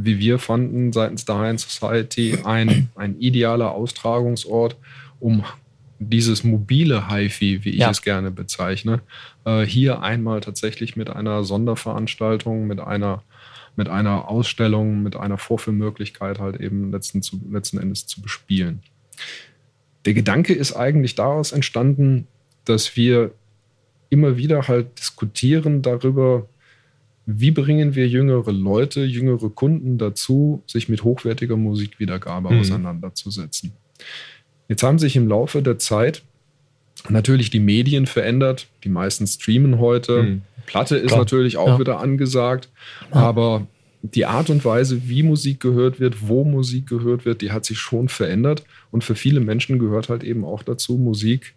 wie 0.00 0.18
wir 0.18 0.38
fanden, 0.38 0.92
seitens 0.92 1.24
der 1.24 1.38
High 1.38 1.60
Society 1.60 2.38
ein, 2.44 2.88
ein 2.94 3.18
idealer 3.18 3.72
Austragungsort, 3.72 4.76
um 5.18 5.44
dieses 5.98 6.44
mobile 6.44 7.10
HiFi, 7.10 7.64
wie 7.64 7.70
ich 7.70 7.80
ja. 7.80 7.90
es 7.90 8.02
gerne 8.02 8.30
bezeichne, 8.30 9.00
äh, 9.44 9.62
hier 9.62 10.00
einmal 10.00 10.40
tatsächlich 10.40 10.94
mit 10.94 11.10
einer 11.10 11.42
Sonderveranstaltung, 11.42 12.68
mit 12.68 12.78
einer, 12.78 13.24
mit 13.74 13.88
einer 13.88 14.28
Ausstellung, 14.28 15.02
mit 15.02 15.16
einer 15.16 15.38
Vorführmöglichkeit 15.38 16.38
halt 16.38 16.60
eben 16.60 16.92
letzten, 16.92 17.20
zu, 17.20 17.40
letzten 17.50 17.78
Endes 17.78 18.06
zu 18.06 18.22
bespielen. 18.22 18.82
Der 20.04 20.14
Gedanke 20.14 20.54
ist 20.54 20.74
eigentlich 20.74 21.16
daraus 21.16 21.50
entstanden, 21.50 22.28
dass 22.64 22.96
wir 22.96 23.32
immer 24.10 24.36
wieder 24.36 24.68
halt 24.68 24.96
diskutieren 25.00 25.82
darüber, 25.82 26.46
wie 27.30 27.50
bringen 27.50 27.94
wir 27.94 28.08
jüngere 28.08 28.52
Leute, 28.52 29.04
jüngere 29.04 29.50
Kunden 29.50 29.98
dazu, 29.98 30.62
sich 30.66 30.88
mit 30.88 31.04
hochwertiger 31.04 31.58
Musikwiedergabe 31.58 32.54
mhm. 32.54 32.60
auseinanderzusetzen. 32.60 33.72
Jetzt 34.66 34.82
haben 34.82 34.98
sich 34.98 35.14
im 35.14 35.28
Laufe 35.28 35.60
der 35.60 35.78
Zeit 35.78 36.22
natürlich 37.10 37.50
die 37.50 37.60
Medien 37.60 38.06
verändert. 38.06 38.68
Die 38.82 38.88
meisten 38.88 39.26
streamen 39.26 39.78
heute. 39.78 40.22
Mhm. 40.22 40.42
Platte 40.64 40.96
ist 40.96 41.08
Klar. 41.08 41.18
natürlich 41.20 41.58
auch 41.58 41.68
ja. 41.68 41.78
wieder 41.78 42.00
angesagt. 42.00 42.70
Ja. 43.12 43.16
Aber 43.16 43.66
die 44.00 44.24
Art 44.24 44.48
und 44.48 44.64
Weise, 44.64 45.06
wie 45.06 45.22
Musik 45.22 45.60
gehört 45.60 46.00
wird, 46.00 46.28
wo 46.28 46.44
Musik 46.44 46.86
gehört 46.86 47.26
wird, 47.26 47.42
die 47.42 47.52
hat 47.52 47.66
sich 47.66 47.78
schon 47.78 48.08
verändert. 48.08 48.64
Und 48.90 49.04
für 49.04 49.14
viele 49.14 49.40
Menschen 49.40 49.78
gehört 49.78 50.08
halt 50.08 50.24
eben 50.24 50.46
auch 50.46 50.62
dazu, 50.62 50.96
Musik 50.96 51.54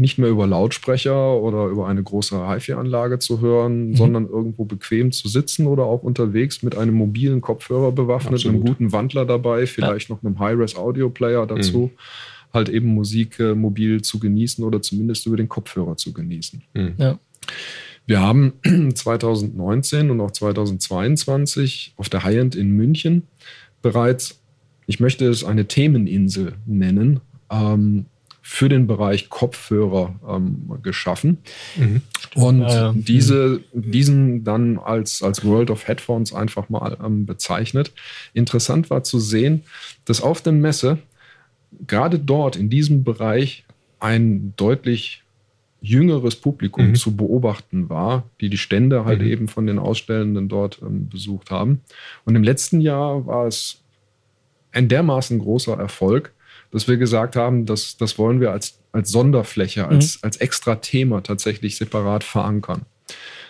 nicht 0.00 0.16
mehr 0.16 0.30
über 0.30 0.46
Lautsprecher 0.46 1.36
oder 1.36 1.66
über 1.66 1.86
eine 1.86 2.02
große 2.02 2.48
HiFi-Anlage 2.48 3.18
zu 3.18 3.40
hören, 3.42 3.88
mhm. 3.88 3.96
sondern 3.96 4.26
irgendwo 4.26 4.64
bequem 4.64 5.12
zu 5.12 5.28
sitzen 5.28 5.66
oder 5.66 5.84
auch 5.84 6.02
unterwegs 6.02 6.62
mit 6.62 6.74
einem 6.74 6.94
mobilen 6.94 7.42
Kopfhörer 7.42 7.92
bewaffnet, 7.92 8.34
Absolut. 8.34 8.56
einem 8.56 8.64
guten 8.64 8.92
Wandler 8.92 9.26
dabei, 9.26 9.66
vielleicht 9.66 10.08
ja. 10.08 10.14
noch 10.14 10.24
einem 10.24 10.38
High-Res-Audio-Player 10.38 11.46
dazu, 11.46 11.90
mhm. 11.92 12.54
halt 12.54 12.70
eben 12.70 12.88
Musik 12.88 13.38
äh, 13.40 13.54
mobil 13.54 14.00
zu 14.00 14.18
genießen 14.18 14.64
oder 14.64 14.80
zumindest 14.80 15.26
über 15.26 15.36
den 15.36 15.50
Kopfhörer 15.50 15.98
zu 15.98 16.14
genießen. 16.14 16.62
Mhm. 16.72 16.94
Ja. 16.96 17.18
Wir 18.06 18.20
haben 18.20 18.54
2019 18.94 20.10
und 20.10 20.20
auch 20.22 20.30
2022 20.30 21.92
auf 21.98 22.08
der 22.08 22.24
High-End 22.24 22.54
in 22.56 22.70
München 22.70 23.24
bereits, 23.82 24.40
ich 24.86 24.98
möchte 24.98 25.28
es 25.28 25.44
eine 25.44 25.66
Themeninsel 25.66 26.54
nennen, 26.64 27.20
ähm, 27.50 28.06
für 28.52 28.68
den 28.68 28.88
Bereich 28.88 29.28
Kopfhörer 29.28 30.16
ähm, 30.28 30.72
geschaffen. 30.82 31.38
Mhm. 31.76 32.02
Und 32.34 32.62
ja, 32.62 32.92
diese, 32.96 33.60
diesen 33.72 34.42
dann 34.42 34.76
als, 34.76 35.22
als 35.22 35.44
World 35.44 35.70
of 35.70 35.86
Headphones 35.86 36.34
einfach 36.34 36.68
mal 36.68 36.98
ähm, 37.02 37.26
bezeichnet. 37.26 37.92
Interessant 38.34 38.90
war 38.90 39.04
zu 39.04 39.20
sehen, 39.20 39.62
dass 40.04 40.20
auf 40.20 40.42
der 40.42 40.52
Messe 40.52 40.98
gerade 41.86 42.18
dort 42.18 42.56
in 42.56 42.70
diesem 42.70 43.04
Bereich 43.04 43.64
ein 44.00 44.52
deutlich 44.56 45.22
jüngeres 45.80 46.34
Publikum 46.34 46.88
mhm. 46.88 46.94
zu 46.96 47.14
beobachten 47.14 47.88
war, 47.88 48.24
die 48.40 48.50
die 48.50 48.58
Stände 48.58 49.04
halt 49.04 49.20
mhm. 49.20 49.28
eben 49.28 49.48
von 49.48 49.68
den 49.68 49.78
Ausstellenden 49.78 50.48
dort 50.48 50.82
ähm, 50.82 51.08
besucht 51.08 51.52
haben. 51.52 51.82
Und 52.24 52.34
im 52.34 52.42
letzten 52.42 52.80
Jahr 52.80 53.24
war 53.26 53.46
es 53.46 53.80
ein 54.72 54.88
dermaßen 54.88 55.38
großer 55.38 55.78
Erfolg, 55.78 56.32
dass 56.70 56.88
wir 56.88 56.96
gesagt 56.96 57.36
haben, 57.36 57.66
dass, 57.66 57.96
das 57.96 58.18
wollen 58.18 58.40
wir 58.40 58.52
als, 58.52 58.78
als 58.92 59.10
Sonderfläche, 59.10 59.88
als, 59.88 60.16
mhm. 60.16 60.26
als 60.26 60.36
extra 60.38 60.76
Thema 60.76 61.22
tatsächlich 61.22 61.76
separat 61.76 62.24
verankern. 62.24 62.82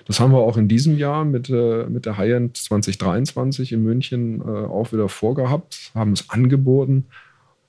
Das 0.06 0.18
haben 0.18 0.32
wir 0.32 0.38
auch 0.38 0.56
in 0.56 0.68
diesem 0.68 0.96
Jahr 0.96 1.24
mit, 1.24 1.50
äh, 1.50 1.84
mit 1.88 2.06
der 2.06 2.16
High-End 2.16 2.56
2023 2.56 3.72
in 3.72 3.82
München 3.82 4.40
äh, 4.40 4.44
auch 4.44 4.92
wieder 4.92 5.08
vorgehabt, 5.08 5.92
haben 5.94 6.12
es 6.12 6.30
angeboten. 6.30 7.06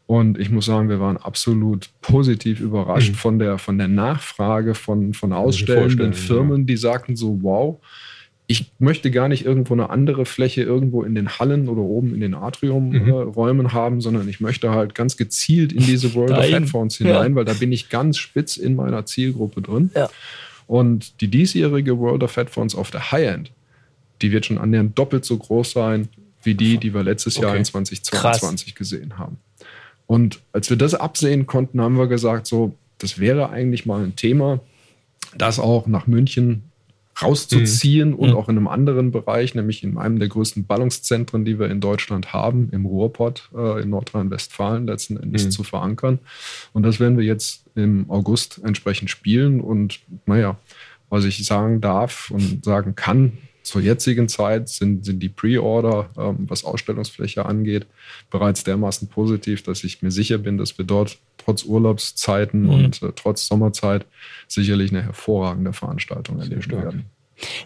Und 0.08 0.38
ich 0.40 0.50
muss 0.50 0.66
sagen, 0.66 0.90
wir 0.90 1.00
waren 1.00 1.18
absolut 1.18 1.90
positiv 2.02 2.60
überrascht 2.60 3.12
mhm. 3.12 3.16
von, 3.16 3.40
der, 3.40 3.58
von 3.58 3.78
der 3.78 3.88
Nachfrage 3.88 4.76
von, 4.76 5.14
von 5.14 5.34
ausstellenden 5.34 6.14
Firmen, 6.14 6.66
die 6.66 6.78
sagten 6.78 7.16
so, 7.16 7.40
wow, 7.42 7.80
ich 8.52 8.70
möchte 8.80 9.12
gar 9.12 9.30
nicht 9.30 9.46
irgendwo 9.46 9.74
eine 9.74 9.90
andere 9.90 10.26
Fläche 10.26 10.62
irgendwo 10.62 11.04
in 11.04 11.16
den 11.16 11.40
Hallen 11.40 11.70
oder 11.70 11.82
oben 11.82 12.14
in 12.14 12.20
den 12.20 12.34
Atriumräumen 12.34 13.62
mhm. 13.62 13.66
äh, 13.66 13.70
haben, 13.70 14.02
sondern 14.02 14.28
ich 14.28 14.42
möchte 14.42 14.72
halt 14.72 14.94
ganz 14.94 15.16
gezielt 15.16 15.72
in 15.72 15.86
diese 15.86 16.14
World 16.16 16.32
of 16.32 16.44
Headphones 16.44 16.98
hinein, 16.98 17.32
ja. 17.32 17.36
weil 17.36 17.46
da 17.46 17.54
bin 17.54 17.72
ich 17.72 17.88
ganz 17.88 18.18
spitz 18.18 18.58
in 18.58 18.76
meiner 18.76 19.06
Zielgruppe 19.06 19.62
drin. 19.62 19.90
Ja. 19.96 20.10
Und 20.68 21.22
die 21.22 21.30
diesjährige 21.30 21.98
World 21.98 22.24
of 22.24 22.36
Headphones 22.36 22.76
auf 22.76 22.92
der 22.92 23.14
High-End, 23.14 23.52
die 24.22 24.34
wird 24.34 24.46
schon 24.46 24.58
annähernd 24.58 25.00
doppelt 25.00 25.24
so 25.24 25.38
groß 25.38 25.72
sein 25.72 26.10
wie 26.44 26.54
die, 26.54 26.78
die 26.78 26.94
wir 26.94 27.04
letztes 27.04 27.38
Jahr 27.38 27.52
Okay. 27.52 27.60
in 27.60 27.66
2022 27.66 28.76
gesehen 28.76 29.18
haben. 29.18 29.38
Und 30.08 30.42
als 30.52 30.70
wir 30.70 30.76
das 30.76 30.94
absehen 30.94 31.48
konnten, 31.48 31.80
haben 31.80 31.98
wir 31.98 32.08
gesagt, 32.08 32.48
so, 32.48 32.76
das 32.98 33.18
wäre 33.18 33.50
eigentlich 33.50 33.86
mal 33.86 34.04
ein 34.04 34.18
Thema, 34.18 34.60
das 35.38 35.58
auch 35.58 35.88
nach 35.88 36.06
München 36.06 36.64
rauszuziehen 37.20 38.14
und 38.14 38.30
Mhm. 38.30 38.36
auch 38.36 38.50
in 38.50 38.58
einem 38.58 38.68
anderen 38.68 39.12
Bereich, 39.12 39.56
nämlich 39.56 39.84
in 39.84 39.98
einem 39.98 40.20
der 40.20 40.28
größten 40.28 40.66
Ballungszentren, 40.66 41.46
die 41.46 41.60
wir 41.60 41.70
in 41.70 41.80
Deutschland 41.82 42.34
haben, 42.34 42.70
im 42.72 42.86
Ruhrpott 42.86 43.50
äh, 43.56 43.82
in 43.82 43.90
Nordrhein-Westfalen 43.90 44.86
letzten 44.88 45.18
Endes 45.18 45.46
Mhm. 45.46 45.52
zu 45.52 45.64
verankern. 45.64 46.20
Und 46.74 46.84
das 46.84 47.00
werden 47.00 47.18
wir 47.18 47.26
jetzt 47.26 47.66
im 47.76 48.10
August 48.10 48.62
entsprechend 48.64 49.10
spielen. 49.10 49.62
Und 49.62 50.00
naja, 50.26 50.58
was 51.10 51.26
ich 51.26 51.46
sagen 51.46 51.82
darf 51.82 52.32
und 52.32 52.64
sagen 52.64 52.96
kann, 52.96 53.34
zur 53.64 53.82
jetzigen 53.82 54.28
Zeit 54.28 54.70
sind, 54.70 55.06
sind 55.06 55.20
die 55.22 55.30
Pre-Order, 55.30 56.10
ähm, 56.18 56.46
was 56.48 56.64
Ausstellungsfläche 56.64 57.46
angeht, 57.46 57.86
bereits 58.30 58.64
dermaßen 58.64 59.08
positiv, 59.08 59.64
dass 59.64 59.84
ich 59.84 60.02
mir 60.02 60.12
sicher 60.12 60.38
bin, 60.38 60.58
dass 60.58 60.78
wir 60.78 60.86
dort 60.86 61.18
trotz 61.38 61.64
Urlaubszeiten 61.64 62.64
Mhm. 62.64 62.70
und 62.70 63.02
äh, 63.04 63.12
trotz 63.16 63.48
Sommerzeit 63.48 64.06
sicherlich 64.48 64.92
eine 64.92 65.04
hervorragende 65.04 65.74
Veranstaltung 65.74 66.40
erleben 66.40 66.62
stark. 66.62 66.84
werden. 66.84 67.06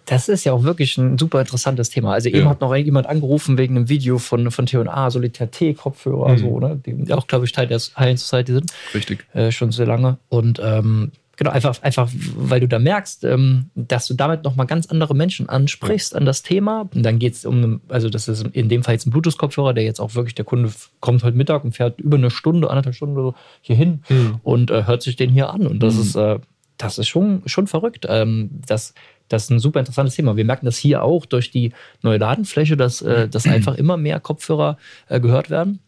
Das 0.05 0.29
ist 0.29 0.45
ja 0.45 0.53
auch 0.53 0.63
wirklich 0.63 0.97
ein 0.97 1.17
super 1.17 1.41
interessantes 1.41 1.89
Thema. 1.89 2.13
Also 2.13 2.29
eben 2.29 2.39
Ja. 2.39 2.49
hat 2.49 2.61
noch 2.61 2.73
jemand 2.73 3.07
angerufen 3.07 3.57
wegen 3.57 3.75
einem 3.75 3.89
Video 3.89 4.19
von, 4.19 4.49
von 4.49 4.65
T&A, 4.65 5.11
Solitär 5.11 5.51
T-Kopfhörer, 5.51 6.33
Mhm. 6.33 6.37
so, 6.37 6.59
ne? 6.61 6.81
die 6.85 7.11
auch, 7.13 7.27
glaube 7.27 7.43
ich, 7.45 7.51
Teil 7.51 7.67
der 7.67 7.79
High 7.97 8.17
Society 8.17 8.53
sind. 8.53 8.71
Richtig. 8.93 9.25
äh, 9.33 9.51
schon 9.51 9.71
sehr 9.73 9.85
lange. 9.85 10.17
Und 10.29 10.61
ähm, 10.63 11.11
genau, 11.38 11.51
einfach, 11.51 11.81
einfach, 11.81 12.09
weil 12.36 12.59
du 12.59 12.67
da 12.67 12.79
merkst, 12.79 13.23
ähm, 13.23 13.69
dass 13.75 14.07
du 14.07 14.13
damit 14.13 14.43
nochmal 14.43 14.65
ganz 14.67 14.88
andere 14.88 15.15
Menschen 15.15 15.49
ansprichst 15.49 16.15
an 16.15 16.25
das 16.25 16.41
Thema. 16.43 16.89
Und 16.93 17.03
dann 17.03 17.19
geht 17.19 17.33
es 17.33 17.45
um, 17.45 17.81
also 17.89 18.09
das 18.09 18.27
ist 18.27 18.45
in 18.53 18.69
dem 18.69 18.83
Fall 18.83 18.93
jetzt 18.95 19.05
ein 19.07 19.11
Bluetooth-Kopfhörer, 19.11 19.73
der 19.73 19.83
jetzt 19.83 19.99
auch 19.99 20.15
wirklich, 20.15 20.36
der 20.36 20.45
Kunde 20.45 20.71
kommt 20.99 21.23
heute 21.23 21.38
Mittag 21.38 21.63
und 21.63 21.73
fährt 21.75 21.99
über 21.99 22.17
eine 22.17 22.31
Stunde, 22.31 22.69
anderthalb 22.69 22.95
Stunden 22.95 23.33
hier 23.61 23.75
hin 23.75 24.03
Mhm. 24.09 24.39
und 24.43 24.71
äh, 24.71 24.86
hört 24.86 25.01
sich 25.01 25.15
den 25.15 25.29
hier 25.29 25.49
an. 25.49 25.67
Und 25.67 25.79
das 25.81 25.95
Mhm. 25.95 26.01
ist, 26.01 26.15
äh, 26.15 26.39
das 26.77 26.97
ist 26.97 27.07
schon, 27.07 27.41
schon 27.45 27.67
verrückt. 27.67 28.05
Ähm, 28.09 28.49
das, 28.67 28.93
das 29.29 29.43
ist 29.45 29.49
ein 29.49 29.59
super 29.59 29.79
interessantes 29.79 30.15
Thema. 30.15 30.36
Wir 30.36 30.45
merken 30.45 30.65
das 30.65 30.77
hier 30.77 31.03
auch 31.03 31.25
durch 31.25 31.49
die 31.49 31.71
neue 32.01 32.17
Ladenfläche, 32.17 32.75
dass, 32.77 33.01
äh, 33.01 33.27
dass 33.29 33.45
einfach 33.47 33.75
immer 33.75 33.97
mehr 33.97 34.19
Kopfhörer 34.19 34.77
äh, 35.07 35.19
gehört 35.19 35.49
werden. 35.49 35.79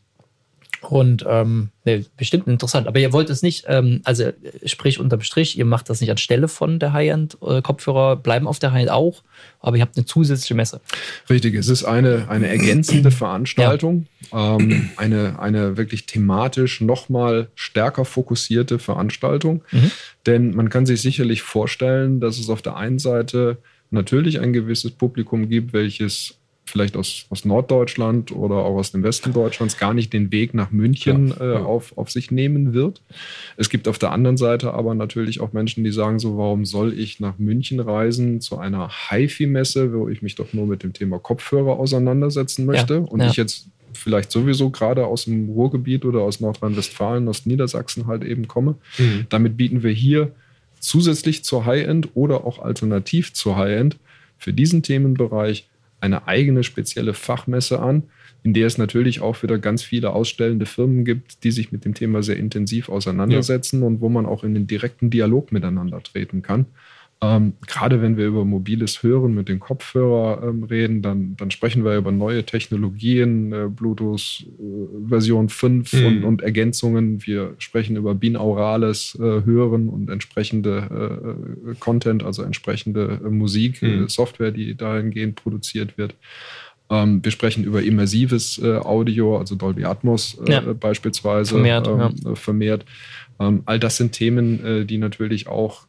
Und 0.82 1.26
ähm, 1.28 1.70
nee, 1.86 2.06
bestimmt 2.18 2.48
interessant. 2.48 2.88
Aber 2.88 3.00
ihr 3.00 3.12
wollt 3.12 3.30
es 3.30 3.42
nicht, 3.42 3.66
ähm, 3.68 4.02
also 4.04 4.24
äh, 4.24 4.34
sprich 4.66 5.00
unterm 5.00 5.22
Strich, 5.22 5.58
ihr 5.58 5.66
macht 5.66 5.90
das 5.90 6.02
nicht 6.02 6.12
anstelle 6.12 6.48
von 6.48 6.80
der 6.80 6.94
High-End-Kopfhörer, 6.94 8.16
bleiben 8.18 8.48
auf 8.48 8.60
der 8.60 8.72
High-End 8.72 8.92
auch, 8.92 9.24
aber 9.60 9.78
ihr 9.78 9.82
habt 9.82 9.98
eine 9.98 10.06
zusätzliche 10.06 10.56
Messe. 10.56 10.82
Richtig, 11.30 11.56
es 11.56 11.68
ist 11.68 11.84
eine, 11.84 12.30
eine 12.30 12.48
ergänzende 12.48 13.12
Veranstaltung, 13.12 14.06
ähm, 14.32 14.90
eine, 14.98 15.40
eine 15.40 15.78
wirklich 15.78 16.06
thematisch 16.06 16.82
nochmal 16.82 17.50
stärker 17.56 18.06
fokussierte 18.06 18.80
Veranstaltung. 18.80 19.64
Mhm. 19.72 19.92
Denn 20.26 20.56
man 20.56 20.70
kann 20.70 20.86
sich 20.86 21.02
sicherlich 21.02 21.42
vorstellen, 21.42 22.20
dass 22.20 22.38
es 22.38 22.50
auf 22.50 22.62
der 22.62 22.76
einen 22.76 23.00
Seite 23.00 23.58
natürlich 23.90 24.40
ein 24.40 24.54
gewisses 24.54 24.92
Publikum 24.92 25.50
gibt, 25.50 25.74
welches 25.74 26.38
vielleicht 26.70 26.98
aus, 26.98 27.26
aus 27.30 27.46
Norddeutschland 27.46 28.32
oder 28.32 28.56
auch 28.56 28.76
aus 28.76 28.92
dem 28.92 29.04
Westen 29.04 29.34
Deutschlands 29.34 29.78
gar 29.78 29.94
nicht 29.94 30.12
den 30.12 30.32
Weg 30.32 30.54
nach 30.54 30.72
München 30.72 31.34
Ja, 31.40 31.54
äh, 31.54 31.58
auf, 31.58 31.98
auf 31.98 32.12
sich 32.12 32.30
nehmen 32.30 32.74
wird. 32.74 33.02
Es 33.56 33.70
gibt 33.70 33.88
auf 33.88 33.98
der 33.98 34.12
anderen 34.12 34.38
Seite 34.38 34.74
aber 34.74 34.94
natürlich 34.94 35.40
auch 35.40 35.54
Menschen, 35.54 35.84
die 35.84 35.92
sagen 35.92 36.20
so, 36.20 36.38
warum 36.38 36.66
soll 36.66 36.98
ich 36.98 37.20
nach 37.20 37.38
München 37.38 37.80
reisen 37.80 38.42
zu 38.42 38.58
einer 38.58 38.90
HiFi-Messe, 39.10 39.94
wo 39.94 40.10
ich 40.10 40.22
mich 40.22 40.36
doch 40.36 40.54
nur 40.54 40.68
mit 40.68 40.84
dem 40.84 40.94
Thema 40.94 41.20
Kopfhörer 41.20 41.80
auseinandersetzen 41.80 42.66
möchte 42.66 42.96
Ja, 42.96 43.00
und 43.00 43.22
ich 43.22 43.38
jetzt 43.38 43.68
vielleicht 43.94 44.32
sowieso 44.32 44.70
gerade 44.70 45.06
aus 45.06 45.26
dem 45.26 45.50
Ruhrgebiet 45.50 46.06
oder 46.06 46.20
aus 46.20 46.40
Nordrhein-Westfalen, 46.40 47.28
aus 47.28 47.46
Niedersachsen 47.46 48.08
halt 48.08 48.24
eben 48.24 48.48
komme. 48.48 48.76
Mhm. 48.98 49.26
Damit 49.30 49.58
bieten 49.58 49.84
wir 49.84 49.92
hier 49.92 50.34
zusätzlich 50.80 51.44
zur 51.44 51.66
High-End 51.66 52.10
oder 52.14 52.46
auch 52.46 52.60
alternativ 52.60 53.34
zur 53.34 53.56
High-End 53.56 53.98
für 54.38 54.54
diesen 54.54 54.84
Themenbereich 54.84 55.68
eine 56.00 56.28
eigene 56.28 56.64
spezielle 56.64 57.14
Fachmesse 57.14 57.80
an, 57.80 58.04
in 58.44 58.54
der 58.54 58.68
es 58.68 58.78
natürlich 58.78 59.22
auch 59.22 59.42
wieder 59.44 59.58
ganz 59.58 59.84
viele 59.84 60.12
ausstellende 60.12 60.66
Firmen 60.66 61.06
gibt, 61.06 61.44
die 61.44 61.52
sich 61.52 61.72
mit 61.72 61.86
dem 61.86 61.94
Thema 61.94 62.24
sehr 62.24 62.38
intensiv 62.38 62.90
auseinandersetzen 62.90 63.84
und 63.84 64.00
wo 64.02 64.10
man 64.10 64.26
auch 64.26 64.44
in 64.44 64.54
den 64.54 64.68
direkten 64.68 65.10
Dialog 65.10 65.52
miteinander 65.52 66.02
treten 66.02 66.42
kann. 66.42 66.66
Ähm, 67.20 67.54
gerade 67.66 68.00
wenn 68.04 68.16
wir 68.16 68.28
über 68.28 68.46
mobiles 68.46 69.02
Hören 69.02 69.34
mit 69.34 69.50
den 69.50 69.60
Kopfhörer 69.60 70.44
ähm, 70.48 70.62
reden, 70.64 71.02
dann, 71.02 71.36
dann 71.36 71.50
sprechen 71.50 71.84
wir 71.84 71.98
über 71.98 72.12
neue 72.12 72.44
Technologien, 72.46 73.52
äh, 73.54 73.68
Bluetooth 73.70 74.46
äh, 74.46 75.08
Version 75.10 75.50
5 75.50 75.94
Mhm. 75.94 76.06
und, 76.06 76.24
und 76.26 76.42
Ergänzungen. 76.44 77.26
Wir 77.26 77.56
sprechen 77.58 77.96
über 77.96 78.14
binaurales 78.14 79.16
äh, 79.20 79.44
Hören 79.46 79.90
und 79.90 80.12
entsprechende 80.12 80.88
äh, 81.66 81.72
äh, 81.72 81.76
Content, 81.80 82.24
also 82.24 82.44
entsprechende 82.44 83.20
äh, 83.26 83.30
Musik, 83.30 83.82
Mhm. 83.82 84.08
Software, 84.10 84.52
die 84.52 84.76
dahingehend 84.78 85.38
produziert 85.42 85.98
wird. 85.98 86.14
Ähm, 86.92 87.22
wir 87.24 87.32
sprechen 87.32 87.64
über 87.64 87.82
immersives 87.82 88.62
Audio, 88.64 89.40
also 89.40 89.56
Dolby 89.56 89.86
Atmos 89.86 90.40
Ja. 90.48 90.62
beispielsweise 90.74 91.56
Vermehrt, 91.56 91.88
ähm, 91.88 92.14
ja. 92.24 92.36
vermehrt. 92.36 92.86
Ähm, 93.40 93.64
all 93.66 93.80
das 93.80 93.98
sind 93.98 94.12
Themen, 94.12 94.86
die 94.88 94.98
natürlich 95.00 95.48
auch 95.48 95.88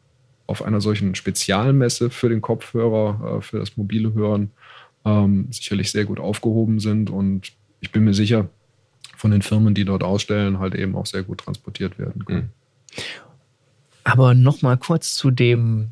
auf 0.49 0.63
einer 0.63 0.81
solchen 0.81 1.15
Spezialmesse 1.15 2.09
für 2.09 2.29
den 2.29 2.41
Kopfhörer, 2.41 3.37
äh, 3.37 3.41
für 3.41 3.59
das 3.59 3.77
mobile 3.77 4.13
Hören 4.13 4.51
ähm, 5.05 5.47
sicherlich 5.51 5.91
sehr 5.91 6.05
gut 6.05 6.19
aufgehoben 6.19 6.79
sind. 6.79 7.09
Und 7.09 7.51
ich 7.79 7.91
bin 7.91 8.03
mir 8.03 8.13
sicher, 8.13 8.49
von 9.15 9.31
den 9.31 9.41
Firmen, 9.41 9.73
die 9.73 9.83
dort 9.83 10.01
ausstellen, 10.01 10.59
halt 10.59 10.75
eben 10.75 10.95
auch 10.95 11.05
sehr 11.05 11.23
gut 11.23 11.39
transportiert 11.39 11.99
werden 11.99 12.25
können. 12.25 12.51
Mhm. 12.95 13.01
Aber 14.05 14.33
nochmal 14.33 14.77
kurz 14.77 15.13
zu 15.13 15.29
dem, 15.29 15.89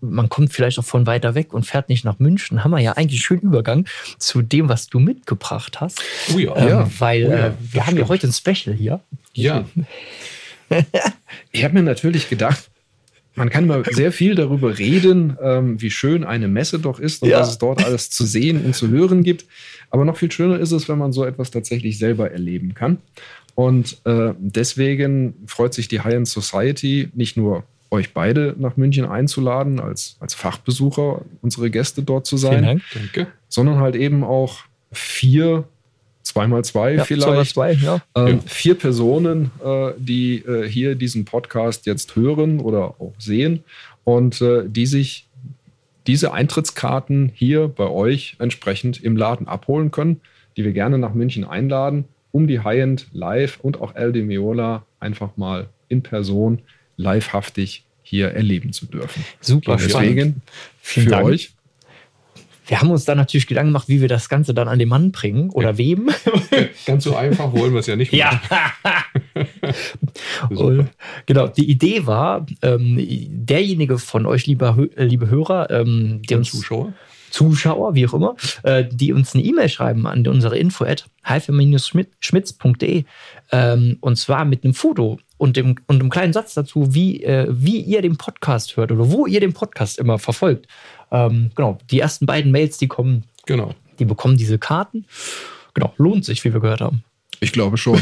man 0.00 0.28
kommt 0.28 0.52
vielleicht 0.52 0.78
auch 0.78 0.84
von 0.84 1.04
weiter 1.06 1.34
weg 1.34 1.52
und 1.52 1.66
fährt 1.66 1.88
nicht 1.88 2.04
nach 2.04 2.20
München, 2.20 2.62
haben 2.64 2.70
wir 2.70 2.78
ja 2.78 2.92
eigentlich 2.92 3.20
einen 3.20 3.40
schönen 3.40 3.42
Übergang 3.42 3.86
zu 4.18 4.40
dem, 4.40 4.68
was 4.68 4.86
du 4.88 5.00
mitgebracht 5.00 5.80
hast. 5.80 6.00
Oh 6.32 6.38
ja. 6.38 6.56
Ähm, 6.56 6.68
Ja. 6.68 6.90
Weil 6.98 7.26
Oh 7.26 7.30
ja, 7.30 7.46
äh, 7.48 7.52
wir 7.72 7.86
haben 7.86 7.96
ja 7.96 8.04
stimmt. 8.04 8.08
heute 8.08 8.26
ein 8.28 8.32
Special 8.32 8.74
hier. 8.74 9.00
ja. 9.34 9.64
Ich 11.50 11.64
habe 11.64 11.74
mir 11.74 11.82
natürlich 11.82 12.28
gedacht, 12.28 12.69
man 13.40 13.48
kann 13.48 13.66
mal 13.66 13.82
sehr 13.90 14.12
viel 14.12 14.34
darüber 14.34 14.78
reden, 14.78 15.36
ähm, 15.42 15.80
wie 15.80 15.90
schön 15.90 16.24
eine 16.24 16.46
Messe 16.46 16.78
doch 16.78 17.00
ist 17.00 17.22
und 17.22 17.30
Ja. 17.30 17.40
was 17.40 17.48
es 17.52 17.58
dort 17.58 17.82
alles 17.82 18.10
zu 18.10 18.26
sehen 18.26 18.62
und 18.64 18.76
zu 18.76 18.88
hören 18.88 19.22
gibt. 19.22 19.46
Aber 19.88 20.04
noch 20.04 20.18
viel 20.18 20.30
schöner 20.30 20.58
ist 20.58 20.72
es, 20.72 20.90
wenn 20.90 20.98
man 20.98 21.12
so 21.12 21.24
etwas 21.24 21.50
tatsächlich 21.50 21.96
selber 21.98 22.30
erleben 22.30 22.74
kann. 22.74 22.98
Und 23.54 23.96
äh, 24.04 24.34
deswegen 24.38 25.34
freut 25.46 25.72
sich 25.72 25.88
die 25.88 26.00
High-End 26.00 26.28
Society 26.28 27.08
nicht 27.14 27.38
nur 27.38 27.64
euch 27.90 28.12
beide 28.12 28.54
nach 28.58 28.76
München 28.76 29.06
einzuladen, 29.06 29.80
als, 29.80 30.16
als 30.20 30.34
Fachbesucher 30.34 31.22
unsere 31.40 31.70
Gäste 31.70 32.02
dort 32.02 32.26
zu 32.26 32.36
sein, 32.36 32.80
Vielen 32.90 33.10
Dank. 33.14 33.32
Sondern 33.48 33.78
halt 33.80 33.96
eben 33.96 34.22
auch 34.22 34.58
vier, 34.92 35.64
zweimal 36.22 36.64
zwei 36.64 36.94
Ja, 36.94 37.04
vielleicht, 37.04 37.54
Zwei, 37.54 37.72
ja. 37.72 38.00
ähm, 38.14 38.26
Ja. 38.28 38.38
vier 38.46 38.74
Personen, 38.74 39.50
äh, 39.64 39.90
die 39.98 40.36
äh, 40.38 40.68
hier 40.68 40.94
diesen 40.94 41.24
Podcast 41.24 41.86
jetzt 41.86 42.14
hören 42.16 42.60
oder 42.60 42.94
auch 43.00 43.14
sehen 43.18 43.64
und 44.04 44.40
äh, 44.40 44.64
die 44.66 44.86
sich 44.86 45.26
diese 46.06 46.32
Eintrittskarten 46.32 47.30
hier 47.34 47.68
bei 47.68 47.86
euch 47.86 48.36
entsprechend 48.38 49.02
im 49.02 49.16
Laden 49.16 49.46
abholen 49.48 49.90
können, 49.90 50.20
die 50.56 50.64
wir 50.64 50.72
gerne 50.72 50.98
nach 50.98 51.14
München 51.14 51.44
einladen, 51.44 52.04
um 52.32 52.46
die 52.46 52.60
High-End 52.60 53.06
live 53.12 53.58
und 53.60 53.80
auch 53.80 53.94
El 53.94 54.12
de 54.12 54.22
Miola 54.22 54.84
einfach 54.98 55.36
mal 55.36 55.68
in 55.88 56.02
Person 56.02 56.60
livehaftig 56.96 57.84
hier 58.02 58.28
erleben 58.28 58.72
zu 58.72 58.86
dürfen. 58.86 59.24
Super 59.40 59.72
Und 59.72 59.80
deswegen 59.82 60.42
für 60.80 61.04
Dank. 61.10 61.26
euch 61.26 61.52
Wir 62.70 62.80
haben 62.80 62.92
uns 62.92 63.04
da 63.04 63.16
natürlich 63.16 63.48
Gedanken 63.48 63.70
gemacht, 63.70 63.88
wie 63.88 64.00
wir 64.00 64.06
das 64.06 64.28
Ganze 64.28 64.54
dann 64.54 64.68
an 64.68 64.78
den 64.78 64.88
Mann 64.88 65.10
bringen 65.10 65.50
oder 65.50 65.76
wem. 65.76 66.08
Ganz 66.86 67.02
so 67.02 67.16
einfach 67.16 67.52
wollen 67.52 67.72
wir 67.72 67.80
es 67.80 67.88
ja 67.88 67.96
nicht 67.96 68.12
Ja. 68.12 68.40
Und, 70.50 70.88
genau, 71.26 71.48
die 71.48 71.68
Idee 71.68 72.06
war, 72.06 72.46
ähm, 72.62 73.04
derjenige 73.28 73.98
von 73.98 74.24
euch, 74.24 74.46
äh, 74.46 75.04
liebe 75.04 75.28
Hörer, 75.28 75.68
ähm, 75.70 76.22
die 76.22 76.36
uns 76.36 76.52
Zuschauer. 76.52 76.92
Zuschauer, 77.30 77.96
wie 77.96 78.06
auch 78.06 78.14
immer, 78.14 78.36
äh, 78.62 78.84
die 78.88 79.12
uns 79.12 79.34
eine 79.34 79.42
E-Mail 79.42 79.68
schreiben 79.68 80.06
an 80.06 80.24
unsere 80.28 80.56
info 80.56 80.84
at 80.84 81.06
schmitzde 82.20 83.04
ähm, 83.50 83.98
und 84.00 84.16
zwar 84.16 84.44
mit 84.44 84.62
einem 84.62 84.74
Foto 84.74 85.18
und 85.38 85.56
dem 85.56 85.76
und 85.86 86.00
einem 86.00 86.10
kleinen 86.10 86.32
Satz 86.32 86.54
dazu, 86.54 86.94
wie, 86.94 87.24
äh, 87.24 87.48
wie 87.50 87.80
ihr 87.80 88.02
den 88.02 88.16
Podcast 88.16 88.76
hört 88.76 88.92
oder 88.92 89.10
wo 89.10 89.26
ihr 89.26 89.40
den 89.40 89.54
Podcast 89.54 89.98
immer 89.98 90.18
verfolgt. 90.18 90.68
Ähm, 91.10 91.50
genau, 91.54 91.78
die 91.90 92.00
ersten 92.00 92.26
beiden 92.26 92.52
Mails, 92.52 92.78
die 92.78 92.88
kommen, 92.88 93.24
Genau. 93.46 93.74
die 93.98 94.04
bekommen 94.04 94.36
diese 94.36 94.58
Karten. 94.58 95.04
Genau, 95.74 95.92
lohnt 95.98 96.24
sich, 96.24 96.44
wie 96.44 96.52
wir 96.52 96.60
gehört 96.60 96.80
haben. 96.80 97.04
Ich 97.42 97.52
glaube 97.52 97.78
schon. 97.78 97.98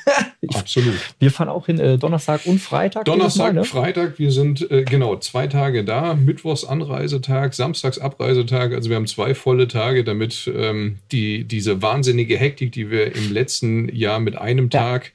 Absolut. 0.54 0.94
Wir 1.18 1.30
fahren 1.30 1.48
auch 1.48 1.66
hin 1.66 1.78
äh, 1.78 1.96
Donnerstag 1.96 2.44
und 2.44 2.58
Freitag. 2.60 3.06
Donnerstag, 3.06 3.54
Mal, 3.54 3.60
ne? 3.60 3.64
Freitag, 3.64 4.18
wir 4.18 4.30
sind 4.32 4.70
äh, 4.70 4.84
genau 4.84 5.16
zwei 5.16 5.46
Tage 5.46 5.82
da. 5.84 6.14
Mittwochs 6.14 6.64
Anreisetag, 6.64 7.54
Samstags 7.54 7.98
Abreisetag. 7.98 8.72
Also 8.74 8.90
wir 8.90 8.96
haben 8.96 9.06
zwei 9.06 9.34
volle 9.34 9.66
Tage, 9.68 10.04
damit 10.04 10.50
ähm, 10.54 10.98
die, 11.10 11.44
diese 11.44 11.80
wahnsinnige 11.80 12.36
Hektik, 12.36 12.72
die 12.72 12.90
wir 12.90 13.14
im 13.16 13.32
letzten 13.32 13.88
Jahr 13.94 14.20
mit 14.20 14.36
einem 14.36 14.68
Ja. 14.70 14.80
Tag 14.80 15.12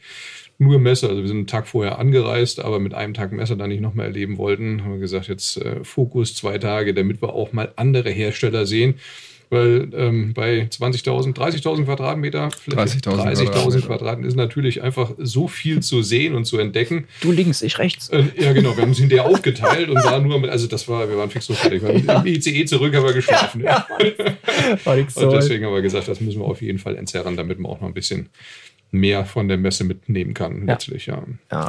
nur 0.59 0.79
Messe, 0.79 1.07
also 1.07 1.21
wir 1.21 1.27
sind 1.27 1.37
einen 1.37 1.47
Tag 1.47 1.67
vorher 1.67 1.99
angereist, 1.99 2.59
aber 2.59 2.79
mit 2.79 2.93
einem 2.93 3.13
Tag 3.13 3.31
Messe 3.31 3.55
dann 3.57 3.69
nicht 3.69 3.81
nochmal 3.81 4.07
erleben 4.07 4.37
wollten, 4.37 4.83
haben 4.83 4.93
wir 4.93 4.99
gesagt, 4.99 5.27
jetzt 5.27 5.57
äh, 5.57 5.83
Fokus 5.83 6.33
zwei 6.33 6.57
Tage, 6.57 6.93
damit 6.93 7.21
wir 7.21 7.33
auch 7.33 7.53
mal 7.53 7.71
andere 7.75 8.09
Hersteller 8.09 8.65
sehen. 8.65 8.95
Weil 9.49 9.87
ähm, 9.93 10.33
bei 10.33 10.67
20.000, 10.69 11.33
30.000 11.33 11.85
Quadratmeter, 11.85 12.51
Fläche, 12.51 12.81
30.000 12.81 12.99
30.000 12.99 13.45
Quadratmeter. 13.45 13.87
Quadratmeter 13.87 14.27
ist 14.27 14.35
natürlich 14.35 14.81
einfach 14.83 15.11
so 15.19 15.47
viel 15.47 15.81
zu 15.81 16.01
sehen 16.01 16.35
und 16.35 16.43
zu 16.43 16.57
entdecken. 16.57 17.07
Du 17.21 17.31
links, 17.31 17.61
ich 17.61 17.79
rechts. 17.79 18.09
Äh, 18.09 18.25
ja, 18.37 18.51
genau, 18.51 18.75
wir 18.75 18.83
haben 18.83 18.91
es 18.91 18.97
hinterher 18.97 19.25
aufgeteilt 19.25 19.87
und 19.87 20.03
waren 20.03 20.27
nur, 20.27 20.37
mit, 20.41 20.49
also 20.49 20.67
das 20.67 20.89
war, 20.89 21.07
wir 21.07 21.17
waren 21.17 21.29
fix 21.29 21.49
und 21.49 21.55
fertig. 21.55 21.81
Wir 21.81 22.05
waren 22.07 22.25
Im 22.25 22.33
ICE 22.33 22.65
zurück, 22.65 22.93
haben 22.93 23.05
wir 23.05 23.13
geschlafen. 23.13 23.63
Ja, 23.63 23.87
War 24.83 24.95
nix 24.97 25.15
Und 25.15 25.23
so. 25.23 25.31
deswegen 25.31 25.65
haben 25.65 25.73
wir 25.73 25.81
gesagt, 25.81 26.09
das 26.09 26.19
müssen 26.19 26.41
wir 26.41 26.45
auf 26.45 26.61
jeden 26.61 26.79
Fall 26.79 26.97
entzerren, 26.97 27.37
damit 27.37 27.57
man 27.57 27.71
auch 27.71 27.79
noch 27.79 27.87
ein 27.87 27.93
bisschen 27.93 28.27
mehr 28.91 29.25
von 29.25 29.47
der 29.47 29.57
Messe 29.57 29.83
mitnehmen 29.83 30.33
kann, 30.33 30.59
Ja. 30.59 30.73
letztlich, 30.73 31.05
ja. 31.07 31.21
Ja. 31.51 31.67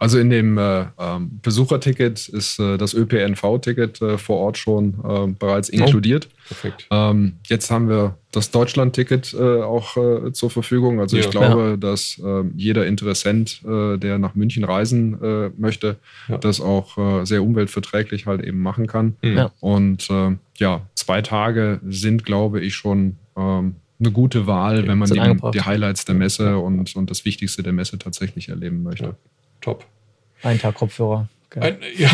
Also 0.00 0.20
in 0.20 0.30
dem 0.30 0.56
äh, 0.58 0.84
ähm, 0.96 1.40
Besucherticket 1.42 2.28
ist 2.28 2.60
äh, 2.60 2.76
das 2.78 2.94
ÖPNV-Ticket 2.94 4.00
äh, 4.00 4.16
vor 4.16 4.36
Ort 4.38 4.56
schon 4.56 4.94
äh, 5.04 5.26
bereits 5.36 5.68
inkludiert. 5.70 6.28
Perfekt. 6.46 6.86
Ähm, 6.92 7.32
jetzt 7.48 7.68
haben 7.72 7.88
wir 7.88 8.16
das 8.30 8.52
Deutschland-Ticket 8.52 9.34
äh, 9.34 9.60
auch 9.62 9.96
äh, 9.96 10.32
zur 10.32 10.50
Verfügung. 10.50 11.00
Also 11.00 11.16
Ja. 11.16 11.24
ich 11.24 11.30
glaube, 11.30 11.76
dass 11.80 12.20
äh, 12.24 12.44
jeder 12.54 12.86
Interessent, 12.86 13.60
äh, 13.66 13.96
der 13.98 14.18
nach 14.18 14.36
München 14.36 14.62
reisen 14.62 15.20
äh, 15.20 15.50
möchte, 15.56 15.96
Ja. 16.28 16.38
das 16.38 16.60
auch 16.60 16.96
äh, 16.96 17.24
sehr 17.26 17.42
umweltverträglich 17.42 18.26
halt 18.26 18.44
eben 18.44 18.60
machen 18.60 18.86
kann. 18.86 19.16
Ja. 19.22 19.50
Und 19.58 20.08
äh, 20.10 20.36
ja, 20.58 20.82
zwei 20.94 21.22
Tage 21.22 21.80
sind, 21.88 22.24
glaube 22.24 22.60
ich, 22.60 22.76
schon 22.76 23.16
ähm, 23.36 23.74
eine 24.00 24.12
gute 24.12 24.46
Wahl, 24.46 24.86
wenn 24.86 24.98
man 24.98 25.10
angebracht. 25.18 25.54
die 25.54 25.62
Highlights 25.62 26.04
der 26.04 26.14
Messe 26.14 26.58
und, 26.58 26.94
und 26.94 27.10
das 27.10 27.24
Wichtigste 27.24 27.62
der 27.62 27.72
Messe 27.72 27.98
tatsächlich 27.98 28.48
erleben 28.48 28.82
möchte. 28.82 29.04
Ja. 29.04 29.16
Top. 29.60 29.84
Ein 30.42 30.58
Tag 30.60 30.76
Kopfhörer. 30.76 31.28
Okay. 31.50 31.60
Ein, 31.60 31.78
ja, 31.96 32.10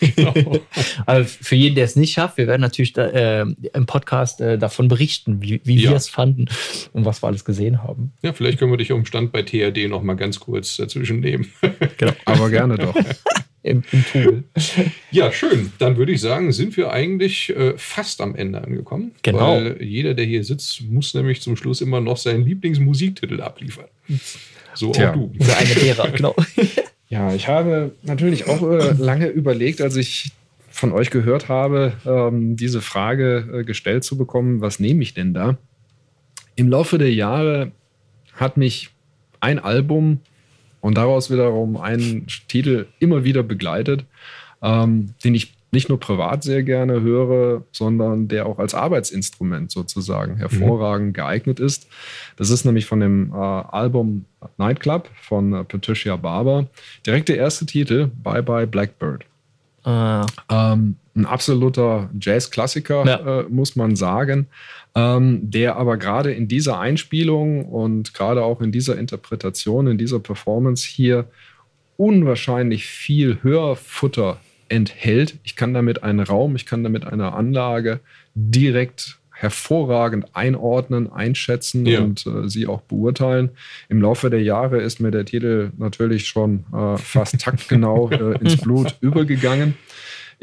genau. 0.16 0.58
Aber 1.06 1.24
für 1.24 1.54
jeden, 1.54 1.76
der 1.76 1.84
es 1.84 1.94
nicht 1.94 2.12
schafft, 2.12 2.36
wir 2.36 2.48
werden 2.48 2.60
natürlich 2.60 2.92
da, 2.92 3.06
äh, 3.06 3.46
im 3.72 3.86
Podcast 3.86 4.40
äh, 4.40 4.58
davon 4.58 4.88
berichten, 4.88 5.40
wie, 5.40 5.60
wie 5.64 5.76
Ja. 5.80 5.90
wir 5.90 5.96
es 5.96 6.08
fanden 6.08 6.46
und 6.92 7.04
was 7.04 7.22
wir 7.22 7.28
alles 7.28 7.44
gesehen 7.44 7.82
haben. 7.84 8.12
ja, 8.22 8.32
vielleicht 8.32 8.58
können 8.58 8.72
wir 8.72 8.78
dich 8.78 8.90
um 8.92 9.06
Stand 9.06 9.30
bei 9.30 9.42
THD 9.42 9.88
noch 9.88 10.02
mal 10.02 10.14
ganz 10.14 10.40
kurz 10.40 10.76
dazwischen 10.78 11.20
nehmen. 11.20 11.46
Genau. 11.96 12.12
Aber 12.24 12.50
gerne 12.50 12.76
doch. 12.76 12.94
Im, 13.62 13.82
im 13.92 14.04
Tool. 14.04 14.44
Ja, 15.10 15.30
schön. 15.30 15.72
Dann 15.78 15.96
würde 15.96 16.12
ich 16.12 16.20
sagen, 16.20 16.52
sind 16.52 16.76
wir 16.76 16.90
eigentlich 16.90 17.54
äh, 17.54 17.74
fast 17.76 18.20
am 18.20 18.34
Ende 18.34 18.62
angekommen. 18.62 19.12
Genau. 19.22 19.56
Weil 19.56 19.82
jeder, 19.82 20.14
der 20.14 20.24
hier 20.24 20.42
sitzt, 20.42 20.82
muss 20.82 21.14
nämlich 21.14 21.42
zum 21.42 21.56
Schluss 21.56 21.80
immer 21.80 22.00
noch 22.00 22.16
seinen 22.16 22.44
Lieblingsmusiktitel 22.44 23.40
abliefern. 23.40 23.86
So 24.74 24.90
Tja. 24.90 25.10
auch 25.10 25.14
du. 25.14 25.32
Oder 25.38 25.56
eine 25.58 25.74
Lehrer, 25.74 26.10
genau. 26.16 26.34
Ja, 27.08 27.34
ich 27.34 27.46
habe 27.46 27.92
natürlich 28.02 28.48
auch 28.48 28.62
äh, 28.62 28.92
lange 28.98 29.26
überlegt, 29.26 29.82
als 29.82 29.96
ich 29.96 30.32
von 30.70 30.92
euch 30.92 31.10
gehört 31.10 31.48
habe, 31.48 31.92
ähm, 32.06 32.56
diese 32.56 32.80
Frage 32.80 33.60
äh, 33.60 33.64
gestellt 33.64 34.02
zu 34.02 34.16
bekommen, 34.16 34.62
was 34.62 34.80
nehme 34.80 35.02
ich 35.02 35.12
denn 35.12 35.34
da? 35.34 35.58
Im 36.56 36.68
Laufe 36.68 36.96
der 36.96 37.12
Jahre 37.12 37.72
hat 38.32 38.56
mich 38.56 38.88
ein 39.40 39.58
Album 39.58 40.20
und 40.82 40.98
daraus 40.98 41.30
wiederum 41.30 41.78
ein 41.78 42.26
Titel 42.48 42.86
immer 42.98 43.24
wieder 43.24 43.42
begleitet, 43.42 44.04
ähm, 44.60 45.14
den 45.24 45.34
ich 45.34 45.54
nicht 45.74 45.88
nur 45.88 45.98
privat 45.98 46.42
sehr 46.42 46.62
gerne 46.62 47.00
höre, 47.00 47.62
sondern 47.72 48.28
der 48.28 48.44
auch 48.44 48.58
als 48.58 48.74
Arbeitsinstrument 48.74 49.70
sozusagen 49.70 50.36
hervorragend 50.36 51.14
geeignet 51.14 51.60
ist. 51.60 51.88
Das 52.36 52.50
ist 52.50 52.66
nämlich 52.66 52.84
von 52.84 53.00
dem 53.00 53.32
äh, 53.32 53.36
Album 53.38 54.26
Nightclub 54.58 55.08
von 55.22 55.54
äh, 55.54 55.64
Patricia 55.64 56.16
Barber. 56.16 56.66
Direkt 57.06 57.30
der 57.30 57.38
erste 57.38 57.64
Titel, 57.64 58.10
Bye 58.22 58.42
Bye 58.42 58.66
Blackbird. 58.66 59.24
äh, 59.86 60.26
Ähm, 60.50 60.96
ein 61.14 61.26
absoluter 61.26 62.10
Jazz-Klassiker, 62.20 63.06
Ja. 63.06 63.40
äh, 63.40 63.42
muss 63.48 63.74
man 63.76 63.96
sagen, 63.96 64.48
ähm, 64.94 65.50
der 65.50 65.76
aber 65.76 65.96
gerade 65.96 66.32
in 66.32 66.48
dieser 66.48 66.78
Einspielung 66.78 67.64
und 67.66 68.14
gerade 68.14 68.44
auch 68.44 68.60
in 68.60 68.72
dieser 68.72 68.98
Interpretation, 68.98 69.86
in 69.86 69.98
dieser 69.98 70.18
Performance 70.20 70.86
hier 70.86 71.26
unwahrscheinlich 71.96 72.86
viel 72.86 73.38
Hörfutter 73.42 74.38
enthält. 74.68 75.36
Ich 75.44 75.56
kann 75.56 75.74
damit 75.74 76.02
einen 76.02 76.20
Raum, 76.20 76.56
ich 76.56 76.66
kann 76.66 76.82
damit 76.82 77.06
eine 77.06 77.32
Anlage 77.32 78.00
direkt 78.34 79.18
hervorragend 79.30 80.26
einordnen, 80.34 81.12
einschätzen 81.12 81.84
Ja. 81.84 82.00
und 82.00 82.24
äh, 82.26 82.48
sie 82.48 82.66
auch 82.68 82.80
beurteilen. 82.82 83.50
Im 83.88 84.00
Laufe 84.00 84.30
der 84.30 84.42
Jahre 84.42 84.80
ist 84.80 85.00
mir 85.00 85.10
der 85.10 85.24
Titel 85.24 85.72
natürlich 85.78 86.28
schon 86.28 86.64
äh, 86.72 86.96
fast 86.96 87.38
taktgenau 87.40 88.08
äh, 88.10 88.38
ins 88.38 88.56
Blut 88.56 88.96
übergegangen. 89.00 89.74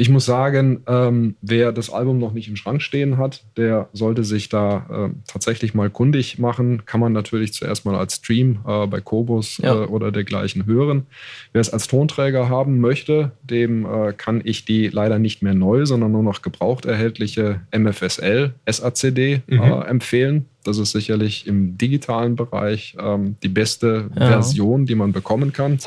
Ich 0.01 0.07
muss 0.07 0.25
sagen, 0.25 0.81
ähm, 0.87 1.35
wer 1.41 1.73
das 1.73 1.89
Album 1.89 2.19
noch 2.19 2.31
nicht 2.31 2.47
im 2.47 2.55
Schrank 2.55 2.81
stehen 2.81 3.17
hat, 3.17 3.43
der 3.57 3.89
sollte 3.91 4.23
sich 4.23 4.47
da 4.47 5.09
äh, 5.09 5.13
tatsächlich 5.27 5.73
mal 5.73 5.89
kundig 5.89 6.39
machen. 6.39 6.85
Kann 6.85 7.01
man 7.01 7.11
natürlich 7.11 7.51
zuerst 7.51 7.83
mal 7.83 7.95
als 7.95 8.15
Stream 8.15 8.59
äh, 8.65 8.87
bei 8.87 9.01
Kobus 9.01 9.57
Ja. 9.57 9.73
äh, 9.83 9.85
oder 9.87 10.13
dergleichen 10.13 10.65
hören. 10.65 11.05
Wer 11.51 11.59
es 11.59 11.69
als 11.73 11.87
Tonträger 11.89 12.47
haben 12.47 12.79
möchte, 12.79 13.33
dem 13.43 13.85
äh, 13.85 14.13
kann 14.13 14.39
ich 14.45 14.63
die 14.63 14.87
leider 14.87 15.19
nicht 15.19 15.43
mehr 15.43 15.53
neu, 15.53 15.85
sondern 15.85 16.13
nur 16.13 16.23
noch 16.23 16.41
gebraucht 16.43 16.85
erhältliche 16.85 17.59
MFSL 17.77 18.53
SACD 18.71 19.41
Mhm. 19.47 19.59
äh, 19.61 19.81
empfehlen. 19.85 20.45
Das 20.63 20.77
ist 20.77 20.91
sicherlich 20.93 21.45
im 21.45 21.77
digitalen 21.77 22.37
Bereich 22.37 22.95
ähm, 22.97 23.35
die 23.43 23.49
beste 23.49 24.09
Ja. 24.15 24.27
Version, 24.27 24.85
die 24.85 24.95
man 24.95 25.11
bekommen 25.11 25.51
kann. 25.51 25.77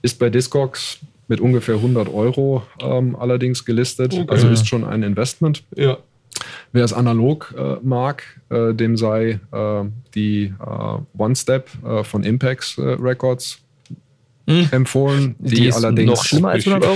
Ist 0.00 0.18
bei 0.18 0.30
Discogs 0.30 1.00
mit 1.28 1.40
ungefähr 1.40 1.76
100 1.76 2.12
Euro 2.12 2.62
ähm, 2.80 3.14
allerdings 3.16 3.64
gelistet. 3.64 4.14
Okay. 4.14 4.26
Also 4.28 4.48
ist 4.48 4.66
schon 4.66 4.84
ein 4.84 5.02
Investment. 5.02 5.62
Ja. 5.76 5.98
Wer 6.72 6.84
es 6.84 6.92
analog 6.92 7.54
äh, 7.56 7.76
mag, 7.82 8.22
äh, 8.50 8.72
dem 8.74 8.96
sei 8.96 9.40
äh, 9.52 9.84
die 10.14 10.54
äh, 10.60 10.98
One 11.22 11.36
Step 11.36 11.68
äh, 11.84 12.04
von 12.04 12.22
Impex 12.24 12.78
äh, 12.78 12.82
Records 12.82 13.60
Hm. 14.48 14.66
empfohlen, 14.70 15.36
die, 15.40 15.56
Die 15.56 15.72
allerdings 15.74 16.08
noch 16.10 16.24
schlimmer 16.24 16.48
als 16.52 16.64
Ich 16.64 16.72
100 16.72 16.88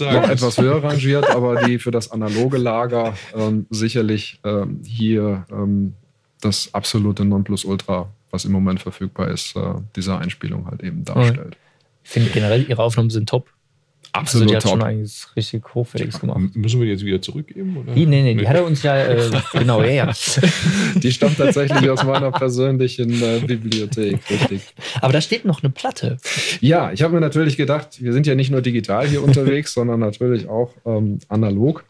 Euro. 0.00 0.20
noch 0.22 0.26
etwas 0.30 0.56
höher 0.56 0.82
rangiert, 0.82 1.28
aber 1.28 1.60
die 1.66 1.78
für 1.78 1.90
das 1.90 2.10
analoge 2.10 2.56
Lager 2.56 3.12
ähm, 3.36 3.66
sicherlich 3.68 4.40
ähm, 4.42 4.80
hier 4.86 5.44
ähm, 5.50 5.92
das 6.40 6.72
absolute 6.72 7.26
Nonplusultra, 7.26 8.08
was 8.30 8.46
im 8.46 8.52
Moment 8.52 8.80
verfügbar 8.80 9.28
ist, 9.28 9.54
äh, 9.54 9.60
dieser 9.94 10.18
Einspielung 10.18 10.66
halt 10.66 10.82
eben 10.82 11.04
darstellt. 11.04 11.58
Ich 12.04 12.08
finde 12.10 12.30
generell, 12.30 12.64
ihre 12.66 12.82
Aufnahmen 12.82 13.10
sind 13.10 13.28
top. 13.28 13.50
Absolut 14.14 14.44
also 14.44 14.48
die 14.48 14.56
hat 14.56 14.62
top. 14.62 14.70
schon 14.70 14.82
eigentlich 14.82 15.26
richtig 15.34 15.74
hochwertiges 15.74 16.20
gemacht. 16.20 16.54
Müssen 16.54 16.78
wir 16.78 16.86
die 16.86 16.92
jetzt 16.92 17.04
wieder 17.04 17.20
zurückgeben? 17.20 17.76
Oder? 17.76 17.94
Die, 17.94 18.06
nee, 18.06 18.22
nee, 18.22 18.36
die 18.36 18.46
hat 18.46 18.54
er 18.54 18.64
uns 18.64 18.84
ja, 18.84 18.96
äh, 18.96 19.28
genau, 19.52 19.82
ja, 19.82 19.90
ja. 19.90 20.12
Die 20.94 21.10
stammt 21.10 21.36
tatsächlich 21.36 21.90
aus 21.90 22.04
meiner 22.04 22.30
persönlichen 22.30 23.10
äh, 23.20 23.40
Bibliothek, 23.44 24.20
richtig. 24.30 24.72
Aber 25.00 25.12
da 25.12 25.20
steht 25.20 25.44
noch 25.44 25.64
eine 25.64 25.70
Platte. 25.70 26.18
Ja, 26.60 26.92
ich 26.92 27.02
habe 27.02 27.12
mir 27.12 27.20
natürlich 27.20 27.56
gedacht, 27.56 28.00
wir 28.00 28.12
sind 28.12 28.28
ja 28.28 28.36
nicht 28.36 28.52
nur 28.52 28.62
digital 28.62 29.08
hier 29.08 29.20
unterwegs, 29.20 29.74
sondern 29.74 29.98
natürlich 29.98 30.48
auch 30.48 30.70
ähm, 30.86 31.18
analog. 31.28 31.84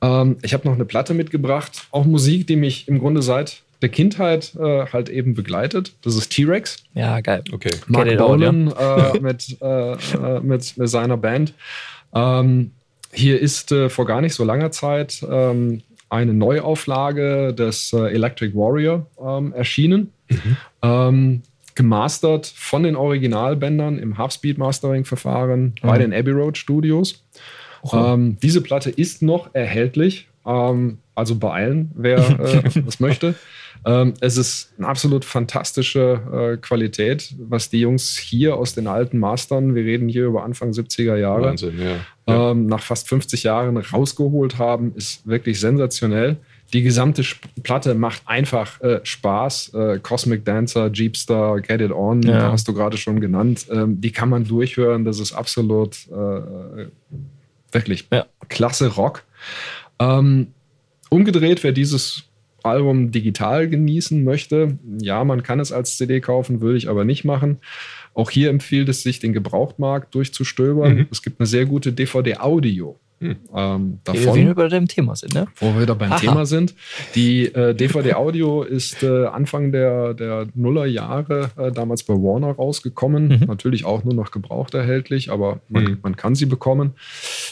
Ähm, 0.00 0.36
ich 0.42 0.54
habe 0.54 0.68
noch 0.68 0.74
eine 0.74 0.84
Platte 0.84 1.12
mitgebracht, 1.12 1.88
auch 1.90 2.04
Musik, 2.04 2.46
die 2.46 2.54
mich 2.54 2.86
im 2.86 3.00
Grunde 3.00 3.20
seit 3.20 3.64
der 3.84 3.90
Kindheit 3.90 4.54
äh, 4.56 4.86
halt 4.86 5.10
eben 5.10 5.34
begleitet. 5.34 5.92
Das 6.00 6.16
ist 6.16 6.30
T-Rex. 6.30 6.78
Ja, 6.94 7.20
geil. 7.20 7.44
Okay. 7.52 7.70
Mark 7.86 8.16
Bolan 8.16 8.72
äh, 8.72 9.18
mit, 9.20 9.58
äh, 9.60 9.92
äh, 9.92 10.40
mit, 10.40 10.78
mit 10.78 10.88
seiner 10.88 11.18
Band. 11.18 11.52
Ähm, 12.14 12.70
hier 13.12 13.38
ist 13.38 13.72
äh, 13.72 13.90
vor 13.90 14.06
gar 14.06 14.22
nicht 14.22 14.34
so 14.34 14.42
langer 14.42 14.70
Zeit 14.70 15.22
ähm, 15.30 15.82
eine 16.08 16.32
Neuauflage 16.32 17.52
des 17.52 17.92
äh, 17.92 18.06
Electric 18.06 18.54
Warrior 18.54 19.06
ähm, 19.22 19.52
erschienen. 19.52 20.10
Ähm, 20.80 21.42
gemastert 21.74 22.46
von 22.46 22.84
den 22.84 22.96
Originalbändern 22.96 23.98
im 23.98 24.16
Half-Speed 24.16 24.56
Mastering-Verfahren 24.56 25.74
bei 25.82 25.98
den 25.98 26.14
Abbey 26.14 26.30
Road 26.30 26.56
Studios. 26.56 27.22
Ähm, 27.92 28.38
diese 28.40 28.62
Platte 28.62 28.88
ist 28.88 29.20
noch 29.20 29.54
erhältlich, 29.54 30.28
ähm, 30.46 30.98
also 31.14 31.36
beeilen, 31.36 31.90
wer 31.94 32.18
äh, 32.40 32.80
das 32.84 33.00
möchte. 33.00 33.34
Ähm, 33.86 34.14
es 34.20 34.36
ist 34.36 34.72
eine 34.78 34.88
absolut 34.88 35.24
fantastische 35.24 36.54
äh, 36.54 36.56
Qualität, 36.56 37.34
was 37.38 37.68
die 37.68 37.80
Jungs 37.80 38.16
hier 38.16 38.56
aus 38.56 38.74
den 38.74 38.86
alten 38.86 39.18
Mastern, 39.18 39.74
wir 39.74 39.84
reden 39.84 40.08
hier 40.08 40.26
über 40.26 40.42
Anfang 40.42 40.70
70er 40.70 41.16
Jahre, 41.16 41.42
Wahnsinn, 41.42 41.78
ja. 41.78 41.96
ja. 42.26 42.50
Ähm, 42.50 42.66
nach 42.66 42.82
fast 42.82 43.08
50 43.08 43.42
Jahren 43.42 43.76
rausgeholt 43.76 44.58
haben, 44.58 44.94
ist 44.94 45.26
wirklich 45.26 45.60
sensationell. 45.60 46.38
Die 46.72 46.82
gesamte 46.82 47.22
Platte 47.62 47.94
macht 47.94 48.22
einfach 48.24 48.80
äh, 48.80 49.00
Spaß. 49.02 49.74
Äh, 49.74 49.98
Cosmic 50.02 50.44
Dancer, 50.44 50.90
Jeepstar, 50.90 51.60
Get 51.60 51.82
It 51.82 51.92
On, 51.92 52.22
ja. 52.22 52.50
hast 52.50 52.66
du 52.66 52.72
gerade 52.72 52.96
schon 52.96 53.20
genannt. 53.20 53.66
Ähm, 53.70 54.00
die 54.00 54.10
kann 54.12 54.30
man 54.30 54.44
durchhören. 54.44 55.04
Das 55.04 55.20
ist 55.20 55.34
absolut 55.34 56.08
äh, 56.08 56.86
wirklich 57.70 58.08
ja. 58.10 58.26
klasse 58.48 58.88
Rock. 58.88 59.24
Ähm, 60.00 60.48
umgedreht, 61.14 61.62
wer 61.62 61.72
dieses 61.72 62.24
Album 62.62 63.10
digital 63.10 63.68
genießen 63.68 64.24
möchte, 64.24 64.78
ja, 65.00 65.22
man 65.24 65.42
kann 65.42 65.60
es 65.60 65.70
als 65.70 65.96
CD 65.96 66.20
kaufen, 66.20 66.60
würde 66.60 66.78
ich 66.78 66.88
aber 66.88 67.04
nicht 67.04 67.24
machen. 67.24 67.58
Auch 68.14 68.30
hier 68.30 68.50
empfiehlt 68.50 68.88
es 68.88 69.02
sich, 69.02 69.18
den 69.18 69.32
Gebrauchtmarkt 69.32 70.14
durchzustöbern. 70.14 70.96
Mhm. 70.96 71.06
Es 71.10 71.22
gibt 71.22 71.40
eine 71.40 71.46
sehr 71.46 71.66
gute 71.66 71.92
DVD-Audio. 71.92 72.98
Hm. 73.20 73.36
Ähm, 73.54 74.00
davon, 74.04 74.36
wir 74.36 74.54
bei 74.54 74.68
dem 74.68 74.88
Thema 74.88 75.14
sind, 75.14 75.34
ne? 75.34 75.46
Wo 75.56 75.74
wir 75.74 75.82
wieder 75.82 75.94
beim 75.94 76.12
Aha. 76.12 76.18
Thema 76.18 76.46
sind. 76.46 76.74
Die 77.14 77.46
äh, 77.46 77.74
DVD-Audio 77.74 78.62
ist 78.62 79.02
äh, 79.02 79.26
Anfang 79.26 79.72
der, 79.72 80.14
der 80.14 80.46
Nullerjahre 80.54 81.50
äh, 81.56 81.72
damals 81.72 82.02
bei 82.02 82.14
Warner 82.14 82.52
rausgekommen. 82.52 83.28
Mhm. 83.28 83.46
Natürlich 83.46 83.84
auch 83.84 84.04
nur 84.04 84.14
noch 84.14 84.30
gebraucht 84.30 84.74
erhältlich, 84.74 85.30
aber 85.30 85.60
man, 85.68 85.84
mhm. 85.84 85.98
man 86.02 86.16
kann 86.16 86.34
sie 86.34 86.46
bekommen. 86.46 86.94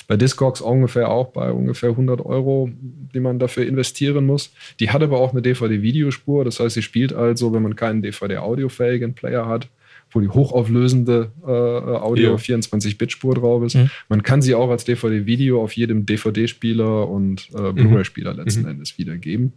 Bei 0.09 0.17
Discogs 0.17 0.61
ungefähr 0.61 1.11
auch 1.11 1.29
bei 1.29 1.53
ungefähr 1.53 1.91
100 1.91 2.25
Euro, 2.25 2.71
die 3.15 3.21
man 3.21 3.39
dafür 3.39 3.65
investieren 3.65 4.27
muss. 4.27 4.53
Die 4.81 4.91
hat 4.91 5.03
aber 5.03 5.21
auch 5.21 5.33
eine 5.33 5.43
DVD-Videospur. 5.43 6.45
Das 6.45 6.61
heißt, 6.61 6.75
sie 6.75 6.83
spielt 6.83 7.13
also, 7.13 7.53
wenn 7.55 7.63
man 7.63 7.77
keinen 7.77 8.03
DVD-audiofähigen 8.03 9.15
Player 9.15 9.47
hat, 9.47 9.69
wo 10.13 10.21
die 10.21 10.29
hochauflösende 10.29 11.33
äh, 11.43 11.51
Audio 11.51 12.33
ja. 12.33 12.37
24-Bit-Spur 12.37 13.35
drauf 13.35 13.63
ist. 13.65 13.75
Mhm. 13.75 13.91
Man 14.09 14.23
kann 14.23 14.43
sie 14.43 14.55
auch 14.55 14.71
als 14.71 14.85
DVD-Video 14.85 15.63
auf 15.63 15.73
jedem 15.73 16.07
DVD-Spieler 16.07 17.09
und 17.09 17.49
äh, 17.55 17.73
Blu-ray-Spieler 17.73 18.33
mhm. 18.33 18.39
letzten 18.39 18.63
mhm. 18.63 18.69
Endes 18.69 18.99
wiedergeben. 18.99 19.53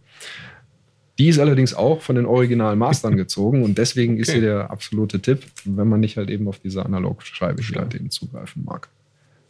Die 1.18 1.28
ist 1.28 1.38
allerdings 1.38 1.72
auch 1.74 2.02
von 2.02 2.16
den 2.16 2.26
originalen 2.26 2.78
Mastern 2.78 3.16
gezogen 3.16 3.62
und 3.62 3.78
deswegen 3.78 4.14
okay. 4.14 4.22
ist 4.22 4.30
sie 4.30 4.40
der 4.40 4.70
absolute 4.70 5.20
Tipp, 5.20 5.40
wenn 5.64 5.88
man 5.88 6.00
nicht 6.00 6.16
halt 6.16 6.30
eben 6.30 6.48
auf 6.48 6.58
diese 6.58 6.84
Analog-Scheibe 6.84 7.62
eben 7.94 8.10
zugreifen 8.10 8.64
mag. 8.64 8.88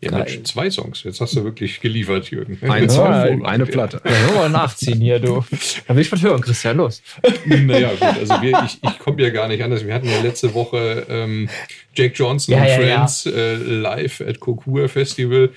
Ja, 0.03 0.11
Mensch, 0.11 0.43
zwei 0.45 0.71
Songs. 0.71 1.03
Jetzt 1.05 1.21
hast 1.21 1.35
du 1.37 1.45
wirklich 1.45 1.81
geliefert, 1.81 2.31
Jürgen. 2.31 2.59
Eine, 2.69 2.87
ja, 2.87 3.23
eine 3.45 3.65
Platte. 3.65 4.03
Ja, 4.05 4.35
mal 4.35 4.51
nachziehen 4.51 5.01
hier, 5.01 5.19
du. 5.19 5.43
Da 5.89 5.95
will 5.95 6.03
ich 6.03 6.13
was 6.13 6.23
hören, 6.23 6.43
Christian, 6.43 6.77
los. 6.77 7.03
Naja, 7.47 7.91
gut, 7.93 8.03
also 8.03 8.43
wir, 8.43 8.63
ich, 8.67 8.79
ich 8.83 8.99
komme 8.99 9.23
ja 9.23 9.31
gar 9.31 9.49
nicht 9.49 9.63
anders. 9.63 9.87
Wir 9.87 9.95
hatten 9.95 10.09
ja 10.09 10.21
letzte 10.21 10.53
Woche 10.53 11.07
ähm, 11.09 11.49
Jake 11.95 12.15
Johnson 12.15 12.55
ja, 12.55 12.63
und 12.63 12.69
Friends 12.69 13.27
äh, 13.27 13.55
live 13.55 14.21
at 14.21 14.39
Kokua 14.39 14.89
Festival 14.89 15.51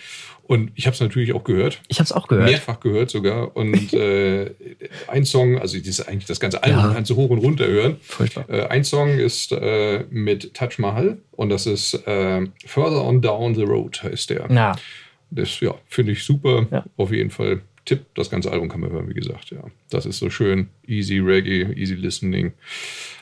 und 0.50 0.72
ich 0.74 0.88
habe 0.88 0.96
es 0.96 1.00
natürlich 1.00 1.34
auch 1.34 1.44
gehört. 1.44 1.80
Ich 1.90 2.00
habe 2.00 2.06
es 2.06 2.12
auch 2.12 2.28
gehört. 2.28 2.50
Mehrfach 2.50 2.80
gehört 2.80 3.12
sogar. 3.12 3.56
Und 3.56 3.94
äh, 3.94 4.50
ein 5.08 5.24
Song, 5.24 5.60
also 5.60 5.78
das 5.78 5.88
ist 5.88 6.02
eigentlich 6.02 6.26
das 6.26 6.40
ganze 6.40 6.64
Album, 6.64 6.86
ja. 6.86 6.92
kannst 6.92 7.12
du 7.12 7.16
hoch 7.18 7.30
und 7.30 7.38
runter 7.38 7.68
hören. 7.68 7.98
Furchtbar. 8.02 8.50
Äh, 8.50 8.66
ein 8.66 8.84
Song 8.84 9.20
ist 9.20 9.52
äh, 9.52 10.06
mit 10.10 10.56
Taj 10.56 10.70
Mahal 10.80 11.20
und 11.34 11.50
das 11.50 11.68
ist 11.68 11.94
äh, 12.08 12.48
Further 12.66 13.06
on 13.06 13.22
Down 13.22 13.54
the 13.54 13.62
Road 13.62 14.02
heißt 14.02 14.32
der. 14.32 14.50
Ja. 14.50 14.76
Das 15.30 15.60
ja, 15.60 15.76
finde 15.86 16.14
ich 16.14 16.24
super. 16.24 16.66
Ja. 16.72 16.84
Auf 16.98 17.12
jeden 17.12 17.30
Fall 17.30 17.62
Tipp. 17.90 18.06
Das 18.14 18.30
ganze 18.30 18.52
Album 18.52 18.70
kann 18.70 18.82
man 18.82 18.92
hören, 18.92 19.10
wie 19.10 19.16
gesagt. 19.16 19.50
Ja, 19.50 19.64
das 19.90 20.06
ist 20.06 20.20
so 20.20 20.30
schön 20.30 20.68
easy 20.86 21.18
Reggae, 21.18 21.74
easy 21.76 21.96
listening. 21.96 22.54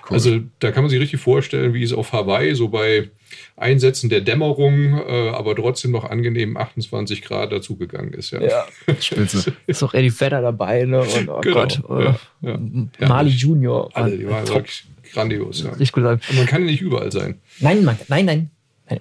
Cool. 0.03 0.15
Also 0.15 0.39
da 0.59 0.71
kann 0.71 0.83
man 0.83 0.89
sich 0.89 0.99
richtig 0.99 1.21
vorstellen, 1.21 1.73
wie 1.73 1.83
es 1.83 1.93
auf 1.93 2.11
Hawaii 2.11 2.53
so 2.53 2.67
bei 2.67 3.09
Einsätzen 3.55 4.09
der 4.09 4.19
Dämmerung, 4.21 4.93
äh, 4.93 5.29
aber 5.29 5.55
trotzdem 5.55 5.91
noch 5.91 6.03
angenehm 6.03 6.57
28 6.57 7.21
Grad 7.21 7.53
dazugegangen 7.53 8.13
ist. 8.13 8.31
Ja, 8.31 8.41
ja. 8.41 8.65
Spitze. 8.99 9.53
ist 9.67 9.83
auch 9.83 9.93
Eddie 9.93 10.11
Vedder 10.11 10.41
dabei, 10.41 10.83
ne? 10.83 10.99
Und 10.99 11.29
oh 11.29 11.39
genau. 11.39 11.55
Gott, 11.55 11.81
äh, 11.89 12.03
ja, 12.03 12.59
ja. 12.99 13.07
Mali 13.07 13.29
Junior. 13.29 13.89
Alle, 13.93 14.17
die 14.17 14.27
waren 14.27 14.47
wirklich 14.47 14.83
grandios. 15.13 15.63
Ja. 15.63 15.71
Ich 15.79 15.95
Und 15.95 16.03
man 16.03 16.45
kann 16.45 16.61
ja 16.63 16.71
nicht 16.71 16.81
überall 16.81 17.11
sein. 17.11 17.39
Nein, 17.59 17.85
man, 17.85 17.97
nein, 18.09 18.25
nein. 18.25 18.49
nein. 18.89 18.99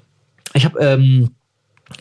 Ich 0.55 0.65
habe 0.65 0.79
ähm, 0.79 1.31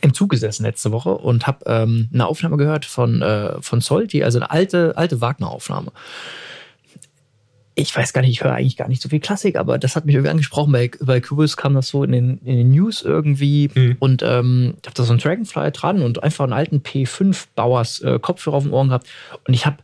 im 0.01 0.13
Zug 0.13 0.29
gesessen 0.29 0.63
letzte 0.63 0.91
Woche 0.91 1.11
und 1.11 1.47
habe 1.47 1.65
ähm, 1.67 2.09
eine 2.13 2.27
Aufnahme 2.27 2.57
gehört 2.57 2.85
von, 2.85 3.21
äh, 3.21 3.61
von 3.61 3.81
Solti, 3.81 4.23
also 4.23 4.39
eine 4.39 4.49
alte, 4.49 4.97
alte 4.97 5.21
Wagner-Aufnahme 5.21 5.91
ich 7.75 7.95
weiß 7.95 8.13
gar 8.13 8.21
nicht, 8.21 8.31
ich 8.31 8.43
höre 8.43 8.53
eigentlich 8.53 8.77
gar 8.77 8.87
nicht 8.87 9.01
so 9.01 9.09
viel 9.09 9.19
Klassik, 9.19 9.57
aber 9.57 9.77
das 9.77 9.95
hat 9.95 10.05
mich 10.05 10.15
irgendwie 10.15 10.31
angesprochen. 10.31 10.71
Bei, 10.71 10.89
bei 11.01 11.19
Kubus 11.19 11.57
kam 11.57 11.73
das 11.73 11.89
so 11.89 12.03
in 12.03 12.13
den, 12.13 12.37
in 12.39 12.57
den 12.57 12.71
News 12.71 13.01
irgendwie 13.01 13.69
mhm. 13.73 13.97
und 13.99 14.23
ähm, 14.23 14.75
ich 14.81 14.87
habe 14.87 14.95
da 14.95 15.03
so 15.03 15.11
einen 15.11 15.19
Dragonfly 15.19 15.71
dran 15.71 16.01
und 16.01 16.23
einfach 16.23 16.45
einen 16.45 16.53
alten 16.53 16.77
P5 16.77 17.47
Bauers 17.53 17.99
äh, 18.01 18.17
Kopfhörer 18.19 18.57
auf 18.57 18.63
den 18.63 18.71
Ohren 18.71 18.87
gehabt 18.87 19.07
und 19.45 19.53
ich 19.53 19.65
habe 19.65 19.77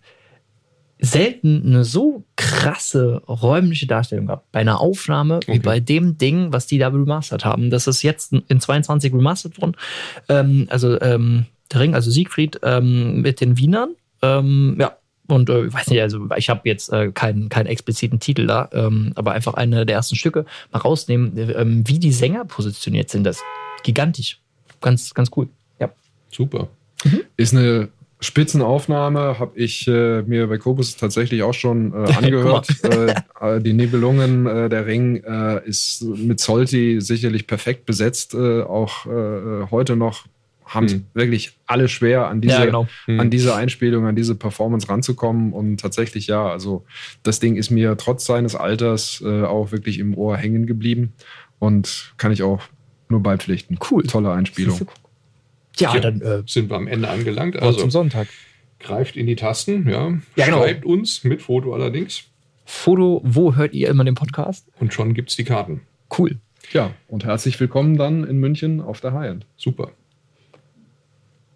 selten 1.04 1.64
eine 1.66 1.84
so 1.84 2.24
krasse 2.36 3.24
räumliche 3.28 3.88
Darstellung 3.88 4.28
gehabt 4.28 4.52
bei 4.52 4.60
einer 4.60 4.80
Aufnahme 4.80 5.38
okay. 5.38 5.54
wie 5.54 5.60
bei 5.60 5.80
dem 5.80 6.20
Ding, 6.20 6.54
was 6.54 6.68
die 6.68 6.78
da 6.78 6.90
remastered 6.90 7.44
haben. 7.44 7.72
Das 7.72 7.88
ist 7.88 8.04
jetzt 8.04 8.34
in 8.34 8.60
22 8.60 9.12
remastered 9.12 9.60
worden. 9.60 9.76
Ähm, 10.30 10.68
also 10.70 11.02
ähm, 11.02 11.48
der 11.74 11.82
Ring, 11.82 11.96
also 11.96 12.12
Siegfried 12.12 12.60
ähm, 12.62 13.22
mit 13.22 13.42
den 13.42 13.58
Wienern. 13.58 13.96
Ähm, 14.22 14.78
ja, 14.80 14.96
und 15.28 15.50
äh, 15.50 15.66
ich 15.66 15.74
weiß 15.74 15.88
nicht, 15.88 16.02
also 16.02 16.28
ich 16.38 16.50
habe 16.50 16.62
jetzt 16.66 16.94
äh, 16.94 17.12
keinen, 17.12 17.50
keinen 17.50 17.66
expliziten 17.66 18.20
Titel 18.20 18.46
da, 18.46 18.70
ähm, 18.72 19.14
aber 19.16 19.32
einfach 19.32 19.56
eine 19.56 19.88
der 19.88 19.96
ersten 19.96 20.16
Stücke 20.16 20.46
mal 20.72 20.80
rausnehmen, 20.80 21.36
ähm, 21.36 21.84
wie 21.88 21.98
die 21.98 22.12
Sänger 22.12 22.46
positioniert 22.46 23.10
sind. 23.10 23.24
Das 23.24 23.38
ist 23.38 23.44
gigantisch. 23.84 24.40
Ganz, 24.82 25.16
ganz 25.16 25.32
cool. 25.36 25.50
Ja. 25.80 25.90
Super. 26.32 26.68
Mhm. 27.04 27.22
Ist 27.38 27.56
eine 27.56 27.90
Spitzenaufnahme, 28.22 29.40
habe 29.40 29.58
ich 29.58 29.88
äh, 29.88 30.22
mir 30.22 30.48
bei 30.48 30.58
Kobus 30.58 30.96
tatsächlich 30.96 31.42
auch 31.44 31.54
schon 31.54 31.92
äh, 31.94 32.14
angehört. 32.18 32.68
Äh, 32.84 33.16
äh, 33.40 33.62
die 33.62 33.74
Nibelungen, 33.74 34.46
äh, 34.46 34.70
der 34.70 34.86
Ring 34.86 35.24
ist 35.66 36.04
mit 36.04 36.40
Solti 36.40 37.02
sicherlich 37.02 37.48
perfekt 37.48 37.86
besetzt, 37.86 38.36
auch 38.36 39.06
heute 39.72 39.96
noch 39.96 40.26
haben 40.74 40.86
mhm. 40.86 41.06
wirklich 41.14 41.58
alle 41.66 41.88
schwer, 41.90 42.28
an 42.28 42.40
diese, 42.42 42.56
ja, 42.56 42.66
genau. 42.66 42.88
mhm. 43.08 43.20
an 43.20 43.30
diese 43.30 43.56
Einspielung, 43.56 44.06
an 44.06 44.16
diese 44.16 44.36
Performance 44.36 44.88
ranzukommen. 44.88 45.52
Und 45.54 45.78
tatsächlich, 45.78 46.28
ja, 46.28 46.48
also 46.48 46.86
das 47.24 47.40
Ding 47.40 47.56
ist 47.56 47.72
mir 47.72 47.98
trotz 47.98 48.26
seines 48.26 48.56
Alters 48.56 49.22
äh, 49.26 49.44
auch 49.44 49.72
wirklich 49.72 50.00
im 50.00 50.18
Ohr 50.18 50.38
hängen 50.38 50.66
geblieben 50.68 51.14
und 51.60 52.14
kann 52.18 52.32
ich 52.32 52.44
auch 52.44 52.62
nur 53.10 53.22
beipflichten. 53.22 53.78
Cool. 53.90 54.04
Tolle 54.04 54.32
Einspielung. 54.32 54.88
Ja, 55.82 55.94
ja, 55.96 56.00
dann 56.00 56.22
äh, 56.22 56.44
sind 56.46 56.70
wir 56.70 56.78
am 56.78 56.88
Ende 56.88 57.10
angelangt. 57.10 57.62
Also 57.62 57.80
zum 57.80 57.92
Sonntag. 57.92 58.28
Greift 58.80 59.16
in 59.16 59.28
die 59.28 59.36
Tasten, 59.36 59.88
ja. 59.88 60.18
ja 60.36 60.46
genau. 60.46 60.60
Schreibt 60.64 60.86
uns 60.86 61.24
mit 61.24 61.42
Foto 61.42 61.74
allerdings. 61.74 62.24
Foto, 62.66 63.22
wo 63.24 63.56
hört 63.56 63.74
ihr 63.74 63.90
immer 63.90 64.04
den 64.04 64.16
Podcast? 64.16 64.68
Und 64.80 64.94
schon 64.94 65.14
gibt 65.14 65.30
es 65.30 65.36
die 65.36 65.44
Karten. 65.44 65.82
Cool. 66.18 66.38
Ja, 66.72 66.92
und 67.08 67.26
herzlich 67.26 67.60
willkommen 67.60 67.98
dann 67.98 68.24
in 68.24 68.40
München 68.40 68.82
auf 68.82 69.02
der 69.02 69.14
High-End. 69.14 69.46
Super. 69.58 69.92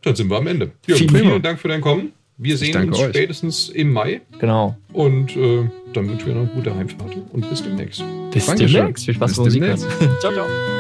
Dann 0.02 0.16
sind 0.16 0.30
wir 0.30 0.38
am 0.38 0.48
Ende. 0.48 0.72
Ja, 0.86 0.96
vielen, 0.96 1.16
vielen 1.16 1.42
Dank 1.42 1.60
für 1.60 1.68
dein 1.68 1.82
Kommen. 1.82 2.12
Wir 2.38 2.58
sehen 2.58 2.90
uns 2.90 3.00
euch. 3.00 3.10
spätestens 3.10 3.70
im 3.70 3.94
Mai. 3.94 4.22
Genau. 4.40 4.76
Und 4.92 5.36
äh, 5.38 5.70
dann 5.94 6.10
wünschen 6.10 6.28
wir 6.28 6.36
noch 6.36 6.42
eine 6.42 6.52
gute 6.52 6.76
Heimfahrt 6.76 7.16
und 7.32 7.50
bis 7.50 7.64
demnächst. 7.64 8.04
Bis 8.32 8.46
Dankeschön. 8.46 8.74
demnächst. 8.74 9.06
Viel 9.06 9.14
Spaß 9.14 9.32
bis 9.32 9.38
Musik. 9.38 9.64
ciao, 10.20 10.34
ciao. 10.34 10.75